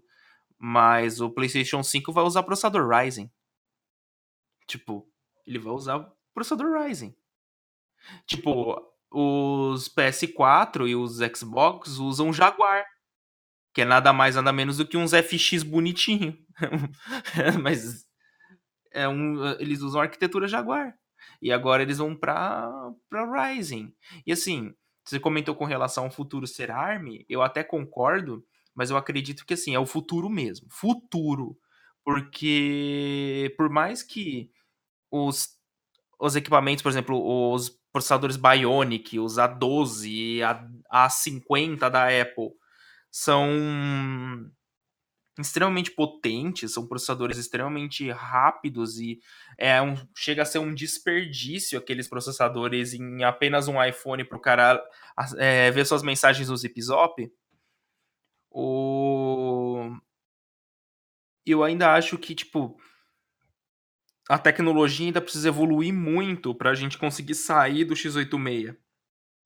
mas 0.55 1.19
o 1.19 1.31
PlayStation 1.31 1.81
5 1.81 2.13
vai 2.13 2.23
usar 2.23 2.43
processador 2.43 2.87
Ryzen. 2.87 3.33
Tipo, 4.67 5.11
ele 5.47 5.57
vai 5.57 5.73
usar 5.73 6.07
processador 6.31 6.79
Ryzen. 6.79 7.17
Tipo, 8.27 8.79
os 9.09 9.89
PS4 9.89 10.87
e 10.87 10.95
os 10.95 11.17
Xbox 11.35 11.97
usam 11.97 12.31
Jaguar. 12.31 12.85
que 13.73 13.81
é 13.81 13.85
nada 13.85 14.13
mais 14.13 14.35
nada 14.35 14.53
menos 14.53 14.77
do 14.77 14.87
que 14.87 14.95
uns 14.95 15.09
FX 15.11 15.63
bonitinho. 15.63 16.37
Mas 17.63 18.05
é 18.91 19.09
um, 19.09 19.43
eles 19.53 19.81
usam 19.81 20.01
arquitetura 20.01 20.47
Jaguar. 20.47 20.95
E 21.41 21.51
agora 21.51 21.81
eles 21.81 21.97
vão 21.97 22.15
para 22.15 22.71
para 23.09 23.47
Ryzen. 23.47 23.91
E 24.23 24.31
assim, 24.31 24.71
você 25.05 25.19
comentou 25.19 25.55
com 25.55 25.65
relação 25.65 26.05
ao 26.05 26.11
futuro 26.11 26.47
ser 26.47 26.71
ARM, 26.71 27.23
eu 27.29 27.41
até 27.41 27.63
concordo, 27.63 28.45
mas 28.73 28.89
eu 28.89 28.97
acredito 28.97 29.45
que 29.45 29.53
assim, 29.53 29.75
é 29.75 29.79
o 29.79 29.85
futuro 29.85 30.29
mesmo. 30.29 30.67
Futuro. 30.69 31.57
Porque 32.03 33.53
por 33.57 33.69
mais 33.69 34.03
que 34.03 34.51
os, 35.11 35.57
os 36.19 36.35
equipamentos, 36.35 36.81
por 36.81 36.89
exemplo, 36.89 37.53
os 37.53 37.69
processadores 37.91 38.35
Bionic, 38.35 39.19
os 39.19 39.35
A12, 39.35 40.41
a 40.89 41.07
A50 41.07 41.89
da 41.89 42.07
Apple, 42.21 42.51
são 43.11 43.47
extremamente 45.37 45.91
potentes, 45.91 46.73
são 46.73 46.87
processadores 46.87 47.37
extremamente 47.37 48.09
rápidos 48.09 48.97
e 48.99 49.19
é 49.57 49.81
um, 49.81 49.95
chega 50.15 50.43
a 50.43 50.45
ser 50.45 50.59
um 50.59 50.73
desperdício 50.73 51.77
aqueles 51.77 52.07
processadores 52.07 52.93
em 52.93 53.23
apenas 53.23 53.67
um 53.67 53.83
iPhone 53.83 54.23
para 54.23 54.37
o 54.37 54.41
cara 54.41 54.83
é, 55.37 55.69
ver 55.71 55.85
suas 55.85 56.03
mensagens 56.03 56.49
no 56.49 56.57
Zip 56.57 56.79
O... 58.49 59.91
Eu 61.45 61.63
ainda 61.63 61.93
acho 61.93 62.17
que, 62.17 62.33
tipo, 62.33 62.75
a 64.27 64.39
tecnologia 64.39 65.05
ainda 65.05 65.21
precisa 65.21 65.49
evoluir 65.49 65.93
muito 65.93 66.55
para 66.55 66.71
a 66.71 66.75
gente 66.75 66.97
conseguir 66.97 67.35
sair 67.35 67.83
do 67.83 67.93
x86. 67.93 68.75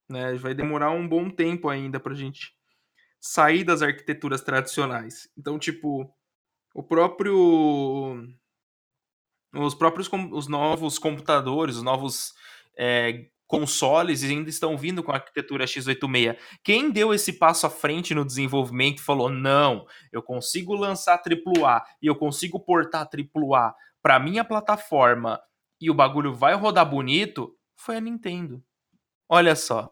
Né? 0.08 0.36
Vai 0.36 0.54
demorar 0.54 0.92
um 0.92 1.08
bom 1.08 1.30
tempo 1.30 1.68
ainda 1.68 2.00
para 2.00 2.14
a 2.14 2.16
gente 2.16 2.59
sair 3.20 3.64
das 3.64 3.82
arquiteturas 3.82 4.42
tradicionais. 4.42 5.30
Então, 5.38 5.60
tipo, 5.60 6.12
o 6.74 6.84
próprio 6.84 8.28
os 9.54 9.74
próprios 9.74 10.10
os 10.32 10.48
novos 10.48 11.00
computadores, 11.00 11.78
os 11.78 11.84
novos 11.84 12.34
é, 12.78 13.26
consoles 13.48 14.24
ainda 14.24 14.48
estão 14.48 14.78
vindo 14.78 15.04
com 15.04 15.12
a 15.12 15.16
arquitetura 15.16 15.66
x86. 15.66 16.38
Quem 16.64 16.92
deu 16.92 17.14
esse 17.14 17.34
passo 17.34 17.66
à 17.66 17.70
frente 17.70 18.14
no 18.14 18.24
desenvolvimento 18.24 19.04
falou: 19.04 19.30
não, 19.30 19.86
eu 20.12 20.22
consigo 20.22 20.76
lançar 20.76 21.20
AAA 21.20 21.84
e 22.02 22.08
eu 22.08 22.16
consigo 22.16 22.60
portar 22.60 23.10
AAA 23.12 23.74
para 24.02 24.20
minha 24.20 24.46
plataforma 24.46 25.42
e 25.82 25.90
o 25.90 25.94
bagulho 25.94 26.34
vai 26.34 26.54
rodar 26.54 26.88
bonito, 26.88 27.56
foi 27.76 27.98
a 27.98 28.02
Nintendo. 28.02 28.64
Olha 29.28 29.56
só. 29.56 29.92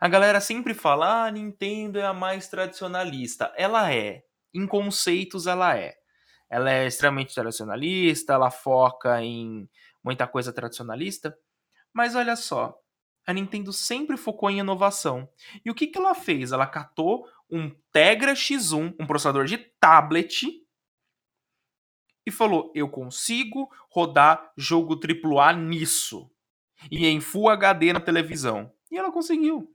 A 0.00 0.08
galera 0.08 0.40
sempre 0.40 0.74
fala: 0.74 1.26
ah, 1.26 1.30
Nintendo 1.30 1.98
é 1.98 2.04
a 2.04 2.12
mais 2.12 2.48
tradicionalista. 2.48 3.52
Ela 3.56 3.92
é. 3.92 4.24
Em 4.52 4.66
conceitos, 4.66 5.46
ela 5.46 5.76
é. 5.76 5.96
Ela 6.48 6.70
é 6.72 6.86
extremamente 6.86 7.34
tradicionalista, 7.34 8.32
ela 8.32 8.50
foca 8.50 9.22
em 9.22 9.68
muita 10.02 10.26
coisa 10.26 10.52
tradicionalista. 10.52 11.36
Mas 11.92 12.16
olha 12.16 12.34
só, 12.34 12.76
a 13.26 13.32
Nintendo 13.32 13.72
sempre 13.72 14.16
focou 14.16 14.50
em 14.50 14.58
inovação. 14.58 15.28
E 15.64 15.70
o 15.70 15.74
que, 15.74 15.86
que 15.86 15.98
ela 15.98 16.14
fez? 16.14 16.50
Ela 16.50 16.66
catou 16.66 17.26
um 17.48 17.70
Tegra 17.92 18.32
X1, 18.32 18.96
um 18.98 19.06
processador 19.06 19.44
de 19.44 19.58
tablet, 19.58 20.60
e 22.26 22.30
falou: 22.30 22.72
eu 22.74 22.88
consigo 22.88 23.70
rodar 23.90 24.52
jogo 24.56 24.98
AAA 24.98 25.52
nisso. 25.54 26.30
E 26.90 27.06
em 27.06 27.20
Full 27.20 27.48
HD 27.48 27.92
na 27.92 28.00
televisão. 28.00 28.72
E 28.90 28.98
ela 28.98 29.12
conseguiu. 29.12 29.74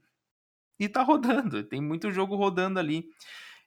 E 0.78 0.88
tá 0.88 1.02
rodando. 1.02 1.64
Tem 1.64 1.80
muito 1.80 2.10
jogo 2.10 2.36
rodando 2.36 2.78
ali. 2.78 3.08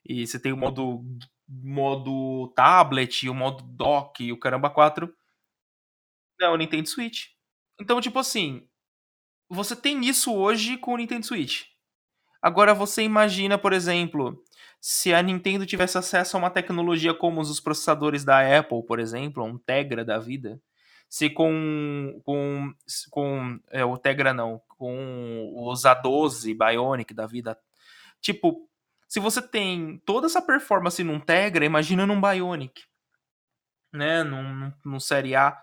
E 0.04 0.26
você 0.26 0.38
tem 0.38 0.52
o 0.52 0.56
modo, 0.56 1.04
modo 1.48 2.48
tablet, 2.54 3.28
o 3.28 3.34
modo 3.34 3.62
dock 3.64 4.32
o 4.32 4.38
caramba 4.38 4.70
4. 4.70 5.12
Não, 6.38 6.56
Nintendo 6.56 6.88
Switch. 6.88 7.28
Então, 7.80 8.00
tipo 8.00 8.18
assim, 8.18 8.66
você 9.48 9.74
tem 9.74 10.04
isso 10.06 10.34
hoje 10.34 10.76
com 10.76 10.94
o 10.94 10.96
Nintendo 10.96 11.26
Switch. 11.26 11.64
Agora 12.40 12.72
você 12.72 13.02
imagina, 13.02 13.58
por 13.58 13.72
exemplo, 13.72 14.42
se 14.80 15.12
a 15.12 15.22
Nintendo 15.22 15.66
tivesse 15.66 15.98
acesso 15.98 16.36
a 16.36 16.40
uma 16.40 16.50
tecnologia 16.50 17.12
como 17.12 17.40
os 17.40 17.60
processadores 17.60 18.24
da 18.24 18.58
Apple, 18.58 18.82
por 18.86 18.98
exemplo, 18.98 19.44
um 19.44 19.58
Tegra 19.58 20.04
da 20.04 20.18
vida, 20.18 20.60
se 21.08 21.28
com 21.28 22.20
com, 22.24 22.72
com 23.10 23.60
é, 23.70 23.84
o 23.84 23.98
Tegra 23.98 24.32
não, 24.32 24.62
com 24.80 25.52
os 25.54 25.82
A12 25.82 26.56
Bionic 26.56 27.12
da 27.12 27.26
vida, 27.26 27.58
tipo, 28.18 28.66
se 29.06 29.20
você 29.20 29.42
tem 29.42 29.98
toda 30.06 30.26
essa 30.26 30.40
performance 30.40 31.04
num 31.04 31.20
Tegra, 31.20 31.66
imagina 31.66 32.06
num 32.06 32.18
Bionic, 32.18 32.84
né, 33.92 34.24
num, 34.24 34.72
num 34.82 34.98
Série 34.98 35.36
A, 35.36 35.54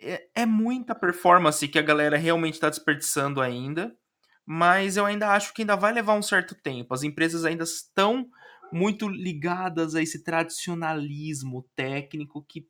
é, 0.00 0.26
é 0.34 0.46
muita 0.46 0.92
performance 0.92 1.68
que 1.68 1.78
a 1.78 1.82
galera 1.82 2.16
realmente 2.16 2.54
está 2.54 2.68
desperdiçando 2.68 3.40
ainda, 3.40 3.96
mas 4.44 4.96
eu 4.96 5.06
ainda 5.06 5.28
acho 5.28 5.54
que 5.54 5.62
ainda 5.62 5.76
vai 5.76 5.92
levar 5.92 6.14
um 6.14 6.22
certo 6.22 6.56
tempo. 6.56 6.92
As 6.92 7.04
empresas 7.04 7.44
ainda 7.44 7.62
estão 7.62 8.28
muito 8.72 9.06
ligadas 9.06 9.94
a 9.94 10.02
esse 10.02 10.24
tradicionalismo 10.24 11.68
técnico 11.76 12.44
que 12.48 12.66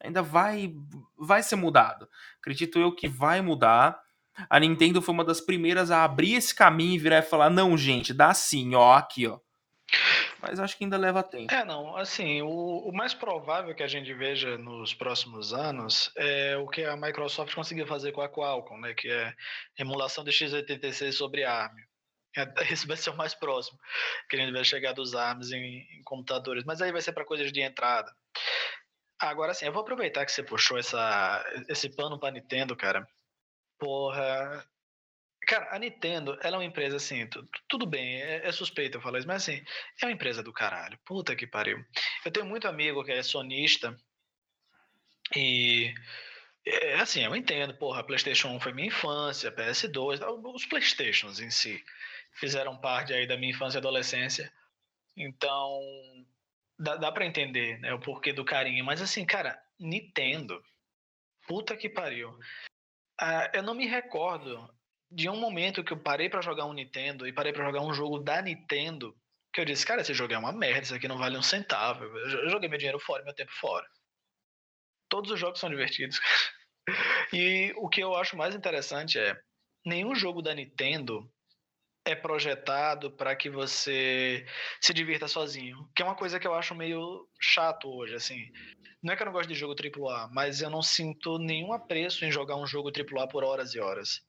ainda 0.00 0.22
vai 0.22 0.72
vai 1.18 1.42
ser 1.42 1.56
mudado. 1.56 2.08
Acredito 2.38 2.78
eu 2.78 2.94
que 2.94 3.08
vai 3.08 3.40
mudar. 3.40 4.05
A 4.48 4.60
Nintendo 4.60 5.02
foi 5.02 5.14
uma 5.14 5.24
das 5.24 5.40
primeiras 5.40 5.90
a 5.90 6.04
abrir 6.04 6.34
esse 6.34 6.54
caminho 6.54 6.94
e 6.94 6.98
virar 6.98 7.18
e 7.18 7.22
falar: 7.22 7.50
"Não, 7.50 7.76
gente, 7.76 8.12
dá 8.12 8.32
sim, 8.34 8.74
ó, 8.74 8.94
aqui, 8.94 9.26
ó". 9.26 9.38
Mas 10.40 10.60
acho 10.60 10.76
que 10.76 10.84
ainda 10.84 10.96
leva 10.96 11.22
tempo. 11.22 11.52
É, 11.52 11.64
não, 11.64 11.96
assim, 11.96 12.42
o, 12.42 12.48
o 12.48 12.92
mais 12.92 13.14
provável 13.14 13.74
que 13.74 13.82
a 13.82 13.88
gente 13.88 14.12
veja 14.12 14.58
nos 14.58 14.92
próximos 14.94 15.52
anos 15.52 16.10
é 16.16 16.56
o 16.56 16.68
que 16.68 16.84
a 16.84 16.96
Microsoft 16.96 17.54
conseguiu 17.54 17.86
fazer 17.86 18.12
com 18.12 18.20
a 18.20 18.28
Qualcomm, 18.28 18.80
né, 18.80 18.94
que 18.94 19.08
é 19.08 19.34
emulação 19.78 20.24
de 20.24 20.30
x86 20.30 21.12
sobre 21.12 21.44
ARM. 21.44 21.74
É, 22.36 22.44
esse 22.72 22.86
vai 22.86 22.96
ser 22.96 23.10
o 23.10 23.16
mais 23.16 23.34
próximo 23.34 23.78
que 24.28 24.36
a 24.36 24.38
gente 24.38 24.52
vai 24.52 24.64
chegar 24.64 24.92
dos 24.92 25.14
ARMs 25.14 25.52
em, 25.52 25.78
em 25.98 26.02
computadores, 26.04 26.64
mas 26.64 26.82
aí 26.82 26.92
vai 26.92 27.00
ser 27.00 27.12
para 27.12 27.24
coisas 27.24 27.50
de 27.52 27.60
entrada. 27.60 28.12
Agora 29.18 29.54
sim, 29.54 29.64
eu 29.64 29.72
vou 29.72 29.82
aproveitar 29.82 30.26
que 30.26 30.32
você 30.32 30.42
puxou 30.42 30.78
essa, 30.78 31.44
esse 31.68 31.88
pano 31.96 32.18
pra 32.20 32.30
Nintendo, 32.30 32.76
cara. 32.76 33.06
Porra. 33.78 34.66
Cara, 35.46 35.76
a 35.76 35.78
Nintendo, 35.78 36.36
ela 36.42 36.56
é 36.56 36.58
uma 36.58 36.64
empresa 36.64 36.96
assim, 36.96 37.28
tudo 37.68 37.86
bem, 37.86 38.20
é, 38.20 38.48
é 38.48 38.52
suspeito 38.52 38.98
eu 38.98 39.00
falar 39.00 39.18
isso, 39.18 39.28
mas 39.28 39.42
assim, 39.42 39.64
é 40.02 40.06
uma 40.06 40.12
empresa 40.12 40.42
do 40.42 40.52
caralho. 40.52 40.98
Puta 41.04 41.36
que 41.36 41.46
pariu. 41.46 41.84
Eu 42.24 42.32
tenho 42.32 42.46
muito 42.46 42.66
amigo 42.66 43.04
que 43.04 43.12
é 43.12 43.22
sonista 43.22 43.96
e. 45.34 45.94
É 46.64 46.94
assim, 46.94 47.22
eu 47.24 47.36
entendo, 47.36 47.74
porra, 47.74 48.02
PlayStation 48.02 48.48
1 48.48 48.60
foi 48.60 48.72
minha 48.72 48.88
infância, 48.88 49.52
PS2, 49.52 50.20
os 50.52 50.66
PlayStations 50.66 51.38
em 51.38 51.50
si 51.50 51.80
fizeram 52.36 52.76
parte 52.76 53.12
aí 53.12 53.26
da 53.26 53.36
minha 53.36 53.52
infância 53.52 53.78
e 53.78 53.80
adolescência. 53.80 54.52
Então, 55.16 55.80
dá, 56.78 56.96
dá 56.96 57.10
para 57.10 57.26
entender 57.26 57.78
né, 57.80 57.92
o 57.92 58.00
porquê 58.00 58.32
do 58.32 58.44
carinho. 58.44 58.84
Mas 58.84 59.00
assim, 59.02 59.24
cara, 59.24 59.60
Nintendo. 59.78 60.62
Puta 61.46 61.76
que 61.76 61.88
pariu. 61.88 62.36
Ah, 63.18 63.50
eu 63.54 63.62
não 63.62 63.74
me 63.74 63.86
recordo 63.86 64.68
de 65.10 65.28
um 65.28 65.36
momento 65.36 65.84
que 65.84 65.92
eu 65.92 66.02
parei 66.02 66.28
para 66.28 66.42
jogar 66.42 66.66
um 66.66 66.72
Nintendo 66.72 67.26
e 67.26 67.32
parei 67.32 67.52
para 67.52 67.64
jogar 67.64 67.80
um 67.80 67.94
jogo 67.94 68.18
da 68.18 68.42
Nintendo 68.42 69.16
que 69.56 69.60
eu 69.62 69.64
disse, 69.64 69.86
cara, 69.86 70.02
esse 70.02 70.12
jogo 70.12 70.34
é 70.34 70.38
uma 70.38 70.52
merda, 70.52 70.82
isso 70.82 70.94
aqui 70.94 71.08
não 71.08 71.16
vale 71.16 71.38
um 71.38 71.42
centavo. 71.42 72.04
Eu 72.04 72.50
joguei 72.50 72.68
meu 72.68 72.76
dinheiro 72.76 73.00
fora, 73.00 73.24
meu 73.24 73.34
tempo 73.34 73.50
fora. 73.52 73.86
Todos 75.08 75.30
os 75.30 75.40
jogos 75.40 75.58
são 75.58 75.70
divertidos. 75.70 76.20
e 77.32 77.72
o 77.78 77.88
que 77.88 78.02
eu 78.02 78.14
acho 78.14 78.36
mais 78.36 78.54
interessante 78.54 79.18
é 79.18 79.34
nenhum 79.82 80.14
jogo 80.14 80.42
da 80.42 80.54
Nintendo 80.54 81.32
é 82.06 82.14
projetado 82.14 83.10
para 83.10 83.34
que 83.34 83.50
você 83.50 84.46
se 84.80 84.94
divirta 84.94 85.26
sozinho. 85.26 85.90
Que 85.94 86.02
é 86.02 86.04
uma 86.04 86.14
coisa 86.14 86.38
que 86.38 86.46
eu 86.46 86.54
acho 86.54 86.72
meio 86.72 87.28
chato 87.40 87.88
hoje, 87.88 88.14
assim. 88.14 88.40
Não 89.02 89.12
é 89.12 89.16
que 89.16 89.22
eu 89.22 89.26
não 89.26 89.32
gosto 89.32 89.48
de 89.48 89.56
jogo 89.56 89.74
AAA, 89.74 90.28
mas 90.32 90.62
eu 90.62 90.70
não 90.70 90.82
sinto 90.82 91.36
nenhum 91.38 91.72
apreço 91.72 92.24
em 92.24 92.30
jogar 92.30 92.56
um 92.56 92.66
jogo 92.66 92.90
AAA 92.90 93.28
por 93.28 93.42
horas 93.42 93.74
e 93.74 93.80
horas. 93.80 94.20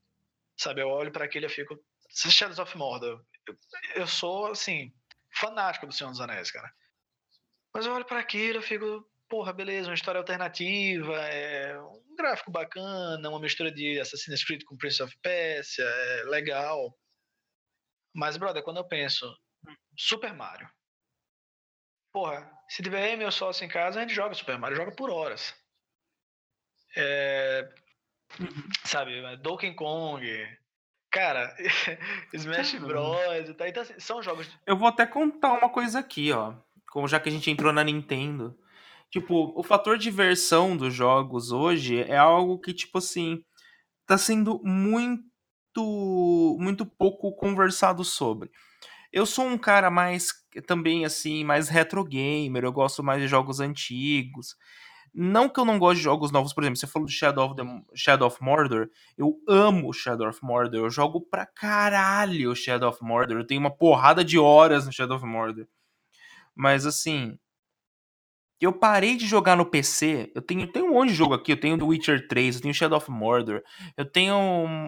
Sabe, 0.58 0.82
eu 0.82 0.90
olho 0.90 1.12
para 1.12 1.26
aquele 1.26 1.46
e 1.46 1.50
fico... 1.50 1.80
Shadows 2.10 2.58
of 2.58 2.76
Mordor. 2.76 3.22
Eu, 3.96 4.08
sou, 4.08 4.48
assim, 4.48 4.92
fanático 5.36 5.86
do 5.86 5.94
Senhor 5.94 6.10
dos 6.10 6.20
Anéis, 6.20 6.50
cara. 6.50 6.72
Mas 7.72 7.86
eu 7.86 7.94
olho 7.94 8.06
para 8.06 8.20
aquilo 8.20 8.60
e 8.60 8.64
fico... 8.64 9.08
Porra, 9.30 9.54
beleza, 9.54 9.90
uma 9.90 9.94
história 9.94 10.20
alternativa, 10.20 11.16
é 11.28 11.78
um 11.80 12.16
gráfico 12.16 12.50
bacana, 12.50 13.30
uma 13.30 13.42
mistura 13.42 13.70
de 13.70 14.00
Assassin's 14.00 14.44
Creed 14.44 14.64
com 14.64 14.78
Prince 14.78 15.04
of 15.04 15.14
Persia, 15.22 15.84
é 15.84 16.24
legal 16.24 16.98
mas, 18.18 18.36
brother, 18.36 18.64
quando 18.64 18.78
eu 18.78 18.88
penso 18.88 19.32
Super 19.96 20.34
Mario, 20.34 20.68
porra, 22.12 22.52
se 22.68 22.82
tiver 22.82 23.16
meu 23.16 23.32
sócio 23.32 23.64
em 23.64 23.70
casa, 23.70 24.00
a 24.00 24.02
gente 24.02 24.16
joga 24.16 24.34
Super 24.34 24.58
Mario, 24.58 24.76
joga 24.76 24.92
por 24.92 25.12
horas. 25.12 25.56
É, 26.96 27.70
sabe, 28.84 29.38
Donkey 29.38 29.76
Kong, 29.76 30.26
Cara, 31.12 31.56
Smash. 32.34 32.76
Bros. 32.80 33.56
tal. 33.56 33.68
Então, 33.68 33.84
assim, 33.84 34.00
são 34.00 34.22
jogos. 34.22 34.48
Eu 34.66 34.78
vou 34.78 34.88
até 34.88 35.06
contar 35.06 35.54
uma 35.54 35.70
coisa 35.70 36.00
aqui, 36.00 36.32
ó. 36.32 36.56
Como 36.92 37.08
já 37.08 37.20
que 37.20 37.30
a 37.30 37.32
gente 37.32 37.50
entrou 37.50 37.72
na 37.72 37.84
Nintendo. 37.84 38.58
Tipo, 39.10 39.58
o 39.58 39.64
fator 39.64 39.98
diversão 39.98 40.76
dos 40.76 40.94
jogos 40.94 41.52
hoje 41.52 42.02
é 42.02 42.18
algo 42.18 42.60
que, 42.60 42.74
tipo 42.74 42.98
assim, 42.98 43.42
tá 44.06 44.18
sendo 44.18 44.62
muito, 44.64 45.24
muito 46.60 46.86
pouco 46.86 47.32
conversado 47.34 48.04
sobre. 48.04 48.52
Eu 49.12 49.26
sou 49.26 49.46
um 49.46 49.58
cara 49.58 49.90
mais, 49.90 50.34
também, 50.66 51.06
assim, 51.06 51.44
mais 51.44 51.70
retro 51.70 52.04
gamer, 52.04 52.64
eu 52.64 52.72
gosto 52.72 53.04
mais 53.04 53.22
de 53.22 53.28
jogos 53.28 53.60
antigos. 53.60 54.56
Não 55.14 55.50
que 55.50 55.60
eu 55.60 55.66
não 55.66 55.80
goste 55.80 55.98
de 55.98 56.04
jogos 56.04 56.32
novos, 56.32 56.54
por 56.54 56.64
exemplo, 56.64 56.78
você 56.78 56.86
falou 56.86 57.08
do 57.08 57.12
Shadow 57.12 57.46
of, 57.46 57.56
the, 57.56 57.64
Shadow 57.96 58.28
of 58.28 58.38
Mordor, 58.42 58.90
eu 59.18 59.40
amo 59.48 59.92
Shadow 59.94 60.28
of 60.30 60.40
Mordor, 60.44 60.82
eu 60.82 60.90
jogo 60.90 61.22
pra 61.22 61.46
caralho 61.46 62.56
Shadow 62.56 62.90
of 62.90 63.02
Mordor, 63.02 63.40
eu 63.40 63.48
tenho 63.48 63.60
uma 63.60 63.76
porrada 63.76 64.24
de 64.24 64.38
horas 64.38 64.86
no 64.86 64.92
Shadow 64.92 65.18
of 65.18 65.26
Mordor. 65.26 65.66
Mas 66.56 66.86
assim, 66.86 67.40
eu 68.66 68.74
parei 68.74 69.16
de 69.16 69.28
jogar 69.28 69.56
no 69.56 69.66
PC. 69.66 70.32
Eu 70.34 70.42
tenho, 70.42 70.68
tenho 70.72 70.88
um 70.88 70.94
monte 70.94 71.10
de 71.10 71.16
jogo 71.16 71.34
aqui. 71.34 71.52
Eu 71.52 71.60
tenho 71.60 71.78
The 71.78 71.84
Witcher 71.84 72.28
3, 72.28 72.56
eu 72.56 72.62
tenho 72.62 72.74
Shadow 72.74 72.98
of 72.98 73.12
Mordor. 73.12 73.62
Eu 73.96 74.06
tenho 74.06 74.36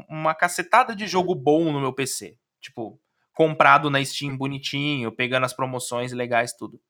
uma 0.09 0.33
cacetada 0.33 0.95
de 0.95 1.05
jogo 1.07 1.35
bom 1.35 1.71
no 1.71 1.79
meu 1.79 1.93
PC. 1.93 2.37
Tipo, 2.59 2.99
comprado 3.33 3.89
na 3.89 4.03
Steam 4.03 4.35
bonitinho, 4.35 5.11
pegando 5.11 5.45
as 5.45 5.53
promoções 5.53 6.11
legais, 6.11 6.53
tudo. 6.53 6.81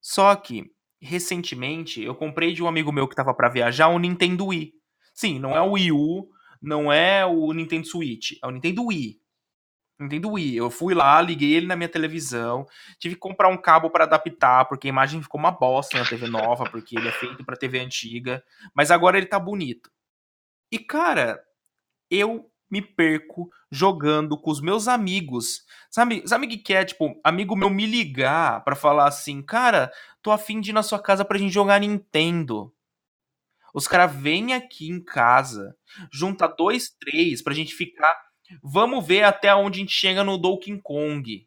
Só 0.00 0.34
que, 0.36 0.64
recentemente, 1.00 2.02
eu 2.02 2.14
comprei 2.14 2.52
de 2.52 2.62
um 2.62 2.68
amigo 2.68 2.92
meu 2.92 3.08
que 3.08 3.16
tava 3.16 3.32
para 3.34 3.48
viajar 3.48 3.88
um 3.88 3.98
Nintendo 3.98 4.46
Wii. 4.46 4.72
Sim, 5.14 5.38
não 5.38 5.56
é 5.56 5.62
o 5.62 5.72
Wii 5.72 5.92
U, 5.92 6.28
não 6.60 6.92
é 6.92 7.24
o 7.24 7.52
Nintendo 7.52 7.86
Switch, 7.86 8.32
é 8.42 8.46
o 8.46 8.50
Nintendo 8.50 8.84
Wii. 8.84 9.18
Nintendo 9.98 10.32
Wii. 10.32 10.56
Eu 10.56 10.70
fui 10.70 10.94
lá, 10.94 11.20
liguei 11.20 11.54
ele 11.54 11.66
na 11.66 11.76
minha 11.76 11.88
televisão, 11.88 12.66
tive 12.98 13.14
que 13.14 13.20
comprar 13.20 13.48
um 13.48 13.56
cabo 13.56 13.90
para 13.90 14.04
adaptar, 14.04 14.66
porque 14.66 14.88
a 14.88 14.90
imagem 14.90 15.22
ficou 15.22 15.38
uma 15.38 15.50
bosta 15.50 15.98
na 15.98 16.04
TV 16.04 16.28
nova, 16.28 16.68
porque 16.70 16.98
ele 16.98 17.08
é 17.08 17.12
feito 17.12 17.44
para 17.44 17.56
TV 17.56 17.80
antiga, 17.80 18.42
mas 18.74 18.90
agora 18.90 19.16
ele 19.16 19.26
tá 19.26 19.38
bonito. 19.38 19.90
E 20.70 20.78
cara, 20.78 21.42
eu 22.10 22.50
me 22.70 22.82
perco 22.82 23.48
jogando 23.70 24.36
com 24.38 24.50
os 24.50 24.60
meus 24.60 24.88
amigos. 24.88 25.64
Sabe, 25.90 26.22
sabe 26.26 26.46
o 26.46 26.48
que, 26.48 26.74
é? 26.74 26.84
Tipo, 26.84 27.18
amigo 27.22 27.56
meu 27.56 27.70
me 27.70 27.86
ligar 27.86 28.62
para 28.64 28.74
falar 28.76 29.06
assim, 29.06 29.42
cara, 29.42 29.92
tô 30.20 30.30
afim 30.30 30.60
de 30.60 30.70
ir 30.70 30.72
na 30.72 30.82
sua 30.82 30.98
casa 31.00 31.24
pra 31.24 31.38
gente 31.38 31.52
jogar 31.52 31.80
Nintendo. 31.80 32.72
Os 33.72 33.86
caras 33.86 34.14
vêm 34.14 34.54
aqui 34.54 34.88
em 34.88 35.02
casa, 35.02 35.76
junta 36.10 36.46
dois, 36.48 36.90
três, 36.98 37.42
pra 37.42 37.54
gente 37.54 37.74
ficar 37.74 38.25
Vamos 38.62 39.06
ver 39.06 39.22
até 39.22 39.54
onde 39.54 39.78
a 39.78 39.80
gente 39.80 39.92
chega 39.92 40.22
no 40.24 40.38
Donkey 40.38 40.80
Kong. 40.82 41.46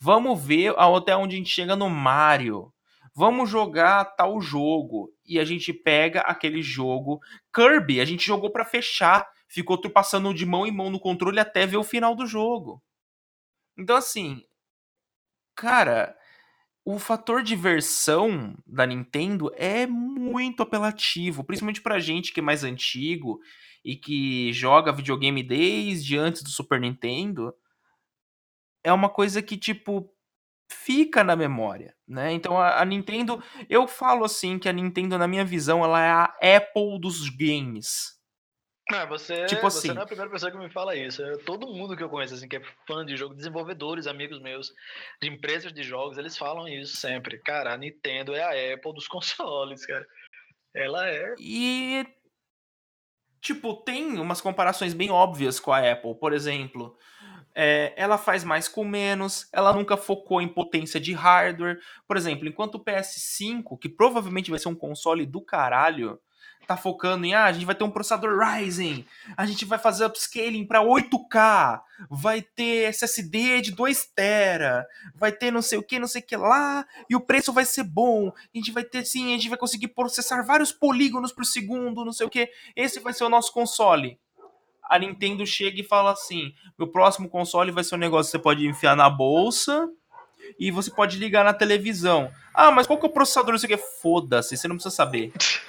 Vamos 0.00 0.44
ver 0.44 0.74
até 0.76 1.16
onde 1.16 1.36
a 1.36 1.38
gente 1.38 1.50
chega 1.50 1.76
no 1.76 1.88
Mario. 1.88 2.72
Vamos 3.14 3.48
jogar 3.48 4.04
tal 4.04 4.40
jogo. 4.40 5.12
E 5.24 5.38
a 5.38 5.44
gente 5.44 5.72
pega 5.72 6.20
aquele 6.20 6.62
jogo. 6.62 7.20
Kirby, 7.54 8.00
a 8.00 8.04
gente 8.04 8.26
jogou 8.26 8.50
para 8.50 8.64
fechar. 8.64 9.26
Ficou 9.48 9.78
passando 9.90 10.34
de 10.34 10.44
mão 10.44 10.66
em 10.66 10.72
mão 10.72 10.90
no 10.90 11.00
controle 11.00 11.38
até 11.38 11.66
ver 11.66 11.76
o 11.76 11.84
final 11.84 12.14
do 12.14 12.26
jogo. 12.26 12.82
Então, 13.78 13.96
assim. 13.96 14.42
Cara, 15.54 16.14
o 16.84 16.98
fator 16.98 17.42
diversão 17.42 18.54
da 18.66 18.86
Nintendo 18.86 19.50
é 19.56 19.86
muito 19.86 20.62
apelativo, 20.62 21.42
principalmente 21.42 21.80
pra 21.80 21.98
gente 21.98 22.32
que 22.32 22.40
é 22.40 22.42
mais 22.42 22.62
antigo 22.62 23.40
e 23.86 23.94
que 23.94 24.52
joga 24.52 24.90
videogame 24.90 25.44
desde 25.44 26.18
antes 26.18 26.42
do 26.42 26.50
Super 26.50 26.80
Nintendo, 26.80 27.54
é 28.82 28.92
uma 28.92 29.08
coisa 29.08 29.40
que, 29.40 29.56
tipo, 29.56 30.12
fica 30.68 31.22
na 31.22 31.36
memória, 31.36 31.94
né? 32.06 32.32
Então 32.32 32.58
a, 32.58 32.82
a, 32.82 32.84
Nintendo, 32.84 33.40
eu 33.70 33.86
falo 33.86 34.24
assim 34.24 34.58
que 34.58 34.68
a 34.68 34.72
Nintendo, 34.72 35.16
na 35.16 35.28
minha 35.28 35.44
visão, 35.44 35.84
ela 35.84 36.02
é 36.02 36.10
a 36.10 36.56
Apple 36.56 36.98
dos 37.00 37.28
games. 37.28 38.16
Ah, 38.90 39.04
você, 39.04 39.46
tipo 39.46 39.64
assim, 39.64 39.88
você 39.88 39.94
não 39.94 40.00
é 40.00 40.04
a 40.04 40.08
primeira 40.08 40.30
pessoa 40.32 40.50
que 40.50 40.58
me 40.58 40.70
fala 40.70 40.96
isso. 40.96 41.22
É 41.22 41.36
todo 41.38 41.72
mundo 41.72 41.96
que 41.96 42.02
eu 42.02 42.08
conheço, 42.08 42.34
assim, 42.34 42.48
que 42.48 42.56
é 42.56 42.62
fã 42.88 43.06
de 43.06 43.16
jogo, 43.16 43.36
desenvolvedores, 43.36 44.08
amigos 44.08 44.40
meus, 44.40 44.72
de 45.22 45.28
empresas 45.28 45.72
de 45.72 45.84
jogos, 45.84 46.18
eles 46.18 46.36
falam 46.36 46.66
isso 46.66 46.96
sempre. 46.96 47.38
Cara, 47.38 47.72
a 47.72 47.76
Nintendo 47.76 48.34
é 48.34 48.42
a 48.42 48.74
Apple 48.74 48.94
dos 48.94 49.06
consoles, 49.08 49.86
cara. 49.86 50.06
Ela 50.74 51.08
é. 51.08 51.34
E 51.38 52.04
Tipo, 53.46 53.74
tem 53.74 54.18
umas 54.18 54.40
comparações 54.40 54.92
bem 54.92 55.08
óbvias 55.08 55.60
com 55.60 55.72
a 55.72 55.78
Apple. 55.78 56.16
Por 56.16 56.32
exemplo, 56.32 56.98
é, 57.54 57.92
ela 57.96 58.18
faz 58.18 58.42
mais 58.42 58.66
com 58.66 58.84
menos, 58.84 59.48
ela 59.52 59.72
nunca 59.72 59.96
focou 59.96 60.40
em 60.40 60.48
potência 60.48 60.98
de 60.98 61.12
hardware. 61.12 61.78
Por 62.08 62.16
exemplo, 62.16 62.48
enquanto 62.48 62.74
o 62.74 62.84
PS5, 62.84 63.78
que 63.78 63.88
provavelmente 63.88 64.50
vai 64.50 64.58
ser 64.58 64.66
um 64.66 64.74
console 64.74 65.24
do 65.24 65.40
caralho, 65.40 66.18
tá 66.66 66.76
focando 66.76 67.24
em, 67.24 67.34
ah, 67.34 67.44
a 67.44 67.52
gente 67.52 67.64
vai 67.64 67.74
ter 67.74 67.84
um 67.84 67.90
processador 67.90 68.38
Ryzen, 68.38 69.04
a 69.36 69.46
gente 69.46 69.64
vai 69.64 69.78
fazer 69.78 70.04
upscaling 70.04 70.66
para 70.66 70.82
8K, 70.82 71.80
vai 72.10 72.42
ter 72.42 72.88
SSD 72.88 73.60
de 73.60 73.72
2 73.72 74.06
tera, 74.14 74.86
vai 75.14 75.32
ter 75.32 75.50
não 75.50 75.62
sei 75.62 75.78
o 75.78 75.82
que, 75.82 75.98
não 75.98 76.08
sei 76.08 76.20
o 76.20 76.24
que 76.24 76.36
lá, 76.36 76.86
e 77.08 77.14
o 77.14 77.20
preço 77.20 77.52
vai 77.52 77.64
ser 77.64 77.84
bom. 77.84 78.28
A 78.28 78.58
gente 78.58 78.72
vai 78.72 78.84
ter 78.84 79.04
sim, 79.04 79.32
a 79.32 79.36
gente 79.36 79.48
vai 79.48 79.58
conseguir 79.58 79.88
processar 79.88 80.42
vários 80.42 80.72
polígonos 80.72 81.32
por 81.32 81.44
segundo, 81.44 82.04
não 82.04 82.12
sei 82.12 82.26
o 82.26 82.30
que. 82.30 82.50
Esse 82.74 83.00
vai 83.00 83.12
ser 83.12 83.24
o 83.24 83.28
nosso 83.28 83.52
console. 83.52 84.18
A 84.88 84.98
Nintendo 84.98 85.44
chega 85.46 85.80
e 85.80 85.84
fala 85.84 86.12
assim: 86.12 86.52
"Meu 86.78 86.88
próximo 86.88 87.28
console 87.28 87.72
vai 87.72 87.84
ser 87.84 87.94
um 87.94 87.98
negócio 87.98 88.30
que 88.30 88.38
você 88.38 88.42
pode 88.42 88.66
enfiar 88.66 88.96
na 88.96 89.10
bolsa, 89.10 89.88
e 90.58 90.70
você 90.70 90.90
pode 90.90 91.18
ligar 91.18 91.44
na 91.44 91.52
televisão. 91.52 92.30
Ah, 92.54 92.70
mas 92.70 92.86
qual 92.86 92.98
que 92.98 93.06
é 93.06 93.08
o 93.08 93.12
processador? 93.12 93.54
Isso 93.54 93.66
aqui 93.66 93.76
foda-se, 93.76 94.56
você 94.56 94.68
não 94.68 94.76
precisa 94.76 94.94
saber. 94.94 95.32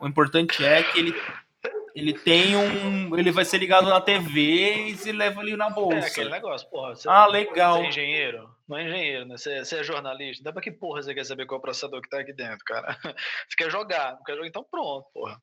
O 0.00 0.06
importante 0.06 0.64
é 0.64 0.82
que 0.82 0.98
ele 0.98 1.14
ele 1.96 2.12
tem 2.12 2.54
um. 2.54 3.16
Ele 3.16 3.32
vai 3.32 3.42
ser 3.42 3.56
ligado 3.56 3.88
na 3.88 4.02
TV 4.02 4.88
e 4.88 4.96
se 4.98 5.10
leva 5.12 5.40
ali 5.40 5.56
na 5.56 5.70
bolsa. 5.70 5.96
É 5.96 6.06
aquele 6.06 6.28
negócio, 6.28 6.68
porra. 6.68 6.94
Você, 6.94 7.08
ah, 7.08 7.24
legal. 7.26 7.78
Você 7.78 7.84
é 7.84 7.88
engenheiro? 7.88 8.50
Não 8.68 8.76
é 8.76 8.84
engenheiro, 8.84 9.24
né? 9.24 9.38
Você, 9.38 9.64
você 9.64 9.78
é 9.78 9.82
jornalista. 9.82 10.44
Dá 10.44 10.52
pra 10.52 10.60
que 10.60 10.70
porra 10.70 11.02
você 11.02 11.14
quer 11.14 11.24
saber 11.24 11.46
qual 11.46 11.56
é 11.56 11.58
o 11.58 11.62
processador 11.62 12.02
que 12.02 12.10
tá 12.10 12.20
aqui 12.20 12.34
dentro, 12.34 12.62
cara? 12.66 12.98
Você 13.48 13.56
quer 13.56 13.70
jogar, 13.70 14.12
não 14.12 14.22
quer 14.24 14.34
jogar, 14.34 14.46
então 14.46 14.66
pronto, 14.70 15.06
porra. 15.14 15.40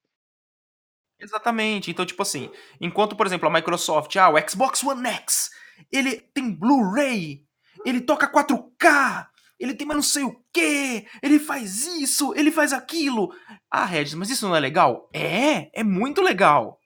Exatamente. 1.20 1.90
Então, 1.90 2.06
tipo 2.06 2.22
assim, 2.22 2.52
enquanto, 2.80 3.16
por 3.16 3.26
exemplo, 3.26 3.48
a 3.48 3.52
Microsoft, 3.52 4.16
ah, 4.18 4.30
o 4.30 4.50
Xbox 4.50 4.84
One 4.84 5.08
X, 5.08 5.50
ele 5.92 6.22
tem 6.22 6.52
Blu-ray, 6.54 7.44
ele 7.84 8.02
toca 8.02 8.32
4K, 8.32 9.28
ele 9.64 9.74
tem 9.74 9.88
mais 9.88 9.96
não 9.96 10.04
sei 10.04 10.24
o 10.24 10.36
que, 10.52 11.08
ele 11.22 11.40
faz 11.40 11.88
isso, 11.88 12.34
ele 12.36 12.52
faz 12.52 12.74
aquilo. 12.74 13.34
Ah, 13.72 13.86
Regis, 13.86 14.14
mas 14.14 14.30
isso 14.30 14.46
não 14.48 14.56
é 14.56 14.60
legal? 14.60 15.10
É, 15.14 15.80
é 15.80 15.84
muito 15.84 16.22
legal. 16.22 16.80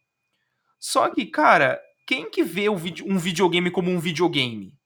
Só 0.80 1.10
que, 1.10 1.26
cara, 1.26 1.82
quem 2.06 2.30
que 2.30 2.44
vê 2.44 2.70
um 2.70 3.18
videogame 3.18 3.72
como 3.72 3.90
um 3.90 4.00
videogame? 4.00 4.78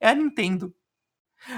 É 0.00 0.08
a 0.08 0.14
Nintendo. 0.14 0.72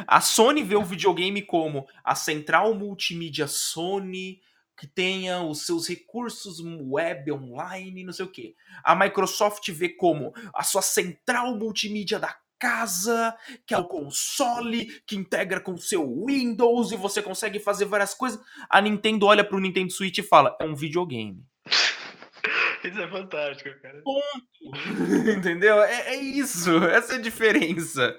A 0.07 0.23
Sony 0.23 0.63
vê 0.63 0.75
o 0.75 0.85
videogame 0.85 1.43
como 1.43 1.87
a 2.03 2.15
central 2.15 2.75
multimídia 2.75 3.47
Sony, 3.47 4.41
que 4.79 4.87
tenha 4.87 5.43
os 5.43 5.67
seus 5.67 5.87
recursos 5.87 6.61
web 6.61 7.31
online, 7.31 8.05
não 8.05 8.13
sei 8.13 8.25
o 8.25 8.31
que. 8.31 8.57
A 8.83 8.97
Microsoft 8.97 9.71
vê 9.71 9.91
como 9.91 10.33
a 10.55 10.63
sua 10.63 10.81
central 10.81 11.59
multimídia 11.59 12.19
da 12.19 12.35
casa, 12.59 13.35
que 13.67 13.75
é 13.75 13.79
o 13.79 13.85
console, 13.85 14.87
que 15.07 15.17
integra 15.17 15.61
com 15.61 15.73
o 15.73 15.79
seu 15.79 16.25
Windows 16.27 16.93
e 16.93 16.97
você 16.97 17.23
consegue 17.23 17.59
fazer 17.59 17.85
várias 17.85 18.15
coisas. 18.15 18.41
A 18.69 18.81
Nintendo 18.81 19.27
olha 19.27 19.45
pro 19.45 19.61
Nintendo 19.61 19.93
Switch 19.93 20.19
e 20.19 20.23
fala: 20.23 20.57
é 20.61 20.65
um 20.65 20.75
videogame. 20.75 21.45
Isso 22.85 23.01
é 23.01 23.09
fantástico, 23.09 23.71
cara. 23.81 24.03
Ponto. 24.03 25.31
Entendeu? 25.37 25.83
É, 25.83 26.15
é 26.15 26.17
isso. 26.17 26.85
Essa 26.85 27.15
é 27.15 27.17
a 27.17 27.21
diferença. 27.21 28.15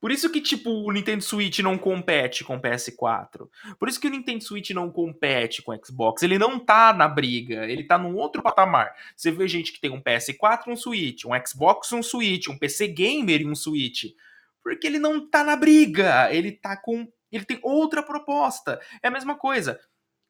Por 0.00 0.10
isso 0.10 0.30
que, 0.30 0.40
tipo, 0.40 0.70
o 0.70 0.90
Nintendo 0.90 1.22
Switch 1.22 1.58
não 1.58 1.76
compete 1.76 2.42
com 2.42 2.56
o 2.56 2.60
PS4. 2.60 3.48
Por 3.78 3.86
isso 3.86 4.00
que 4.00 4.06
o 4.06 4.10
Nintendo 4.10 4.42
Switch 4.42 4.70
não 4.70 4.90
compete 4.90 5.60
com 5.60 5.72
o 5.72 5.84
Xbox. 5.84 6.22
Ele 6.22 6.38
não 6.38 6.58
tá 6.58 6.92
na 6.94 7.06
briga, 7.06 7.70
ele 7.70 7.84
tá 7.84 7.98
num 7.98 8.16
outro 8.16 8.42
patamar. 8.42 8.94
Você 9.14 9.30
vê 9.30 9.46
gente 9.46 9.72
que 9.72 9.80
tem 9.80 9.90
um 9.90 10.00
PS4 10.00 10.68
um 10.68 10.76
Switch, 10.76 11.26
um 11.26 11.32
Xbox 11.46 11.92
um 11.92 12.02
Switch, 12.02 12.48
um 12.48 12.56
PC 12.56 12.88
Gamer 12.88 13.42
e 13.42 13.46
um 13.46 13.54
Switch. 13.54 14.06
Porque 14.62 14.86
ele 14.86 14.98
não 14.98 15.28
tá 15.28 15.44
na 15.44 15.54
briga, 15.54 16.32
ele 16.32 16.52
tá 16.52 16.78
com... 16.78 17.06
Ele 17.30 17.44
tem 17.44 17.60
outra 17.62 18.02
proposta. 18.02 18.80
É 19.02 19.08
a 19.08 19.10
mesma 19.10 19.36
coisa. 19.36 19.78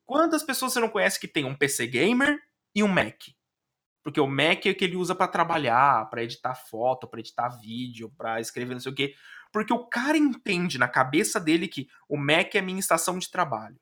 Quantas 0.04 0.42
pessoas 0.42 0.72
você 0.72 0.80
não 0.80 0.88
conhece 0.88 1.20
que 1.20 1.28
tem 1.28 1.44
um 1.44 1.54
PC 1.54 1.86
Gamer 1.86 2.40
e 2.74 2.82
um 2.82 2.88
Mac? 2.88 3.16
Porque 4.02 4.20
o 4.20 4.26
Mac 4.26 4.66
é 4.66 4.70
o 4.70 4.74
que 4.74 4.84
ele 4.84 4.96
usa 4.96 5.14
para 5.14 5.28
trabalhar, 5.28 6.08
para 6.10 6.24
editar 6.24 6.54
foto, 6.54 7.06
para 7.06 7.20
editar 7.20 7.48
vídeo, 7.48 8.12
para 8.16 8.40
escrever 8.40 8.74
não 8.74 8.80
sei 8.80 8.92
o 8.92 8.94
quê. 8.94 9.14
Porque 9.52 9.72
o 9.72 9.86
cara 9.86 10.16
entende 10.16 10.78
na 10.78 10.88
cabeça 10.88 11.40
dele 11.40 11.66
que 11.66 11.88
o 12.08 12.16
Mac 12.16 12.54
é 12.54 12.60
minha 12.60 12.78
estação 12.78 13.18
de 13.18 13.30
trabalho. 13.30 13.76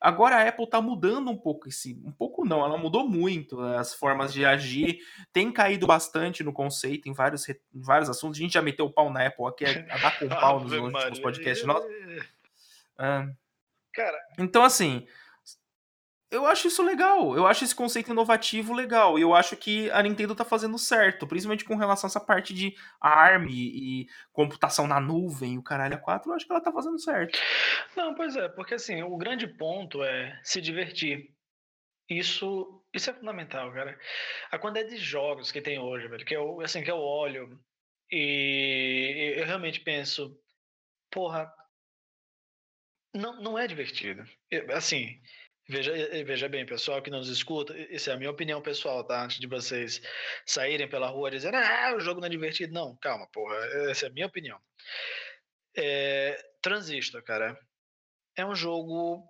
Agora 0.00 0.36
a 0.36 0.48
Apple 0.48 0.68
tá 0.68 0.80
mudando 0.80 1.30
um 1.30 1.36
pouco 1.36 1.68
esse. 1.68 2.00
Um 2.04 2.12
pouco 2.12 2.44
não, 2.44 2.64
ela 2.64 2.76
mudou 2.76 3.08
muito 3.08 3.60
as 3.60 3.94
formas 3.94 4.32
de 4.32 4.44
agir. 4.44 4.98
Tem 5.32 5.50
caído 5.50 5.86
bastante 5.86 6.44
no 6.44 6.52
conceito 6.52 7.08
em 7.08 7.12
vários, 7.12 7.48
em 7.48 7.56
vários 7.74 8.10
assuntos. 8.10 8.38
A 8.38 8.42
gente 8.42 8.54
já 8.54 8.62
meteu 8.62 8.86
o 8.86 8.92
pau 8.92 9.10
na 9.10 9.26
Apple 9.26 9.46
aqui, 9.46 9.64
a 9.64 9.98
dar 9.98 10.18
com 10.18 10.28
pau 10.28 10.60
nos 10.60 10.72
últimos 10.72 11.18
podcasts 11.20 11.66
nossos. 11.66 11.90
Ah. 12.98 13.28
Cara. 13.92 14.18
Então, 14.38 14.64
assim, 14.64 15.06
eu 16.30 16.46
acho 16.46 16.68
isso 16.68 16.82
legal. 16.82 17.36
Eu 17.36 17.46
acho 17.46 17.64
esse 17.64 17.74
conceito 17.74 18.10
inovativo 18.10 18.72
legal. 18.72 19.18
E 19.18 19.22
eu 19.22 19.34
acho 19.34 19.56
que 19.56 19.90
a 19.90 20.02
Nintendo 20.02 20.34
tá 20.34 20.44
fazendo 20.44 20.78
certo, 20.78 21.26
principalmente 21.26 21.64
com 21.64 21.76
relação 21.76 22.08
a 22.08 22.10
essa 22.10 22.20
parte 22.20 22.52
de 22.52 22.74
ARM 23.00 23.48
e 23.48 24.06
computação 24.32 24.86
na 24.86 25.00
nuvem, 25.00 25.58
o 25.58 25.62
caralho 25.62 25.94
a 25.94 25.98
4, 25.98 26.30
eu 26.30 26.34
acho 26.34 26.46
que 26.46 26.52
ela 26.52 26.60
tá 26.60 26.72
fazendo 26.72 26.98
certo. 26.98 27.38
Não, 27.96 28.14
pois 28.14 28.36
é, 28.36 28.48
porque 28.48 28.74
assim, 28.74 29.02
o 29.02 29.16
grande 29.16 29.46
ponto 29.46 30.02
é 30.02 30.38
se 30.42 30.60
divertir. 30.60 31.32
Isso, 32.08 32.84
isso 32.94 33.10
é 33.10 33.14
fundamental, 33.14 33.72
cara. 33.72 33.98
A 34.50 34.58
quantidade 34.58 34.90
de 34.90 34.96
jogos 34.96 35.50
que 35.50 35.60
tem 35.60 35.78
hoje, 35.78 36.06
velho, 36.08 36.24
que 36.24 36.36
eu, 36.36 36.60
assim, 36.60 36.82
que 36.82 36.90
eu 36.90 36.98
olho 36.98 37.58
e 38.10 39.34
eu 39.36 39.44
realmente 39.44 39.80
penso, 39.80 40.38
porra, 41.10 41.52
não, 43.12 43.40
não 43.40 43.58
é 43.58 43.66
divertido. 43.66 44.24
Assim, 44.74 45.20
Veja, 45.68 45.92
veja 46.24 46.48
bem, 46.48 46.64
pessoal 46.64 47.02
que 47.02 47.10
nos 47.10 47.28
escuta, 47.28 47.76
isso 47.90 48.08
é 48.08 48.12
a 48.12 48.16
minha 48.16 48.30
opinião 48.30 48.62
pessoal, 48.62 49.02
tá? 49.02 49.24
Antes 49.24 49.40
de 49.40 49.48
vocês 49.48 50.00
saírem 50.44 50.88
pela 50.88 51.08
rua 51.08 51.28
dizendo, 51.28 51.56
ah, 51.56 51.92
o 51.96 52.00
jogo 52.00 52.20
não 52.20 52.28
é 52.28 52.30
divertido. 52.30 52.72
Não, 52.72 52.96
calma, 52.98 53.26
porra, 53.32 53.56
essa 53.90 54.06
é 54.06 54.08
a 54.08 54.12
minha 54.12 54.26
opinião. 54.26 54.60
É, 55.76 56.40
Transistor, 56.62 57.20
cara, 57.24 57.58
é 58.36 58.46
um 58.46 58.54
jogo 58.54 59.26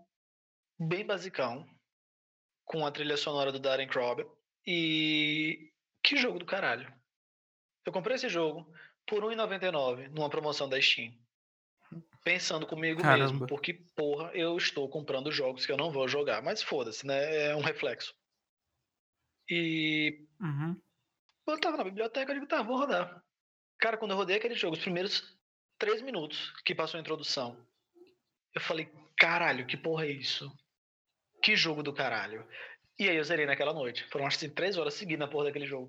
bem 0.78 1.06
basicão, 1.06 1.66
com 2.66 2.84
a 2.84 2.90
trilha 2.90 3.16
sonora 3.16 3.50
do 3.50 3.58
Darren 3.58 3.88
Crobb, 3.88 4.26
e 4.66 5.72
que 6.02 6.18
jogo 6.18 6.38
do 6.38 6.44
caralho. 6.44 6.92
Eu 7.86 7.92
comprei 7.92 8.16
esse 8.16 8.28
jogo 8.28 8.70
por 9.06 9.24
R$1,99 9.24 10.08
numa 10.10 10.28
promoção 10.28 10.68
da 10.68 10.80
Steam 10.80 11.14
pensando 12.26 12.66
comigo 12.66 13.00
Caramba. 13.00 13.22
mesmo, 13.22 13.46
porque, 13.46 13.74
porra, 13.94 14.32
eu 14.34 14.56
estou 14.56 14.88
comprando 14.88 15.30
jogos 15.30 15.64
que 15.64 15.70
eu 15.70 15.76
não 15.76 15.92
vou 15.92 16.08
jogar. 16.08 16.42
Mas 16.42 16.60
foda-se, 16.60 17.06
né? 17.06 17.50
É 17.50 17.54
um 17.54 17.60
reflexo. 17.60 18.12
E. 19.48 20.26
Uhum. 20.40 20.76
Eu 21.46 21.60
tava 21.60 21.76
na 21.76 21.84
biblioteca, 21.84 22.32
eu 22.32 22.34
digo, 22.34 22.48
tá, 22.48 22.62
vou 22.62 22.78
rodar. 22.78 23.22
Cara, 23.78 23.96
quando 23.96 24.10
eu 24.10 24.16
rodei 24.16 24.36
aquele 24.36 24.56
jogo, 24.56 24.74
os 24.74 24.82
primeiros 24.82 25.38
três 25.78 26.02
minutos 26.02 26.52
que 26.64 26.74
passou 26.74 26.98
a 26.98 27.00
introdução, 27.00 27.64
eu 28.52 28.60
falei, 28.60 28.90
caralho, 29.16 29.64
que 29.64 29.76
porra 29.76 30.06
é 30.06 30.10
isso? 30.10 30.50
Que 31.40 31.54
jogo 31.54 31.80
do 31.80 31.94
caralho. 31.94 32.44
E 32.98 33.08
aí 33.08 33.16
eu 33.16 33.22
zerei 33.22 33.46
naquela 33.46 33.72
noite. 33.72 34.04
Foram 34.10 34.26
acho 34.26 34.40
que 34.40 34.48
três 34.48 34.76
horas 34.76 34.94
seguidas 34.94 35.24
na 35.24 35.30
porra 35.30 35.44
daquele 35.44 35.66
jogo. 35.66 35.88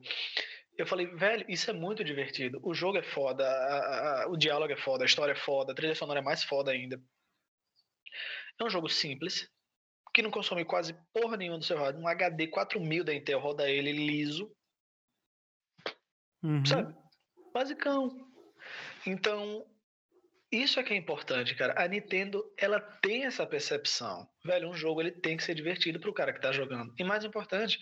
Eu 0.78 0.86
falei, 0.86 1.08
velho, 1.08 1.46
isso 1.50 1.70
é 1.72 1.74
muito 1.74 2.04
divertido. 2.04 2.60
O 2.64 2.74
jogo 2.74 3.00
é 3.00 3.04
foda, 3.04 3.48
a, 3.48 4.24
a, 4.24 4.28
o 4.28 4.38
diálogo 4.38 4.72
é 4.72 4.78
foda, 4.78 5.04
a 5.04 5.08
história 5.08 5.32
é 5.32 5.36
foda, 5.36 5.72
a 5.72 5.76
trilha 5.76 5.96
sonora 5.96 6.20
é 6.20 6.24
mais 6.24 6.44
foda 6.44 6.72
ainda. 6.72 7.02
É 8.60 8.64
um 8.64 8.70
jogo 8.70 8.88
simples, 8.88 9.50
que 10.14 10.22
não 10.22 10.32
consome 10.32 10.64
quase 10.64 10.96
porra 11.14 11.36
nenhuma 11.36 11.58
do 11.58 11.64
seu 11.64 11.78
rádio. 11.78 12.00
Um 12.00 12.08
HD 12.08 12.48
4000 12.48 13.04
da 13.04 13.14
Intel 13.14 13.40
roda 13.40 13.70
ele 13.70 13.92
liso. 13.92 14.52
Uhum. 16.44 16.66
Sabe? 16.66 16.96
Basicão. 17.54 18.10
Então, 19.06 19.66
isso 20.52 20.80
é 20.80 20.84
que 20.84 20.94
é 20.94 20.98
importante, 20.98 21.56
cara. 21.56 21.74
A 21.78 21.88
Nintendo, 21.88 22.44
ela 22.58 22.80
tem 22.80 23.26
essa 23.26 23.46
percepção. 23.46 24.28
Velho, 24.46 24.70
um 24.70 24.74
jogo 24.74 25.02
ele 25.02 25.12
tem 25.12 25.36
que 25.36 25.44
ser 25.44 25.56
divertido 25.56 26.00
pro 26.00 26.14
cara 26.14 26.34
que 26.34 26.42
tá 26.42 26.52
jogando. 26.52 26.94
E 26.98 27.04
mais 27.04 27.24
importante, 27.24 27.80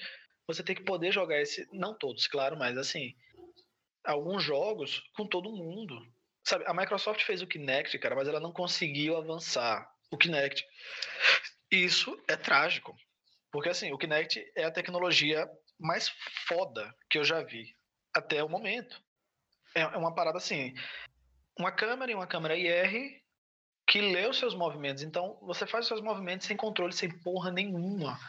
você 0.48 0.64
tem 0.64 0.76
que 0.76 0.84
poder 0.84 1.12
jogar 1.12 1.42
esse. 1.42 1.68
Não 1.72 1.98
todos, 1.98 2.28
claro, 2.28 2.58
mas 2.58 2.78
assim. 2.78 3.16
Alguns 4.04 4.44
jogos 4.44 5.02
com 5.16 5.28
todo 5.28 5.52
mundo. 5.52 6.00
Sabe, 6.44 6.64
a 6.68 6.74
Microsoft 6.74 7.24
fez 7.24 7.42
o 7.42 7.48
Kinect, 7.48 7.98
cara, 7.98 8.16
mas 8.16 8.28
ela 8.28 8.40
não 8.40 8.52
conseguiu 8.52 9.18
avançar 9.18 9.90
o 10.12 10.18
Kinect. 10.18 10.64
Isso 11.72 12.22
é 12.28 12.36
trágico. 12.36 12.96
Porque 13.52 13.70
assim, 13.70 13.92
o 13.92 13.98
Kinect 13.98 14.44
é 14.56 14.64
a 14.64 14.72
tecnologia 14.72 15.50
mais 15.80 16.10
foda 16.48 16.94
que 17.10 17.18
eu 17.18 17.24
já 17.24 17.42
vi 17.42 17.76
até 18.14 18.44
o 18.44 18.50
momento. 18.50 19.02
É, 19.74 19.82
é 19.82 19.98
uma 19.98 20.14
parada 20.14 20.38
assim. 20.38 20.74
Uma 21.58 21.72
câmera 21.72 22.12
e 22.12 22.16
uma 22.16 22.28
câmera 22.28 22.56
IR 22.56 23.22
que 23.88 24.02
lê 24.02 24.28
os 24.28 24.38
seus 24.38 24.56
movimentos. 24.56 25.04
Então, 25.04 25.38
você 25.42 25.68
faz 25.68 25.86
os 25.86 25.88
seus 25.88 26.02
movimentos 26.02 26.48
sem 26.48 26.58
controle, 26.58 26.94
sem 26.94 27.10
porra 27.22 27.52
nenhuma. 27.52 28.20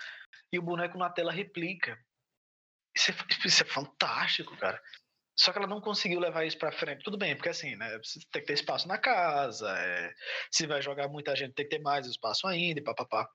E 0.53 0.59
o 0.59 0.63
boneco 0.63 0.99
na 0.99 1.11
tela 1.11 1.33
replica. 1.33 1.99
Isso 2.97 3.11
é, 3.11 3.15
isso 3.47 3.63
é 3.63 3.67
fantástico, 3.67 4.57
cara. 4.57 4.83
Só 5.39 5.53
que 5.53 5.59
ela 5.59 5.67
não 5.67 5.83
conseguiu 5.83 6.19
levar 6.19 6.47
isso 6.47 6.59
para 6.59 6.73
frente. 6.73 7.05
Tudo 7.05 7.19
bem, 7.19 7.37
porque 7.37 7.51
assim, 7.51 7.77
né? 7.77 7.99
Você 8.03 8.19
tem 8.33 8.41
que 8.41 8.49
ter 8.49 8.55
espaço 8.55 8.89
na 8.89 8.97
casa. 8.97 9.69
É, 9.79 10.15
se 10.51 10.67
vai 10.67 10.81
jogar 10.81 11.09
muita 11.09 11.37
gente, 11.37 11.55
tem 11.55 11.69
que 11.69 11.77
ter 11.77 11.83
mais 11.83 12.07
espaço 12.07 12.47
ainda 12.47 12.81
e 12.81 12.85
papapá. 12.85 13.29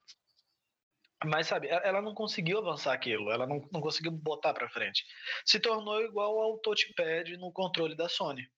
Mas, 1.24 1.46
sabe, 1.46 1.68
ela 1.68 2.02
não 2.02 2.16
conseguiu 2.16 2.58
avançar 2.58 2.94
aquilo. 2.94 3.30
Ela 3.32 3.46
não, 3.46 3.62
não 3.72 3.80
conseguiu 3.80 4.12
botar 4.12 4.54
para 4.54 4.70
frente. 4.70 5.06
Se 5.46 5.60
tornou 5.60 6.02
igual 6.02 6.42
ao 6.42 6.58
touchpad 6.58 7.38
no 7.38 7.52
controle 7.52 7.96
da 7.96 8.10
Sony. 8.10 8.50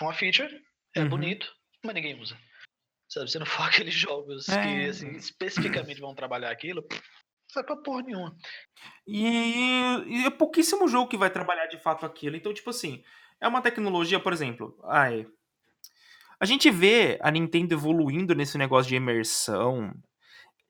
Uma 0.00 0.12
feature, 0.12 0.60
é 0.96 1.00
uhum. 1.00 1.08
bonito, 1.08 1.54
mas 1.84 1.94
ninguém 1.94 2.20
usa. 2.20 2.36
Sabe, 3.08 3.30
se 3.30 3.38
não 3.38 3.46
for 3.46 3.62
aqueles 3.68 3.94
jogos 3.94 4.48
é. 4.48 4.60
que 4.60 4.88
assim, 4.88 5.12
especificamente 5.12 6.00
vão 6.00 6.16
trabalhar 6.16 6.50
aquilo, 6.50 6.84
vai 7.54 7.64
pra 7.64 7.76
porra 7.76 8.02
nenhuma. 8.02 8.36
E, 9.06 9.26
e, 10.06 10.24
é 10.26 10.30
pouquíssimo 10.30 10.88
jogo 10.88 11.08
que 11.08 11.16
vai 11.16 11.30
trabalhar 11.30 11.66
de 11.66 11.78
fato 11.78 12.04
aquilo. 12.04 12.36
Então, 12.36 12.52
tipo 12.52 12.70
assim, 12.70 13.02
é 13.40 13.48
uma 13.48 13.62
tecnologia, 13.62 14.20
por 14.20 14.32
exemplo. 14.32 14.78
Ai, 14.84 15.26
a 16.40 16.46
gente 16.46 16.70
vê 16.70 17.18
a 17.22 17.30
Nintendo 17.30 17.74
evoluindo 17.74 18.34
nesse 18.34 18.58
negócio 18.58 18.88
de 18.88 18.96
imersão, 18.96 19.94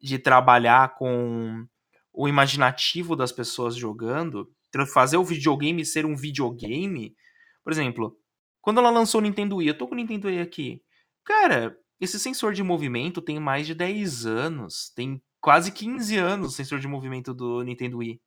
de 0.00 0.18
trabalhar 0.18 0.94
com 0.94 1.66
o 2.12 2.28
imaginativo 2.28 3.16
das 3.16 3.32
pessoas 3.32 3.74
jogando, 3.74 4.48
fazer 4.92 5.16
o 5.16 5.24
videogame 5.24 5.84
ser 5.84 6.04
um 6.04 6.14
videogame. 6.14 7.14
Por 7.62 7.72
exemplo, 7.72 8.16
quando 8.60 8.78
ela 8.78 8.90
lançou 8.90 9.20
o 9.20 9.22
Nintendo 9.22 9.56
Wii, 9.56 9.68
eu 9.68 9.78
tô 9.78 9.88
com 9.88 9.94
o 9.94 9.96
Nintendo 9.96 10.28
Wii 10.28 10.40
aqui. 10.40 10.82
Cara, 11.24 11.76
esse 12.00 12.18
sensor 12.20 12.52
de 12.52 12.62
movimento 12.62 13.22
tem 13.22 13.40
mais 13.40 13.66
de 13.66 13.74
10 13.74 14.26
anos, 14.26 14.92
tem 14.94 15.22
quase 15.44 15.70
15 15.70 16.16
anos 16.16 16.52
o 16.52 16.56
sensor 16.56 16.80
de 16.80 16.88
movimento 16.88 17.34
do 17.34 17.62
Nintendo 17.62 17.98
Wii. 17.98 18.18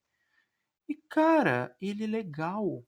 E, 0.88 0.94
cara, 1.10 1.74
ele 1.82 2.04
é 2.04 2.06
legal. 2.06 2.84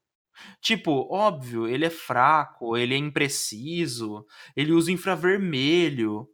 Tipo, 0.60 1.12
óbvio, 1.12 1.66
ele 1.66 1.84
é 1.84 1.90
fraco, 1.90 2.76
ele 2.76 2.94
é 2.94 2.96
impreciso, 2.96 4.24
ele 4.54 4.70
usa 4.70 4.92
infravermelho. 4.92 6.28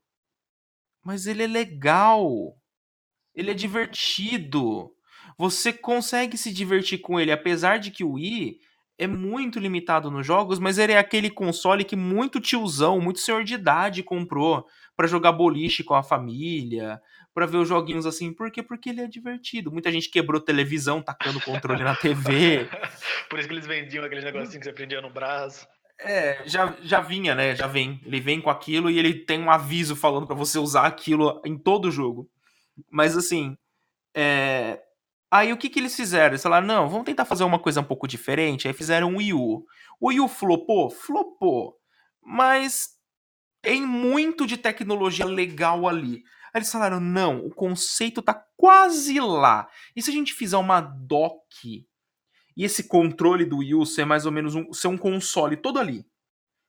Mas 1.03 1.27
ele 1.27 1.45
é 1.45 1.47
legal. 1.47 2.59
Ele 3.35 3.51
é 3.51 3.55
divertido. 3.55 4.93
Você 5.39 5.73
consegue 5.73 6.37
se 6.37 6.53
divertir 6.53 6.99
com 6.99 7.19
ele, 7.19 7.33
apesar 7.33 7.79
de 7.79 7.91
que 7.91 8.05
o 8.05 8.13
Wii 8.13 8.59
é 8.99 9.07
muito 9.07 9.59
limitado 9.59 10.11
nos 10.11 10.27
jogos, 10.27 10.59
mas 10.59 10.77
ele 10.77 10.93
é 10.93 10.99
aquele 10.99 11.31
console 11.31 11.85
que 11.85 11.97
muito 11.97 12.41
tiozão, 12.41 13.01
muito 13.01 13.21
senhor 13.21 13.43
de 13.43 13.55
idade 13.55 14.03
comprou 14.03 14.67
para 14.97 15.07
jogar 15.07 15.33
boliche 15.33 15.85
com 15.85 15.95
a 15.95 16.03
família, 16.03 17.01
para 17.37 17.45
ver 17.45 17.59
os 17.59 17.69
joguinhos 17.69 18.07
assim. 18.07 18.33
Por 18.33 18.51
quê? 18.51 18.63
Porque 18.63 18.89
ele 18.89 19.03
é 19.03 19.07
divertido. 19.07 19.71
Muita 19.71 19.93
gente 19.93 20.09
quebrou 20.09 20.41
televisão 20.41 21.03
tacando 21.03 21.39
o 21.39 21.43
controle 21.43 21.85
na 21.85 21.95
TV. 21.95 22.67
Por 23.29 23.39
isso 23.39 23.47
que 23.47 23.53
eles 23.53 23.67
vendiam 23.67 24.03
aquele 24.03 24.23
negocinho 24.23 24.59
que 24.59 24.65
você 24.65 24.73
prendia 24.73 25.03
no 25.03 25.11
braço. 25.11 25.69
É, 26.01 26.41
já, 26.47 26.75
já 26.81 27.03
vinha, 27.03 27.35
né? 27.35 27.55
Já 27.55 27.67
vem. 27.67 28.01
Ele 28.07 28.21
vem 28.21 28.41
com 28.41 28.49
aquilo 28.49 28.89
e 28.89 28.99
ele 28.99 29.13
tem 29.13 29.39
um 29.39 29.51
aviso 29.51 29.95
falando 29.95 30.27
para 30.27 30.35
você 30.35 30.59
usar 30.59 30.87
aquilo 30.87 31.43
em 31.45 31.59
todo 31.59 31.89
o 31.89 31.91
jogo. 31.91 32.27
Mas 32.91 33.15
assim, 33.15 33.55
é... 34.15 34.81
aí 35.31 35.53
o 35.53 35.59
que 35.59 35.69
que 35.69 35.79
eles 35.79 35.95
fizeram? 35.95 36.29
Eles 36.29 36.43
falaram, 36.43 36.67
não, 36.67 36.89
vamos 36.89 37.05
tentar 37.05 37.27
fazer 37.27 37.45
uma 37.45 37.59
coisa 37.59 37.83
um 37.83 37.85
pouco 37.85 38.09
diferente. 38.09 38.67
Aí 38.67 38.73
fizeram 38.73 39.11
um 39.11 39.19
Wii 39.19 39.35
U. 39.35 39.67
O 40.01 40.09
Wii 40.09 40.21
U 40.21 40.29
flopou? 40.29 40.89
Flopou. 40.89 41.77
Mas 42.25 42.97
tem 43.61 43.83
muito 43.83 44.47
de 44.47 44.57
tecnologia 44.57 45.27
legal 45.27 45.87
ali. 45.87 46.25
Eles 46.57 46.73
falaram: 46.73 47.01
não, 47.01 47.45
o 47.45 47.51
conceito 47.51 48.23
tá 48.23 48.35
quase 48.57 49.21
lá. 49.21 49.69
E 49.95 50.03
se 50.03 50.11
a 50.11 50.13
gente 50.13 50.33
fizer 50.33 50.57
uma 50.57 50.81
dock 50.81 51.87
e 52.57 52.65
esse 52.65 52.85
controle 52.85 53.45
do 53.45 53.59
Wii 53.59 53.75
U 53.75 53.85
ser 53.85 54.07
mais 54.07 54.25
ou 54.25 54.33
menos 54.33 54.55
um, 54.55 54.73
ser 54.73 54.89
um 54.89 54.97
console 54.97 55.57
todo 55.57 55.79
ali? 55.79 56.07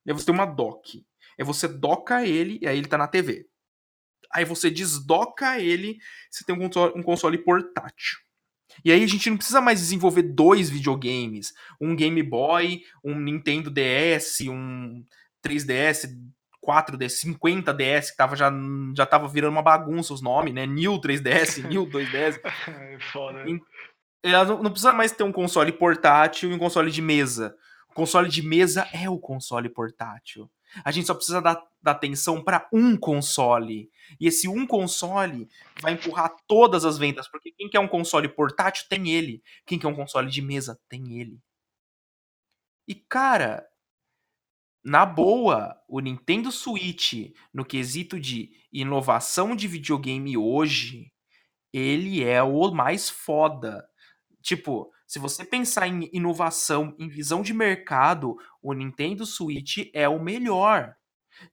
E 0.05 0.11
aí 0.11 0.13
você 0.13 0.25
tem 0.25 0.35
uma 0.35 0.45
dock. 0.45 1.05
Aí 1.39 1.45
você 1.45 1.67
doca 1.67 2.25
ele 2.25 2.59
e 2.61 2.67
aí 2.67 2.77
ele 2.77 2.87
tá 2.87 2.97
na 2.97 3.07
TV. 3.07 3.47
Aí 4.33 4.43
você 4.43 4.69
desdoca 4.69 5.59
ele, 5.59 5.97
você 6.29 6.43
tem 6.43 6.55
um 6.55 6.59
console, 6.59 6.93
um 6.99 7.03
console 7.03 7.37
portátil. 7.37 8.19
E 8.83 8.91
aí 8.91 9.03
a 9.03 9.07
gente 9.07 9.29
não 9.29 9.37
precisa 9.37 9.61
mais 9.61 9.79
desenvolver 9.79 10.23
dois 10.23 10.69
videogames, 10.69 11.53
um 11.79 11.95
Game 11.95 12.21
Boy, 12.21 12.81
um 13.03 13.17
Nintendo 13.19 13.71
DS, 13.71 14.41
um 14.41 15.03
3DS 15.45 16.09
4 16.67 16.97
DS, 16.97 17.21
50 17.21 17.73
DS, 17.73 18.11
que 18.11 18.17
tava 18.17 18.35
já, 18.35 18.51
já 18.93 19.05
tava 19.05 19.25
virando 19.25 19.53
uma 19.53 19.61
bagunça 19.61 20.13
os 20.13 20.21
nomes, 20.21 20.53
né? 20.53 20.65
New 20.65 20.99
3DS, 20.99 21.63
New 21.63 21.87
2DS. 21.87 22.41
Foda. 23.09 23.45
Ela 24.21 24.43
não, 24.43 24.63
não 24.63 24.71
precisa 24.71 24.91
mais 24.91 25.13
ter 25.13 25.23
um 25.23 25.31
console 25.31 25.71
portátil 25.71 26.51
e 26.51 26.53
um 26.53 26.57
console 26.57 26.91
de 26.91 27.01
mesa. 27.01 27.55
O 27.89 27.93
console 27.93 28.27
de 28.27 28.41
mesa 28.41 28.85
é 28.91 29.09
o 29.09 29.17
console 29.17 29.69
portátil. 29.69 30.51
A 30.83 30.91
gente 30.91 31.07
só 31.07 31.13
precisa 31.13 31.41
dar, 31.41 31.57
dar 31.81 31.91
atenção 31.93 32.43
para 32.43 32.67
um 32.73 32.97
console. 32.97 33.89
E 34.19 34.27
esse 34.27 34.49
um 34.49 34.67
console 34.67 35.47
vai 35.81 35.93
empurrar 35.93 36.35
todas 36.45 36.83
as 36.83 36.97
vendas, 36.97 37.29
porque 37.29 37.49
quem 37.49 37.69
quer 37.69 37.79
um 37.79 37.87
console 37.87 38.27
portátil 38.27 38.85
tem 38.89 39.09
ele. 39.09 39.41
Quem 39.65 39.79
quer 39.79 39.87
um 39.87 39.95
console 39.95 40.29
de 40.29 40.41
mesa 40.41 40.77
tem 40.89 41.17
ele. 41.17 41.39
E 42.85 42.93
cara, 42.93 43.65
na 44.87 45.05
boa, 45.05 45.75
o 45.85 45.99
Nintendo 45.99 46.49
Switch, 46.49 47.33
no 47.53 47.65
quesito 47.65 48.17
de 48.17 48.51
inovação 48.71 49.53
de 49.53 49.67
videogame 49.67 50.37
hoje, 50.37 51.11
ele 51.73 52.23
é 52.23 52.41
o 52.41 52.71
mais 52.71 53.09
foda. 53.09 53.85
Tipo, 54.41 54.89
se 55.05 55.19
você 55.19 55.43
pensar 55.43 55.89
em 55.89 56.09
inovação, 56.13 56.95
em 56.97 57.09
visão 57.09 57.41
de 57.41 57.53
mercado, 57.53 58.37
o 58.61 58.71
Nintendo 58.71 59.25
Switch 59.25 59.89
é 59.93 60.07
o 60.07 60.23
melhor. 60.23 60.95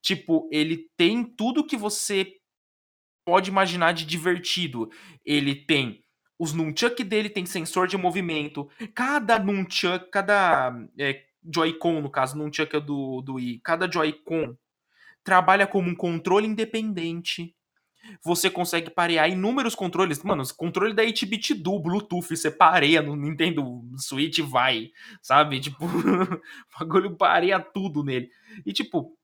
Tipo, 0.01 0.49
ele 0.53 0.89
tem 0.97 1.25
tudo 1.25 1.67
que 1.67 1.77
você 1.77 2.37
pode 3.27 3.51
imaginar 3.51 3.95
de 3.95 4.07
divertido. 4.07 4.89
Ele 5.25 5.57
tem 5.57 6.05
os 6.39 6.53
nunchuck 6.53 7.03
dele 7.03 7.29
tem 7.29 7.47
sensor 7.47 7.89
de 7.89 7.97
movimento. 7.97 8.69
Cada 8.95 9.39
nunchuck, 9.39 10.09
cada 10.11 10.73
é, 10.99 11.23
Joy-Con, 11.53 12.01
no 12.01 12.11
caso, 12.11 12.37
nunchuck 12.37 12.77
é 12.77 12.81
do, 12.81 13.21
do 13.23 13.35
Wii, 13.35 13.61
cada 13.61 13.91
Joy-Con 13.91 14.57
trabalha 15.23 15.67
como 15.67 15.89
um 15.89 15.95
controle 15.95 16.47
independente 16.47 17.55
você 18.23 18.51
consegue 18.51 18.91
parear 18.91 19.29
inúmeros 19.31 19.75
controles. 19.75 20.23
Mano, 20.23 20.43
os 20.43 20.53
controle 20.53 20.95
da 20.95 21.03
8-bit 21.03 21.55
do 21.55 21.79
Bluetooth, 21.79 22.37
você 22.37 22.51
pareia 22.51 23.03
no 23.03 23.17
Nintendo 23.17 23.83
Switch 23.97 24.41
vai, 24.41 24.91
sabe? 25.23 25.61
Tipo, 25.61 25.85
o 25.87 26.79
bagulho 26.79 27.17
pareia 27.17 27.59
tudo 27.61 28.03
nele. 28.03 28.31
E 28.65 28.73
tipo, 28.73 29.17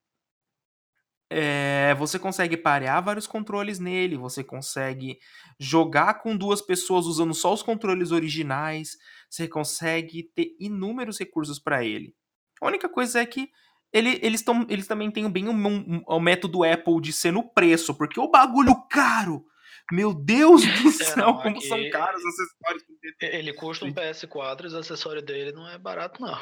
é, 1.29 1.95
você 1.95 2.19
consegue 2.19 2.57
parear 2.57 3.03
vários 3.03 3.27
controles 3.27 3.79
nele, 3.79 4.17
você 4.17 4.43
consegue 4.43 5.19
jogar 5.59 6.15
com 6.15 6.37
duas 6.37 6.61
pessoas 6.61 7.07
usando 7.07 7.33
só 7.33 7.55
os 7.55 7.63
controles 7.63 8.11
originais, 8.11 8.97
você 9.31 9.47
consegue 9.47 10.25
ter 10.35 10.57
inúmeros 10.59 11.19
recursos 11.19 11.59
para 11.61 11.85
ele. 11.85 12.15
A 12.61 12.67
única 12.67 12.89
coisa 12.89 13.21
é 13.21 13.27
que 13.27 13.51
ele, 13.93 14.19
eles, 14.23 14.43
tão, 14.43 14.67
eles 14.69 14.87
também 14.87 15.11
têm 15.11 15.31
bem 15.31 15.49
o 15.49 15.53
um, 15.53 15.67
um, 15.67 16.05
um, 16.09 16.21
método 16.21 16.65
Apple 16.65 17.01
de 17.01 17.13
ser 17.13 17.33
no 17.33 17.49
preço, 17.49 17.95
porque 17.95 18.21
o 18.21 18.29
bagulho 18.29 18.75
caro. 18.89 19.47
Meu 19.91 20.13
Deus 20.13 20.63
do 20.63 20.89
é, 20.91 20.93
céu, 20.93 21.35
como 21.35 21.61
são 21.61 21.79
caros 21.91 22.23
os 22.23 22.35
acessórios. 22.35 22.85
Ele 23.21 23.53
custa 23.53 23.85
um 23.85 23.93
PS4 23.93 24.65
e 24.65 24.67
os 24.67 24.75
acessórios 24.75 25.25
dele 25.25 25.53
não 25.53 25.69
é 25.69 25.79
barato, 25.79 26.21
não. 26.21 26.39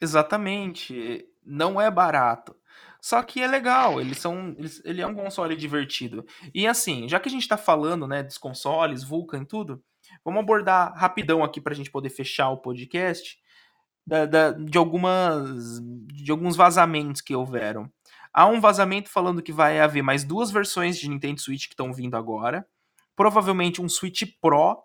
Exatamente. 0.00 1.26
Não 1.44 1.80
é 1.80 1.90
barato. 1.90 2.54
Só 3.00 3.22
que 3.22 3.40
é 3.40 3.46
legal, 3.46 4.00
eles 4.00 4.18
são. 4.18 4.54
Eles, 4.58 4.82
ele 4.84 5.00
é 5.00 5.06
um 5.06 5.14
console 5.14 5.56
divertido. 5.56 6.26
E 6.54 6.66
assim, 6.66 7.08
já 7.08 7.20
que 7.20 7.28
a 7.28 7.32
gente 7.32 7.48
tá 7.48 7.56
falando, 7.56 8.06
né, 8.06 8.22
dos 8.22 8.36
consoles, 8.36 9.04
Vulkan 9.04 9.42
e 9.42 9.46
tudo, 9.46 9.82
vamos 10.24 10.40
abordar 10.40 10.92
rapidão 10.94 11.42
aqui 11.42 11.60
pra 11.60 11.74
gente 11.74 11.90
poder 11.90 12.10
fechar 12.10 12.50
o 12.50 12.58
podcast 12.58 13.38
da, 14.06 14.24
da, 14.24 14.52
de 14.52 14.78
algumas 14.78 15.80
de 16.12 16.30
alguns 16.30 16.56
vazamentos 16.56 17.20
que 17.20 17.34
houveram. 17.34 17.90
Há 18.32 18.46
um 18.46 18.60
vazamento 18.60 19.10
falando 19.10 19.42
que 19.42 19.52
vai 19.52 19.80
haver 19.80 20.02
mais 20.02 20.22
duas 20.22 20.50
versões 20.50 20.98
de 20.98 21.08
Nintendo 21.08 21.40
Switch 21.40 21.66
que 21.66 21.72
estão 21.72 21.92
vindo 21.92 22.16
agora. 22.16 22.66
Provavelmente 23.16 23.80
um 23.80 23.88
Switch 23.88 24.22
Pro 24.40 24.78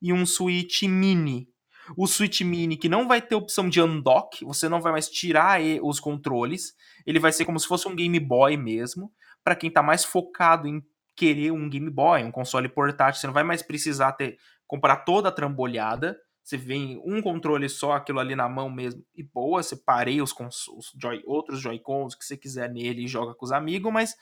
e 0.00 0.12
um 0.12 0.24
Switch 0.26 0.82
Mini. 0.82 1.48
O 1.96 2.06
Switch 2.06 2.42
Mini 2.42 2.76
que 2.76 2.88
não 2.88 3.08
vai 3.08 3.22
ter 3.22 3.34
opção 3.34 3.68
de 3.68 3.80
undock, 3.80 4.44
você 4.44 4.68
não 4.68 4.80
vai 4.80 4.92
mais 4.92 5.08
tirar 5.08 5.58
os 5.82 5.98
controles. 5.98 6.74
Ele 7.06 7.18
vai 7.18 7.32
ser 7.32 7.46
como 7.46 7.58
se 7.58 7.66
fosse 7.66 7.88
um 7.88 7.96
Game 7.96 8.20
Boy 8.20 8.56
mesmo, 8.56 9.10
para 9.42 9.56
quem 9.56 9.68
está 9.68 9.82
mais 9.82 10.04
focado 10.04 10.68
em 10.68 10.82
querer 11.16 11.50
um 11.50 11.68
Game 11.68 11.90
Boy, 11.90 12.22
um 12.22 12.30
console 12.30 12.68
portátil, 12.68 13.20
você 13.20 13.26
não 13.26 13.34
vai 13.34 13.42
mais 13.42 13.62
precisar 13.62 14.12
ter 14.12 14.38
comprar 14.68 14.98
toda 14.98 15.30
a 15.30 15.32
trambolhada 15.32 16.16
você 16.48 16.56
vem 16.56 16.98
um 17.04 17.20
controle 17.20 17.68
só, 17.68 17.92
aquilo 17.92 18.18
ali 18.18 18.34
na 18.34 18.48
mão 18.48 18.70
mesmo, 18.70 19.04
e 19.14 19.22
boa, 19.22 19.62
você 19.62 19.76
pareia 19.76 20.24
os, 20.24 20.32
os 20.32 20.94
joy, 20.98 21.22
outros 21.26 21.60
Joy-Cons 21.60 22.14
que 22.14 22.24
você 22.24 22.38
quiser 22.38 22.70
nele 22.70 23.04
e 23.04 23.06
joga 23.06 23.34
com 23.34 23.44
os 23.44 23.52
amigos, 23.52 23.92
mas 23.92 24.16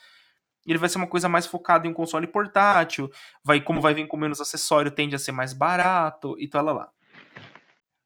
ele 0.65 0.77
vai 0.77 0.89
ser 0.89 0.97
uma 0.97 1.07
coisa 1.07 1.29
mais 1.29 1.45
focada 1.45 1.87
em 1.87 1.89
um 1.89 1.93
console 1.93 2.27
portátil, 2.27 3.09
vai 3.41 3.61
como 3.61 3.79
vai 3.79 3.93
vir 3.93 4.07
com 4.07 4.17
menos 4.17 4.41
acessório, 4.41 4.91
tende 4.91 5.15
a 5.15 5.19
ser 5.19 5.31
mais 5.31 5.53
barato 5.53 6.35
e 6.37 6.49
tal 6.49 6.65
lá, 6.65 6.73
lá. 6.73 6.89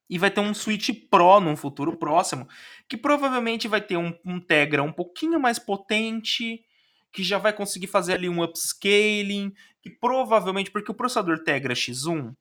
E 0.07 0.19
vai 0.19 0.29
ter 0.29 0.41
um 0.41 0.53
Switch 0.53 0.91
Pro 1.09 1.39
num 1.39 1.55
futuro 1.55 1.97
próximo, 1.97 2.47
que 2.87 2.97
provavelmente 2.97 3.67
vai 3.67 3.81
ter 3.81 3.97
um, 3.97 4.15
um 4.23 4.39
Tegra 4.39 4.83
um 4.83 4.93
pouquinho 4.93 5.39
mais 5.39 5.57
potente, 5.57 6.63
que 7.11 7.23
já 7.23 7.39
vai 7.39 7.53
conseguir 7.53 7.87
fazer 7.87 8.13
ali 8.13 8.29
um 8.29 8.43
upscaling, 8.43 9.51
que 9.81 9.89
provavelmente, 9.89 10.71
porque 10.71 10.91
o 10.91 10.95
processador 10.95 11.43
Tegra 11.43 11.73
X1, 11.73 12.33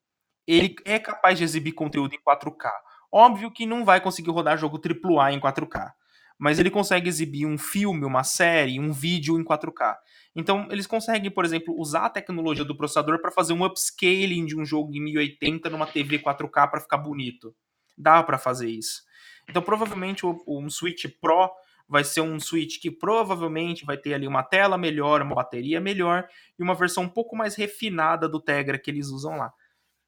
ele 0.46 0.76
é 0.84 0.98
capaz 0.98 1.38
de 1.38 1.44
exibir 1.44 1.72
conteúdo 1.72 2.14
em 2.14 2.18
4K. 2.18 2.70
Óbvio 3.12 3.50
que 3.50 3.66
não 3.66 3.84
vai 3.84 4.00
conseguir 4.00 4.30
rodar 4.30 4.58
jogo 4.58 4.78
AAA 4.78 5.32
em 5.32 5.40
4K, 5.40 5.92
mas 6.38 6.58
ele 6.58 6.70
consegue 6.70 7.08
exibir 7.08 7.46
um 7.46 7.58
filme, 7.58 8.04
uma 8.04 8.22
série, 8.22 8.78
um 8.78 8.92
vídeo 8.92 9.38
em 9.38 9.44
4K. 9.44 9.96
Então, 10.34 10.66
eles 10.70 10.86
conseguem, 10.86 11.30
por 11.30 11.44
exemplo, 11.44 11.74
usar 11.76 12.06
a 12.06 12.10
tecnologia 12.10 12.64
do 12.64 12.76
processador 12.76 13.20
para 13.20 13.30
fazer 13.30 13.52
um 13.52 13.64
upscaling 13.64 14.46
de 14.46 14.56
um 14.56 14.64
jogo 14.64 14.94
em 14.94 15.02
1080 15.02 15.68
numa 15.70 15.86
TV 15.86 16.18
4K 16.18 16.70
para 16.70 16.80
ficar 16.80 16.98
bonito. 16.98 17.54
Dá 17.96 18.22
para 18.22 18.38
fazer 18.38 18.70
isso. 18.70 19.02
Então, 19.48 19.60
provavelmente, 19.60 20.24
um 20.24 20.70
Switch 20.70 21.04
Pro 21.20 21.50
vai 21.90 22.04
ser 22.04 22.20
um 22.20 22.38
Switch 22.38 22.80
que 22.80 22.88
provavelmente 22.88 23.84
vai 23.84 23.98
ter 23.98 24.14
ali 24.14 24.28
uma 24.28 24.44
tela 24.44 24.78
melhor, 24.78 25.20
uma 25.20 25.34
bateria 25.34 25.80
melhor 25.80 26.28
e 26.56 26.62
uma 26.62 26.74
versão 26.74 27.02
um 27.02 27.08
pouco 27.08 27.34
mais 27.34 27.56
refinada 27.56 28.28
do 28.28 28.40
Tegra 28.40 28.78
que 28.78 28.88
eles 28.88 29.08
usam 29.08 29.36
lá. 29.36 29.52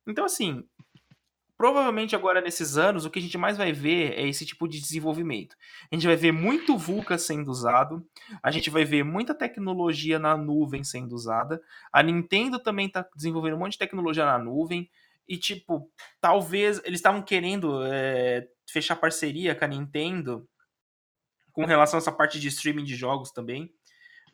Então, 0.07 0.25
assim, 0.25 0.65
provavelmente 1.57 2.15
agora 2.15 2.41
nesses 2.41 2.79
anos, 2.79 3.05
o 3.05 3.11
que 3.11 3.19
a 3.19 3.23
gente 3.23 3.37
mais 3.37 3.59
vai 3.59 3.73
ver 3.73 4.13
é 4.13 4.29
esse 4.29 4.47
tipo 4.47 4.69
de 4.69 4.81
desenvolvimento. 4.81 5.57
A 5.91 5.97
gente 5.97 6.07
vai 6.07 6.15
ver 6.15 6.31
muito 6.31 6.79
VUCA 6.79 7.19
sendo 7.19 7.51
usado, 7.51 8.07
a 8.41 8.53
gente 8.53 8.71
vai 8.71 8.85
ver 8.85 9.03
muita 9.03 9.35
tecnologia 9.35 10.21
na 10.21 10.37
nuvem 10.37 10.85
sendo 10.85 11.13
usada. 11.15 11.61
A 11.93 12.01
Nintendo 12.01 12.61
também 12.61 12.87
está 12.87 13.05
desenvolvendo 13.17 13.57
um 13.57 13.59
monte 13.59 13.73
de 13.73 13.79
tecnologia 13.79 14.25
na 14.25 14.39
nuvem. 14.39 14.89
E, 15.29 15.37
tipo, 15.37 15.91
talvez 16.21 16.81
eles 16.85 16.99
estavam 16.99 17.23
querendo 17.23 17.83
é, 17.85 18.47
fechar 18.69 18.95
parceria 18.95 19.55
com 19.55 19.65
a 19.65 19.69
Nintendo 19.69 20.49
com 21.53 21.65
relação 21.65 21.99
a 21.99 22.01
essa 22.01 22.13
parte 22.13 22.41
de 22.41 22.49
streaming 22.49 22.85
de 22.85 22.97
jogos 22.97 23.31
também. 23.31 23.73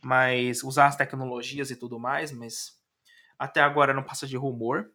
Mas 0.03 0.63
usar 0.63 0.87
as 0.87 0.97
tecnologias 0.97 1.71
e 1.71 1.77
tudo 1.77 1.99
mais, 1.99 2.31
mas 2.31 2.79
até 3.39 3.61
agora 3.61 3.93
não 3.93 4.03
passa 4.03 4.27
de 4.27 4.37
rumor. 4.37 4.91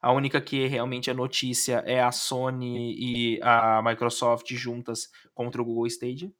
A 0.00 0.12
única 0.12 0.40
que 0.40 0.66
realmente 0.66 1.10
é 1.10 1.14
notícia 1.14 1.82
é 1.86 2.00
a 2.00 2.12
Sony 2.12 2.94
e 2.98 3.40
a 3.42 3.82
Microsoft 3.82 4.52
juntas 4.54 5.10
contra 5.34 5.60
o 5.60 5.64
Google 5.64 5.86
Stadia. 5.86 6.32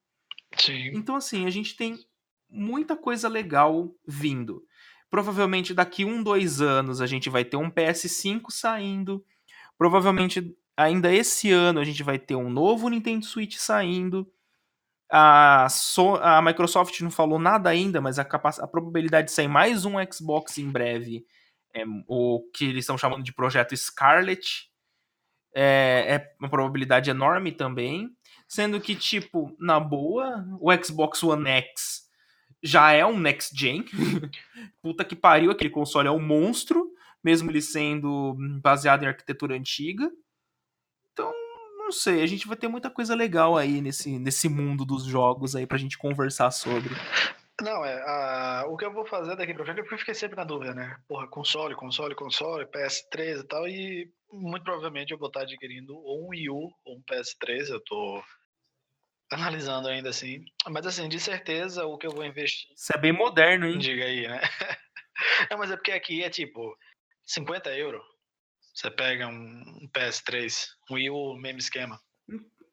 Sim. 0.57 0.91
Então, 0.95 1.17
assim, 1.17 1.47
a 1.47 1.51
gente 1.51 1.77
tem 1.77 1.99
muita 2.49 2.97
coisa 2.97 3.29
legal 3.29 3.95
vindo. 4.07 4.65
Provavelmente 5.11 5.73
daqui 5.73 6.05
um, 6.05 6.23
dois 6.23 6.61
anos 6.61 7.01
a 7.01 7.07
gente 7.07 7.31
vai 7.31 7.45
ter 7.45 7.57
um 7.57 7.71
PS5 7.71 8.51
saindo. 8.51 9.25
Provavelmente 9.77 10.57
ainda 10.77 11.13
esse 11.13 11.51
ano 11.51 11.81
a 11.81 11.85
gente 11.85 12.03
vai 12.03 12.19
ter 12.19 12.37
um 12.37 12.51
novo 12.51 12.89
Nintendo 12.89 13.25
Switch 13.25 13.57
saindo. 13.57 14.31
A, 15.11 15.67
so 15.71 16.17
a 16.17 16.43
Microsoft 16.43 17.01
não 17.01 17.11
falou 17.11 17.39
nada 17.39 17.71
ainda, 17.71 18.01
mas 18.01 18.19
a, 18.19 18.23
a 18.23 18.67
probabilidade 18.67 19.29
de 19.29 19.33
sair 19.33 19.49
mais 19.49 19.85
um 19.85 19.95
Xbox 20.11 20.59
em 20.59 20.71
breve 20.71 21.25
é, 21.75 21.85
o 22.07 22.49
que 22.53 22.67
eles 22.67 22.85
estão 22.85 22.99
chamando 22.99 23.23
de 23.23 23.33
projeto 23.33 23.77
Scarlet, 23.77 24.71
é, 25.55 26.05
é, 26.09 26.35
uma 26.39 26.49
probabilidade 26.49 27.11
enorme 27.11 27.53
também. 27.53 28.11
Sendo 28.47 28.81
que, 28.81 28.95
tipo, 28.95 29.55
na 29.59 29.79
boa, 29.79 30.45
o 30.61 30.71
Xbox 30.83 31.23
One 31.23 31.49
X 31.49 32.09
já 32.63 32.93
é 32.93 33.05
um 33.05 33.19
next 33.19 33.57
gen. 33.57 33.85
Puta 34.83 35.05
que 35.05 35.15
pariu, 35.15 35.51
aquele 35.51 35.71
console 35.71 36.09
é 36.09 36.11
um 36.11 36.21
monstro, 36.21 36.91
mesmo 37.23 37.51
ele 37.51 37.61
sendo 37.61 38.35
baseado 38.63 39.03
em 39.03 39.07
arquitetura 39.07 39.55
antiga. 39.55 40.11
Então, 41.13 41.33
não 41.89 41.93
sei, 41.93 42.23
a 42.23 42.27
gente 42.27 42.47
vai 42.47 42.55
ter 42.55 42.69
muita 42.69 42.91
coisa 42.91 43.15
legal 43.15 43.57
aí 43.57 43.81
nesse, 43.81 44.19
nesse 44.19 44.47
mundo 44.47 44.85
dos 44.85 45.05
jogos 45.05 45.57
aí 45.57 45.67
pra 45.67 45.79
gente 45.79 45.97
conversar 45.97 46.51
sobre. 46.51 46.95
Não, 47.63 47.83
é. 47.83 47.95
A, 48.03 48.67
o 48.69 48.77
que 48.77 48.85
eu 48.85 48.93
vou 48.93 49.07
fazer 49.07 49.35
daqui 49.37 49.55
pra 49.55 49.65
frente 49.65 49.79
é 49.79 49.83
porque 49.83 49.95
eu 49.95 49.99
fiquei 49.99 50.15
sempre 50.15 50.37
na 50.37 50.45
dúvida, 50.45 50.75
né? 50.75 50.99
Porra, 51.09 51.27
console, 51.27 51.75
console, 51.75 52.15
console, 52.15 52.67
PS3 52.67 53.41
e 53.41 53.45
tal, 53.45 53.67
e 53.67 54.13
muito 54.31 54.65
provavelmente 54.65 55.13
eu 55.13 55.19
vou 55.19 55.29
estar 55.29 55.41
adquirindo 55.41 55.97
ou 55.97 56.27
um 56.27 56.29
Wii 56.29 56.51
U 56.51 56.71
ou 56.85 56.99
um 56.99 57.03
PS3. 57.03 57.71
Eu 57.71 57.81
tô 57.81 58.23
analisando 59.33 59.89
ainda 59.89 60.11
assim. 60.11 60.45
Mas 60.69 60.87
assim, 60.87 61.09
de 61.09 61.19
certeza 61.19 61.87
o 61.87 61.97
que 61.97 62.07
eu 62.07 62.13
vou 62.13 62.27
investir. 62.27 62.69
Isso 62.77 62.93
é 62.95 62.99
bem 62.99 63.13
moderno, 63.13 63.67
hein? 63.67 63.79
Diga 63.79 64.05
aí, 64.05 64.29
né? 64.29 64.43
Não, 65.51 65.57
mas 65.57 65.71
é 65.71 65.77
porque 65.77 65.93
aqui 65.93 66.23
é 66.23 66.29
tipo 66.29 66.77
50 67.25 67.75
euros. 67.79 68.03
Você 68.79 68.91
pega 68.93 69.27
um 69.27 69.89
PS3, 69.93 70.55
um 70.89 70.95
Wii 70.95 71.11
U, 71.11 71.35
mesmo 71.37 71.59
esquema. 71.59 71.99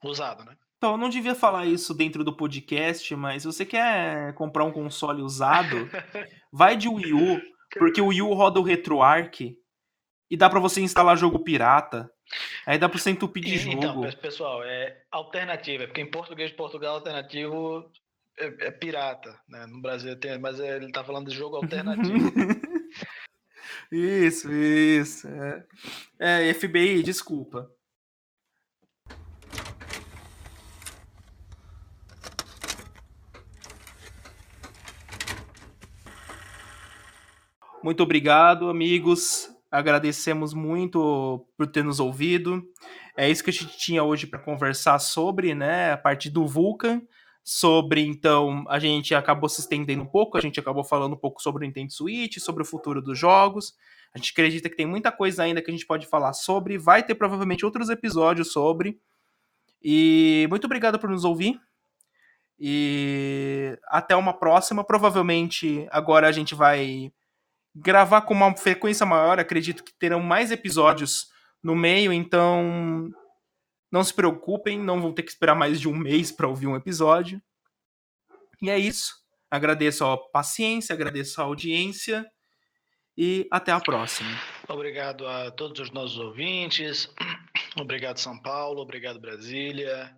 Usado, 0.04 0.44
né? 0.46 0.56
Então, 0.78 0.92
eu 0.92 0.98
não 0.98 1.10
devia 1.10 1.34
falar 1.34 1.66
isso 1.66 1.96
dentro 1.96 2.24
do 2.24 2.36
podcast, 2.36 3.16
mas 3.16 3.42
se 3.42 3.48
você 3.48 3.66
quer 3.66 4.32
comprar 4.36 4.66
um 4.66 4.72
console 4.72 5.24
usado, 5.24 5.90
vai 6.54 6.78
de 6.78 6.88
Wii 6.88 7.12
U, 7.14 7.42
porque 7.80 8.00
o 8.00 8.08
Wii 8.10 8.22
U 8.22 8.34
roda 8.36 8.60
o 8.60 8.64
RetroArch 8.64 9.58
e 10.30 10.38
dá 10.38 10.48
para 10.48 10.60
você 10.60 10.80
instalar 10.80 11.18
jogo 11.18 11.40
pirata. 11.40 12.08
Aí 12.68 12.78
dá 12.78 12.88
pra 12.88 13.00
você 13.00 13.10
entupir 13.10 13.44
de 13.44 13.68
Então, 13.70 13.82
jogo. 13.94 14.02
pe- 14.08 14.16
pessoal, 14.18 14.64
é 14.64 14.96
alternativa, 15.12 15.86
é 15.86 15.88
porque 15.88 16.02
em 16.02 16.12
português 16.12 16.52
de 16.52 16.56
Portugal 16.56 16.96
alternativo 16.98 17.90
é, 18.38 18.68
é 18.68 18.72
pirata, 18.72 19.40
né? 19.50 19.66
No 19.66 19.82
Brasil 19.82 20.16
tem, 20.20 20.38
mas 20.38 20.60
ele 20.60 20.92
tá 20.92 21.04
falando 21.04 21.30
de 21.32 21.36
jogo 21.36 21.56
alternativo. 21.56 22.32
isso, 23.96 24.52
isso. 24.52 25.28
É. 26.20 26.50
é, 26.50 26.54
FBI, 26.54 27.02
desculpa. 27.02 27.70
Muito 37.82 38.02
obrigado, 38.02 38.68
amigos. 38.68 39.48
Agradecemos 39.70 40.54
muito 40.54 41.46
por 41.56 41.68
ter 41.68 41.84
nos 41.84 42.00
ouvido. 42.00 42.64
É 43.16 43.30
isso 43.30 43.44
que 43.44 43.52
a 43.52 43.54
gente 43.54 43.78
tinha 43.78 44.04
hoje 44.04 44.26
para 44.26 44.40
conversar 44.40 44.98
sobre, 45.00 45.54
né? 45.54 45.92
A 45.92 45.98
parte 45.98 46.30
do 46.30 46.48
Vulcan. 46.48 47.02
Sobre, 47.48 48.04
então, 48.04 48.66
a 48.68 48.80
gente 48.80 49.14
acabou 49.14 49.48
se 49.48 49.62
estendendo 49.62 50.02
um 50.02 50.08
pouco, 50.08 50.36
a 50.36 50.42
gente 50.42 50.60
acabou 50.60 50.84
falando 50.84 51.14
um 51.14 51.18
pouco 51.18 51.40
sobre 51.40 51.64
o 51.64 51.68
Nintendo 51.68 51.94
Switch, 51.94 52.40
sobre 52.40 52.64
o 52.64 52.66
futuro 52.66 53.04
dos 53.04 53.20
jogos. 53.20 53.76
A 54.12 54.18
gente 54.18 54.32
acredita 54.32 54.68
que 54.68 54.76
tem 54.76 54.88
muita 54.88 55.12
coisa 55.12 55.44
ainda 55.44 55.62
que 55.62 55.70
a 55.70 55.74
gente 55.74 55.86
pode 55.86 56.08
falar 56.08 56.34
sobre. 56.34 56.76
Vai 56.76 57.04
ter 57.04 57.14
provavelmente 57.14 57.64
outros 57.64 57.88
episódios 57.90 58.52
sobre. 58.52 59.00
E 59.80 60.48
muito 60.50 60.66
obrigado 60.66 60.98
por 60.98 61.08
nos 61.08 61.24
ouvir. 61.24 61.62
E 62.60 63.78
até 63.90 64.16
uma 64.16 64.34
próxima. 64.34 64.84
Provavelmente 64.84 65.86
agora 65.92 66.28
a 66.28 66.32
gente 66.32 66.56
vai 66.56 67.14
gravar 67.76 68.22
com 68.22 68.34
uma 68.34 68.58
frequência 68.58 69.06
maior. 69.06 69.40
Acredito 69.40 69.84
que 69.84 69.94
terão 69.94 70.20
mais 70.20 70.50
episódios 70.50 71.30
no 71.62 71.76
meio, 71.76 72.12
então 72.12 73.12
não 73.96 74.04
se 74.04 74.14
preocupem, 74.14 74.78
não 74.78 75.02
vão 75.02 75.14
ter 75.14 75.24
que 75.24 75.32
esperar 75.32 75.56
mais 75.56 75.80
de 75.80 75.88
um 75.88 75.96
mês 75.96 76.30
para 76.30 76.50
ouvir 76.50 76.68
um 76.68 76.76
episódio. 76.76 77.42
E 78.62 78.70
é 78.70 78.78
isso. 78.78 79.14
Agradeço 79.50 80.04
a 80.04 80.18
paciência, 80.18 80.94
agradeço 80.94 81.40
a 81.40 81.46
audiência 81.46 82.30
e 83.18 83.48
até 83.50 83.72
a 83.72 83.80
próxima. 83.80 84.30
Obrigado 84.68 85.26
a 85.26 85.50
todos 85.50 85.80
os 85.80 85.92
nossos 85.92 86.20
ouvintes. 86.20 87.10
Obrigado, 87.80 88.18
São 88.18 88.38
Paulo. 88.42 88.82
Obrigado, 88.82 89.18
Brasília. 89.18 90.14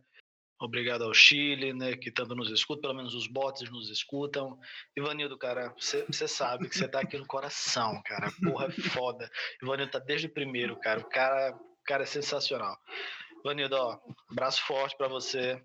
Obrigado 0.59 1.03
ao 1.03 1.13
Chile, 1.13 1.71
né, 1.71 1.95
que 1.95 2.11
tanto 2.11 2.33
nos 2.33 2.49
escuta, 2.49 2.81
pelo 2.81 2.95
menos 2.95 3.13
os 3.13 3.27
bots 3.27 3.69
nos 3.69 3.91
escutam. 3.91 4.57
Ivanildo, 4.97 5.37
cara, 5.37 5.71
você 5.77 6.27
sabe 6.27 6.67
que 6.67 6.75
você 6.75 6.87
tá 6.87 7.01
aqui 7.01 7.15
no 7.15 7.27
coração, 7.27 8.01
cara. 8.03 8.31
Porra, 8.43 8.65
é 8.65 8.71
foda. 8.71 9.29
Ivanildo 9.61 9.91
tá 9.91 9.99
desde 9.99 10.25
o 10.25 10.33
primeiro, 10.33 10.75
cara. 10.79 10.99
O 10.99 11.07
cara, 11.07 11.55
o 11.55 11.83
cara 11.85 12.01
é 12.01 12.07
sensacional. 12.07 12.75
Ivanildo, 13.47 13.75
ó, 13.77 13.97
abraço 14.29 14.61
forte 14.65 14.97
para 14.97 15.07
você. 15.07 15.61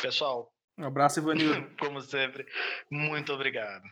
Pessoal, 0.00 0.50
Um 0.78 0.84
abraço, 0.84 1.20
Ivanildo. 1.20 1.70
como 1.78 2.00
sempre, 2.00 2.46
muito 2.90 3.32
obrigado. 3.32 3.82